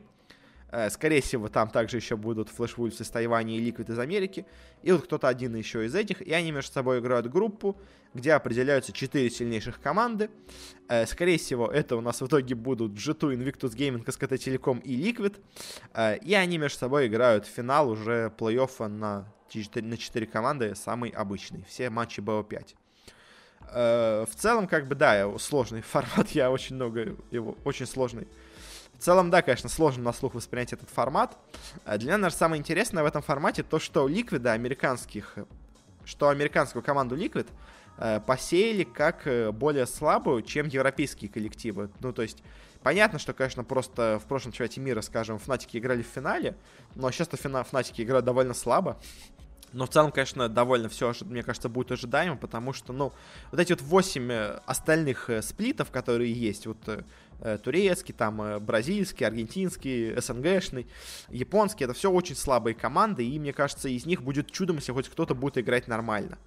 Э, 0.72 0.90
скорее 0.90 1.22
всего, 1.22 1.48
там 1.48 1.70
также 1.70 1.98
еще 1.98 2.18
будут 2.18 2.50
Flash 2.50 2.76
Wolves 2.76 3.02
из 3.02 3.10
Тайваня 3.10 3.58
и 3.58 3.72
Liquid 3.72 3.92
из 3.92 4.00
Америки. 4.00 4.46
И 4.84 4.92
вот 4.92 5.04
кто-то 5.04 5.28
один 5.28 5.56
еще 5.56 5.86
из 5.86 5.96
этих. 5.96 6.22
И 6.22 6.34
они 6.34 6.52
между 6.52 6.74
собой 6.74 7.00
играют 7.00 7.28
группу, 7.28 7.80
где 8.14 8.34
определяются 8.34 8.92
четыре 8.92 9.30
сильнейших 9.30 9.80
команды. 9.80 10.30
Э, 10.90 11.06
скорее 11.06 11.38
всего, 11.38 11.68
это 11.68 11.96
у 11.96 12.02
нас 12.02 12.20
в 12.20 12.28
итоге 12.28 12.56
будут 12.56 12.94
G2, 12.94 13.36
Invictus 13.38 13.76
Gaming, 13.76 14.06
SKT 14.06 14.36
Telecom 14.36 14.82
и 14.82 14.98
Liquid. 14.98 15.40
Э, 15.94 16.18
и 16.18 16.34
они 16.34 16.58
между 16.58 16.80
собой 16.80 17.08
играют 17.08 17.46
финал 17.46 17.90
уже 17.90 18.34
плей-оффа 18.38 18.88
на 18.88 19.34
4, 19.50 19.86
на 19.86 19.98
4 19.98 20.28
команды, 20.28 20.76
самый 20.76 21.10
обычный. 21.12 21.64
Все 21.70 21.90
матчи 21.90 22.20
BO5. 22.20 22.76
Э, 23.72 24.26
в 24.30 24.36
целом, 24.36 24.68
как 24.68 24.88
бы, 24.88 24.96
да, 24.96 25.38
сложный 25.38 25.82
формат, 25.94 26.30
я 26.32 26.52
очень 26.52 26.76
много 26.76 27.16
его, 27.32 27.58
очень 27.64 27.86
сложный. 27.86 28.28
В 28.94 29.04
целом, 29.04 29.30
да, 29.30 29.42
конечно, 29.42 29.70
сложно 29.70 30.04
на 30.04 30.14
слух 30.14 30.36
воспринять 30.36 30.74
этот 30.74 30.90
формат. 30.90 31.38
Э, 31.86 31.98
для 31.98 32.08
меня, 32.08 32.18
наверное, 32.18 32.38
самое 32.38 32.60
интересное 32.60 33.04
в 33.04 33.06
этом 33.06 33.22
формате 33.22 33.64
то, 33.64 33.80
что 33.80 34.08
Liquid 34.08 34.48
американских, 34.48 35.36
что 36.04 36.30
американскую 36.30 36.84
команду 36.84 37.18
э, 37.98 38.20
посеяли 38.26 38.84
как 38.84 39.28
более 39.54 39.86
слабую, 39.88 40.42
чем 40.42 40.68
европейские 40.68 41.30
коллективы. 41.30 41.90
Ну, 42.00 42.14
то 42.14 42.22
есть, 42.22 42.44
понятно, 42.84 43.20
что, 43.20 43.34
конечно, 43.34 43.64
просто 43.64 44.20
в 44.24 44.28
прошлом 44.28 44.52
чемпионате 44.52 44.82
мира, 44.82 45.02
скажем, 45.02 45.40
Фнатики 45.40 45.78
играли 45.78 46.02
в 46.02 46.08
финале, 46.08 46.56
но 46.96 47.12
сейчас-то 47.12 47.38
Фнатики 47.38 48.02
играют 48.02 48.26
довольно 48.26 48.54
слабо. 48.54 48.98
Но 49.76 49.86
в 49.86 49.90
целом, 49.90 50.14
конечно, 50.14 50.48
довольно 50.48 50.88
все, 50.88 51.14
мне 51.26 51.44
кажется, 51.44 51.68
будет 51.68 51.92
ожидаемо, 51.92 52.38
потому 52.38 52.72
что, 52.72 52.94
ну, 52.94 53.12
вот 53.52 53.60
эти 53.60 53.74
вот 53.74 53.82
8 53.82 54.32
э, 54.32 54.60
остальных 54.66 55.30
э, 55.30 55.42
сплитов, 55.42 55.92
которые 55.92 56.32
есть, 56.32 56.66
вот 56.66 56.78
э, 56.88 57.58
турецкий, 57.58 58.14
там 58.14 58.64
бразильский, 58.64 59.28
аргентинский, 59.28 60.18
СНГшный, 60.18 60.88
японский. 61.28 61.84
Это 61.84 61.94
все 61.94 62.10
очень 62.10 62.38
слабые 62.38 62.74
команды, 62.74 63.28
и 63.28 63.38
мне 63.38 63.52
кажется, 63.52 63.90
из 63.90 64.06
них 64.06 64.24
будет 64.24 64.50
чудом, 64.50 64.78
если 64.78 64.94
хоть 64.94 65.10
кто-то 65.10 65.36
будет 65.36 65.58
играть 65.58 65.90
нормально. 65.90 66.38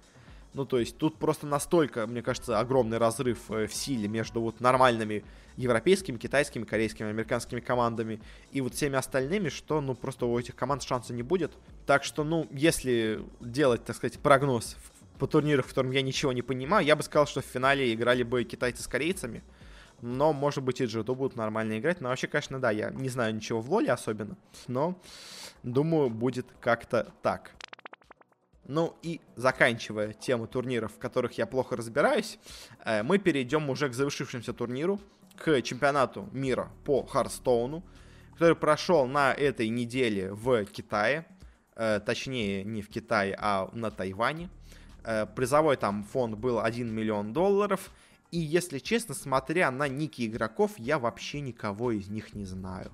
Ну, 0.53 0.65
то 0.65 0.79
есть 0.79 0.97
тут 0.97 1.17
просто 1.17 1.45
настолько, 1.45 2.07
мне 2.07 2.23
кажется, 2.23 2.59
огромный 2.59 2.97
разрыв 2.97 3.51
э, 3.51 3.67
в 3.67 3.73
силе 3.73 4.07
между 4.07 4.41
вот 4.41 4.59
нормальными 4.61 5.23
европейскими, 5.57 6.17
китайскими, 6.17 6.63
корейскими, 6.63 7.09
американскими 7.09 7.59
командами 7.59 8.19
и 8.51 8.61
вот 8.61 8.73
всеми 8.73 8.97
остальными, 8.97 9.49
что, 9.49 9.79
ну, 9.79 9.93
просто 9.93 10.25
у 10.25 10.39
этих 10.39 10.55
команд 10.55 10.81
шанса 10.81 11.13
не 11.13 11.21
будет. 11.21 11.51
Так 11.85 12.03
что, 12.03 12.23
ну, 12.23 12.47
если 12.51 13.23
делать, 13.39 13.85
так 13.85 13.95
сказать, 13.95 14.17
прогноз 14.19 14.75
по 15.19 15.27
турниру, 15.27 15.61
в 15.61 15.67
котором 15.67 15.91
я 15.91 16.01
ничего 16.01 16.31
не 16.31 16.41
понимаю, 16.41 16.85
я 16.85 16.95
бы 16.95 17.03
сказал, 17.03 17.27
что 17.27 17.41
в 17.41 17.45
финале 17.45 17.93
играли 17.93 18.23
бы 18.23 18.43
китайцы 18.43 18.81
с 18.81 18.87
корейцами, 18.87 19.43
но, 20.01 20.33
может 20.33 20.63
быть, 20.63 20.81
и 20.81 20.85
Джито 20.85 21.13
будут 21.13 21.35
нормально 21.35 21.77
играть. 21.77 22.01
Но 22.01 22.09
вообще, 22.09 22.27
конечно, 22.27 22.59
да, 22.59 22.71
я 22.71 22.89
не 22.89 23.09
знаю 23.09 23.35
ничего 23.35 23.59
в 23.59 23.69
лоле 23.69 23.91
особенно. 23.91 24.37
Но, 24.67 24.99
думаю, 25.61 26.09
будет 26.09 26.47
как-то 26.61 27.11
так. 27.21 27.51
Ну 28.69 28.95
и 29.01 29.19
заканчивая 29.35 30.13
тему 30.13 30.45
турниров, 30.45 30.93
в 30.93 30.99
которых 30.99 31.39
я 31.39 31.47
плохо 31.47 31.75
разбираюсь, 31.75 32.37
э, 32.85 33.01
мы 33.01 33.17
перейдем 33.17 33.67
уже 33.67 33.89
к 33.89 33.95
завершившемуся 33.95 34.53
турниру, 34.53 34.99
к 35.35 35.59
чемпионату 35.63 36.29
мира 36.33 36.71
по 36.85 37.03
Харстоуну, 37.03 37.83
который 38.33 38.55
прошел 38.55 39.07
на 39.07 39.33
этой 39.33 39.69
неделе 39.69 40.31
в 40.31 40.65
Китае, 40.65 41.25
э, 41.75 41.99
точнее 42.05 42.63
не 42.63 42.83
в 42.83 42.89
Китае, 42.89 43.35
а 43.39 43.71
на 43.73 43.89
Тайване. 43.89 44.51
Э, 45.03 45.25
призовой 45.25 45.75
там 45.75 46.03
фонд 46.03 46.37
был 46.37 46.59
1 46.59 46.93
миллион 46.93 47.33
долларов, 47.33 47.89
и, 48.29 48.37
если 48.37 48.77
честно, 48.77 49.15
смотря 49.15 49.71
на 49.71 49.87
ники 49.87 50.27
игроков, 50.27 50.73
я 50.77 50.99
вообще 50.99 51.41
никого 51.41 51.91
из 51.91 52.07
них 52.09 52.35
не 52.35 52.45
знаю. 52.45 52.91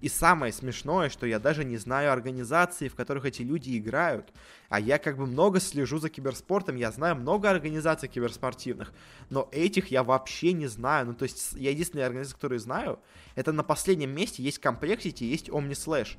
И 0.00 0.08
самое 0.08 0.52
смешное, 0.52 1.08
что 1.08 1.26
я 1.26 1.38
даже 1.38 1.64
не 1.64 1.76
знаю 1.76 2.12
организации, 2.12 2.88
в 2.88 2.94
которых 2.94 3.24
эти 3.24 3.42
люди 3.42 3.76
играют. 3.76 4.32
А 4.68 4.80
я 4.80 4.98
как 4.98 5.16
бы 5.16 5.26
много 5.26 5.60
слежу 5.60 5.98
за 5.98 6.08
киберспортом, 6.08 6.76
я 6.76 6.90
знаю 6.90 7.16
много 7.16 7.50
организаций 7.50 8.08
киберспортивных, 8.08 8.92
но 9.30 9.48
этих 9.52 9.90
я 9.90 10.02
вообще 10.02 10.52
не 10.52 10.66
знаю. 10.66 11.06
Ну, 11.06 11.14
то 11.14 11.24
есть, 11.24 11.52
я 11.52 11.70
единственная 11.70 12.06
организация, 12.06 12.36
которую 12.36 12.58
знаю, 12.60 12.98
это 13.34 13.52
на 13.52 13.62
последнем 13.62 14.10
месте 14.10 14.42
есть 14.42 14.60
Complexity, 14.60 15.24
есть 15.24 15.48
OmniSlash. 15.48 16.16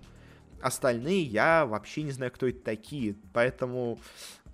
Остальные 0.62 1.24
я 1.24 1.66
вообще 1.66 2.02
не 2.04 2.12
знаю, 2.12 2.32
кто 2.32 2.48
это 2.48 2.60
такие. 2.62 3.16
Поэтому 3.32 4.00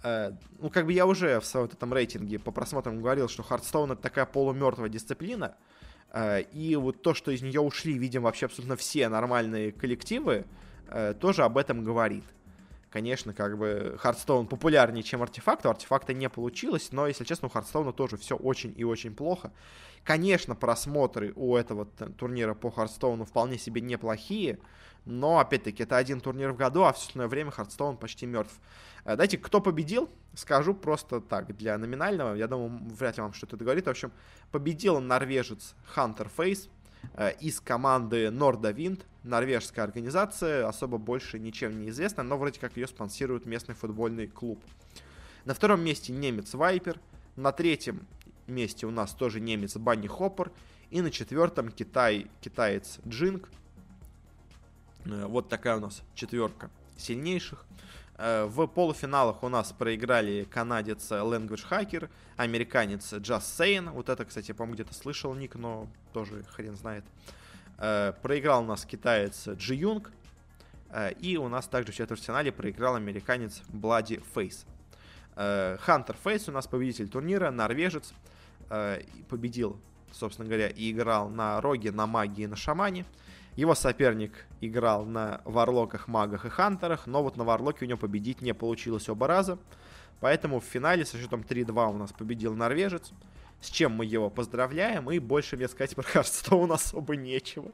Э, 0.04 0.34
ну, 0.60 0.70
как 0.70 0.86
бы 0.86 0.94
я 0.94 1.06
уже 1.06 1.40
в 1.40 1.46
своем 1.46 1.68
этом 1.68 1.94
рейтинге 1.94 2.38
по 2.38 2.52
просмотрам 2.52 3.00
говорил, 3.00 3.30
что 3.30 3.42
Хардстоун 3.42 3.94
это 3.94 4.02
такая 4.02 4.26
полумертвая 4.26 4.90
дисциплина, 4.90 5.56
и 6.54 6.76
вот 6.76 7.02
то, 7.02 7.14
что 7.14 7.32
из 7.32 7.42
нее 7.42 7.60
ушли, 7.60 7.98
видим, 7.98 8.24
вообще 8.24 8.46
абсолютно 8.46 8.76
все 8.76 9.10
нормальные 9.10 9.72
коллективы, 9.72 10.46
э, 10.90 11.16
тоже 11.20 11.44
об 11.44 11.58
этом 11.58 11.84
говорит. 11.84 12.24
Конечно, 12.92 13.34
как 13.34 13.58
бы 13.58 13.98
Hearthstone 14.00 14.46
популярнее, 14.46 15.02
чем 15.02 15.24
Артефакт, 15.24 15.66
у 15.66 15.70
Артефакта 15.70 16.14
не 16.14 16.30
получилось, 16.30 16.90
но, 16.92 17.08
если 17.08 17.24
честно, 17.24 17.48
у 17.48 17.50
Hearthstone 17.50 17.88
а 17.88 17.92
тоже 17.92 18.18
все 18.18 18.36
очень 18.36 18.72
и 18.78 18.84
очень 18.84 19.16
плохо. 19.16 19.52
Конечно, 20.04 20.54
просмотры 20.54 21.34
у 21.36 21.56
этого 21.56 21.86
турнира 21.86 22.54
по 22.54 22.70
Hearthstone 22.70 23.21
у 23.21 23.26
вполне 23.26 23.58
себе 23.58 23.82
неплохие, 23.82 24.60
но, 25.06 25.40
опять-таки, 25.40 25.82
это 25.82 25.98
один 25.98 26.22
турнир 26.22 26.52
в 26.52 26.58
году, 26.58 26.84
а 26.84 26.94
все 26.94 27.08
остальное 27.08 27.28
время 27.28 27.50
Hearthstone 27.50 27.98
почти 27.98 28.28
мертв. 28.28 28.54
Э, 29.06 29.16
дайте, 29.16 29.38
кто 29.38 29.62
победил, 29.62 30.10
скажу 30.36 30.74
просто 30.74 31.22
так, 31.22 31.56
для 31.56 31.78
номинального. 31.78 32.36
Я 32.36 32.48
думаю, 32.48 32.82
вряд 32.98 33.18
ли 33.18 33.24
вам 33.24 33.34
что-то 33.34 33.58
говорит. 33.58 33.86
В 33.86 33.90
общем, 33.90 34.12
победил 34.52 35.00
норвежец 35.00 35.76
Hunterace 35.86 36.70
э, 37.16 37.34
из 37.40 37.60
команды 37.60 38.32
Норда 38.32 38.72
Винд, 38.72 39.06
норвежская 39.24 39.86
организация, 39.86 40.68
особо 40.68 40.98
больше 40.98 41.40
ничем 41.40 41.82
не 41.82 41.90
известна, 41.90 42.24
но 42.24 42.38
вроде 42.38 42.60
как 42.60 42.78
ее 42.78 42.88
спонсирует 42.88 43.46
местный 43.46 43.76
футбольный 43.76 44.28
клуб. 44.28 44.64
На 45.46 45.54
втором 45.54 45.84
месте 45.84 46.14
немец 46.14 46.54
Вайпер, 46.54 47.00
на 47.36 47.52
третьем 47.52 48.08
месте 48.48 48.86
у 48.86 48.92
нас 48.92 49.12
тоже 49.12 49.40
немец 49.40 49.76
Банни 49.76 50.08
Хоппер, 50.08 50.52
и 50.90 51.02
на 51.02 51.10
четвертом 51.10 51.72
Китай, 51.72 52.28
китаец 52.40 53.00
Джинг. 53.08 53.50
Э, 55.06 55.26
вот 55.26 55.50
такая 55.50 55.78
у 55.78 55.80
нас 55.80 56.04
четверка 56.14 56.70
сильнейших. 56.98 57.66
Э, 58.26 58.46
в 58.46 58.68
полуфиналах 58.68 59.44
у 59.44 59.50
нас 59.50 59.74
проиграли 59.74 60.48
канадец 60.50 61.12
Language 61.12 61.68
Hacker, 61.70 62.10
американец 62.38 63.12
Just 63.12 63.60
Saying. 63.60 63.90
Вот 63.90 64.08
это, 64.08 64.24
кстати, 64.24 64.54
по-моему, 64.54 64.76
где-то 64.76 64.94
слышал 64.94 65.34
ник, 65.34 65.56
но 65.56 65.90
тоже 66.14 66.42
хрен 66.44 66.78
знает. 66.78 67.04
Э, 67.78 68.14
проиграл 68.22 68.64
у 68.64 68.66
нас 68.66 68.86
китаец 68.86 69.50
Джи 69.50 69.76
Юнг. 69.76 70.12
И 71.22 71.38
у 71.38 71.50
нас 71.50 71.68
также 71.68 71.92
в 71.92 71.96
четвертьфинале 71.96 72.52
проиграл 72.52 72.96
американец 72.96 73.64
Bloody 73.70 74.24
Face. 74.36 74.64
Хантер 75.80 76.16
Фейс 76.24 76.48
у 76.48 76.52
нас 76.52 76.68
победитель 76.68 77.10
турнира, 77.10 77.50
норвежец. 77.50 78.14
Победил, 79.28 79.80
собственно 80.12 80.48
говоря, 80.48 80.68
и 80.68 80.92
играл 80.92 81.30
на 81.30 81.60
Роге, 81.62 81.92
на 81.92 82.06
Магии 82.06 82.46
на 82.46 82.56
Шамане. 82.56 83.06
Его 83.56 83.76
соперник 83.76 84.46
играл 84.62 85.06
на 85.06 85.42
Варлоках, 85.46 86.08
Магах 86.08 86.46
и 86.46 86.50
Хантерах, 86.50 87.06
но 87.06 87.22
вот 87.22 87.38
на 87.38 87.44
Варлоке 87.44 87.86
у 87.86 87.88
него 87.88 88.00
победить 88.00 88.42
не 88.42 88.54
получилось 88.54 89.10
оба 89.10 89.28
раза. 89.28 89.60
Поэтому 90.20 90.60
в 90.60 90.64
финале 90.64 91.06
со 91.06 91.18
счетом 91.18 91.42
3-2 91.42 91.90
у 91.90 91.98
нас 91.98 92.14
победил 92.14 92.56
норвежец, 92.56 93.12
с 93.62 93.70
чем 93.70 93.94
мы 93.94 94.06
его 94.06 94.30
поздравляем, 94.30 95.10
и 95.12 95.20
больше 95.20 95.56
мне 95.56 95.68
сказать 95.68 95.96
про 95.96 96.04
Харстоун 96.04 96.72
особо 96.72 97.16
нечего. 97.16 97.72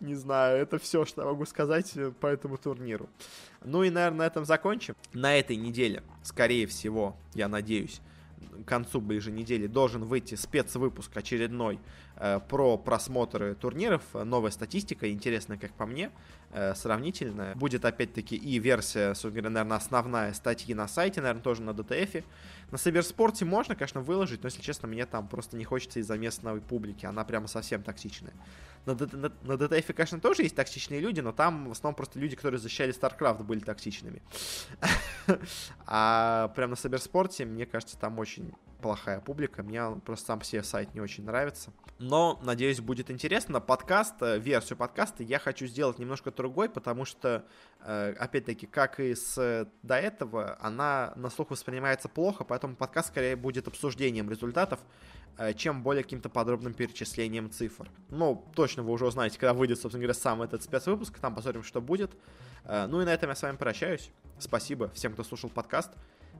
Не 0.00 0.14
знаю, 0.14 0.58
это 0.58 0.78
все, 0.78 1.04
что 1.04 1.22
я 1.22 1.28
могу 1.28 1.46
сказать 1.46 1.92
э, 1.96 2.12
по 2.12 2.26
этому 2.26 2.58
турниру. 2.58 3.08
Ну 3.64 3.82
и, 3.82 3.90
наверное, 3.90 4.18
на 4.18 4.26
этом 4.26 4.44
закончим. 4.44 4.96
На 5.12 5.38
этой 5.38 5.56
неделе, 5.56 6.02
скорее 6.22 6.66
всего, 6.66 7.16
я 7.34 7.48
надеюсь, 7.48 8.00
к 8.64 8.68
концу 8.68 9.00
ближе 9.00 9.30
недели 9.30 9.66
должен 9.66 10.04
выйти 10.04 10.34
спецвыпуск 10.34 11.16
очередной 11.16 11.78
э, 12.16 12.40
про 12.48 12.76
просмотры 12.78 13.54
турниров. 13.54 14.02
Новая 14.12 14.50
статистика, 14.50 15.10
интересная, 15.10 15.58
как 15.58 15.72
по 15.72 15.86
мне, 15.86 16.10
э, 16.52 16.74
сравнительная. 16.74 17.54
Будет 17.54 17.84
опять-таки 17.84 18.36
и 18.36 18.58
версия, 18.58 19.14
собственно 19.14 19.32
говоря, 19.32 19.50
наверное, 19.50 19.76
основная 19.76 20.32
статьи 20.32 20.74
на 20.74 20.88
сайте, 20.88 21.20
наверное, 21.20 21.42
тоже 21.42 21.62
на 21.62 21.70
DTF. 21.70 22.24
На 22.70 22.78
Саберспорте 22.78 23.44
можно, 23.44 23.74
конечно, 23.74 24.00
выложить, 24.00 24.42
но, 24.42 24.46
если 24.46 24.62
честно, 24.62 24.88
мне 24.88 25.04
там 25.06 25.28
просто 25.28 25.56
не 25.56 25.64
хочется 25.64 26.00
из-за 26.00 26.16
местной 26.16 26.60
публики. 26.60 27.06
Она 27.06 27.24
прямо 27.24 27.46
совсем 27.46 27.82
токсичная. 27.82 28.32
На, 28.86 28.94
на, 28.94 29.52
DTF, 29.52 29.92
конечно, 29.92 30.20
тоже 30.20 30.42
есть 30.42 30.56
токсичные 30.56 31.00
люди, 31.00 31.20
но 31.20 31.32
там 31.32 31.68
в 31.68 31.72
основном 31.72 31.94
просто 31.94 32.18
люди, 32.18 32.34
которые 32.34 32.60
защищали 32.60 32.94
StarCraft, 32.94 33.44
были 33.44 33.60
токсичными. 33.60 34.22
А 35.86 36.48
прям 36.56 36.70
на 36.70 36.76
Саберспорте, 36.76 37.44
мне 37.44 37.66
кажется, 37.66 37.96
там 37.96 38.18
очень 38.18 38.52
плохая 38.82 39.20
публика. 39.20 39.62
Мне 39.62 39.82
просто 40.04 40.26
сам 40.26 40.42
себе 40.42 40.62
сайт 40.62 40.94
не 40.94 41.00
очень 41.00 41.24
нравится. 41.24 41.72
Но, 41.98 42.38
надеюсь, 42.42 42.80
будет 42.80 43.10
интересно. 43.10 43.60
Подкаст, 43.60 44.16
э, 44.20 44.38
версию 44.38 44.76
подкаста 44.76 45.22
я 45.22 45.38
хочу 45.38 45.66
сделать 45.66 45.98
немножко 45.98 46.32
другой, 46.32 46.68
потому 46.68 47.04
что, 47.04 47.46
э, 47.80 48.14
опять-таки, 48.18 48.66
как 48.66 48.98
и 48.98 49.14
с 49.14 49.68
до 49.82 49.94
этого, 49.94 50.58
она 50.60 51.12
на 51.16 51.30
слух 51.30 51.50
воспринимается 51.50 52.08
плохо, 52.08 52.44
поэтому 52.44 52.74
подкаст 52.74 53.08
скорее 53.08 53.36
будет 53.36 53.68
обсуждением 53.68 54.28
результатов, 54.28 54.80
э, 55.38 55.54
чем 55.54 55.82
более 55.82 56.02
каким-то 56.02 56.28
подробным 56.28 56.74
перечислением 56.74 57.50
цифр. 57.50 57.88
Ну, 58.10 58.44
точно 58.54 58.82
вы 58.82 58.90
уже 58.90 59.06
узнаете, 59.06 59.38
когда 59.38 59.54
выйдет, 59.54 59.78
собственно 59.78 60.02
говоря, 60.02 60.18
сам 60.18 60.42
этот 60.42 60.62
спецвыпуск, 60.64 61.18
там 61.20 61.34
посмотрим, 61.34 61.62
что 61.62 61.80
будет. 61.80 62.10
Ну 62.64 63.00
и 63.00 63.04
на 63.04 63.12
этом 63.12 63.28
я 63.30 63.34
с 63.34 63.42
вами 63.42 63.56
прощаюсь. 63.56 64.12
Спасибо 64.38 64.88
всем, 64.90 65.14
кто 65.14 65.24
слушал 65.24 65.50
подкаст. 65.50 65.90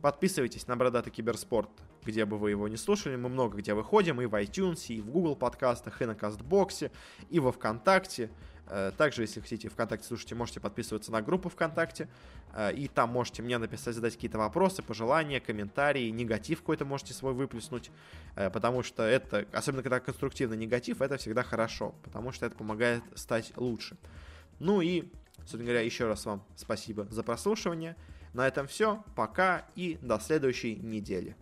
Подписывайтесь 0.00 0.66
на 0.66 0.76
Бородатый 0.76 1.10
Киберспорт, 1.10 1.70
где 2.04 2.24
бы 2.24 2.38
вы 2.38 2.50
его 2.50 2.68
не 2.68 2.76
слушали. 2.76 3.16
Мы 3.16 3.28
много 3.28 3.58
где 3.58 3.74
выходим, 3.74 4.20
и 4.20 4.26
в 4.26 4.34
iTunes, 4.34 4.86
и 4.88 5.00
в 5.00 5.10
Google 5.10 5.36
подкастах, 5.36 6.02
и 6.02 6.06
на 6.06 6.14
Кастбоксе, 6.14 6.90
и 7.30 7.38
во 7.38 7.52
Вконтакте. 7.52 8.30
Э, 8.66 8.90
также, 8.96 9.22
если 9.22 9.40
хотите 9.40 9.68
ВКонтакте 9.68 10.06
слушайте, 10.06 10.34
можете 10.34 10.60
подписываться 10.60 11.12
на 11.12 11.20
группу 11.20 11.48
ВКонтакте. 11.48 12.08
Э, 12.54 12.72
и 12.72 12.88
там 12.88 13.10
можете 13.10 13.42
мне 13.42 13.58
написать, 13.58 13.94
задать 13.94 14.14
какие-то 14.14 14.38
вопросы, 14.38 14.82
пожелания, 14.82 15.40
комментарии, 15.40 16.08
негатив 16.10 16.60
какой-то 16.60 16.84
можете 16.84 17.12
свой 17.14 17.34
выплеснуть. 17.34 17.90
Э, 18.34 18.50
потому 18.50 18.82
что 18.82 19.02
это, 19.02 19.46
особенно 19.52 19.82
когда 19.82 20.00
конструктивный 20.00 20.56
негатив, 20.56 21.02
это 21.02 21.16
всегда 21.16 21.42
хорошо. 21.42 21.94
Потому 22.02 22.32
что 22.32 22.46
это 22.46 22.56
помогает 22.56 23.02
стать 23.14 23.52
лучше. 23.56 23.96
Ну 24.58 24.80
и, 24.80 25.10
собственно 25.38 25.64
говоря, 25.64 25.80
еще 25.82 26.06
раз 26.06 26.24
вам 26.24 26.44
спасибо 26.56 27.06
за 27.10 27.22
прослушивание. 27.22 27.96
На 28.32 28.46
этом 28.46 28.66
все. 28.66 29.02
Пока 29.14 29.66
и 29.74 29.98
до 30.00 30.18
следующей 30.18 30.76
недели. 30.76 31.36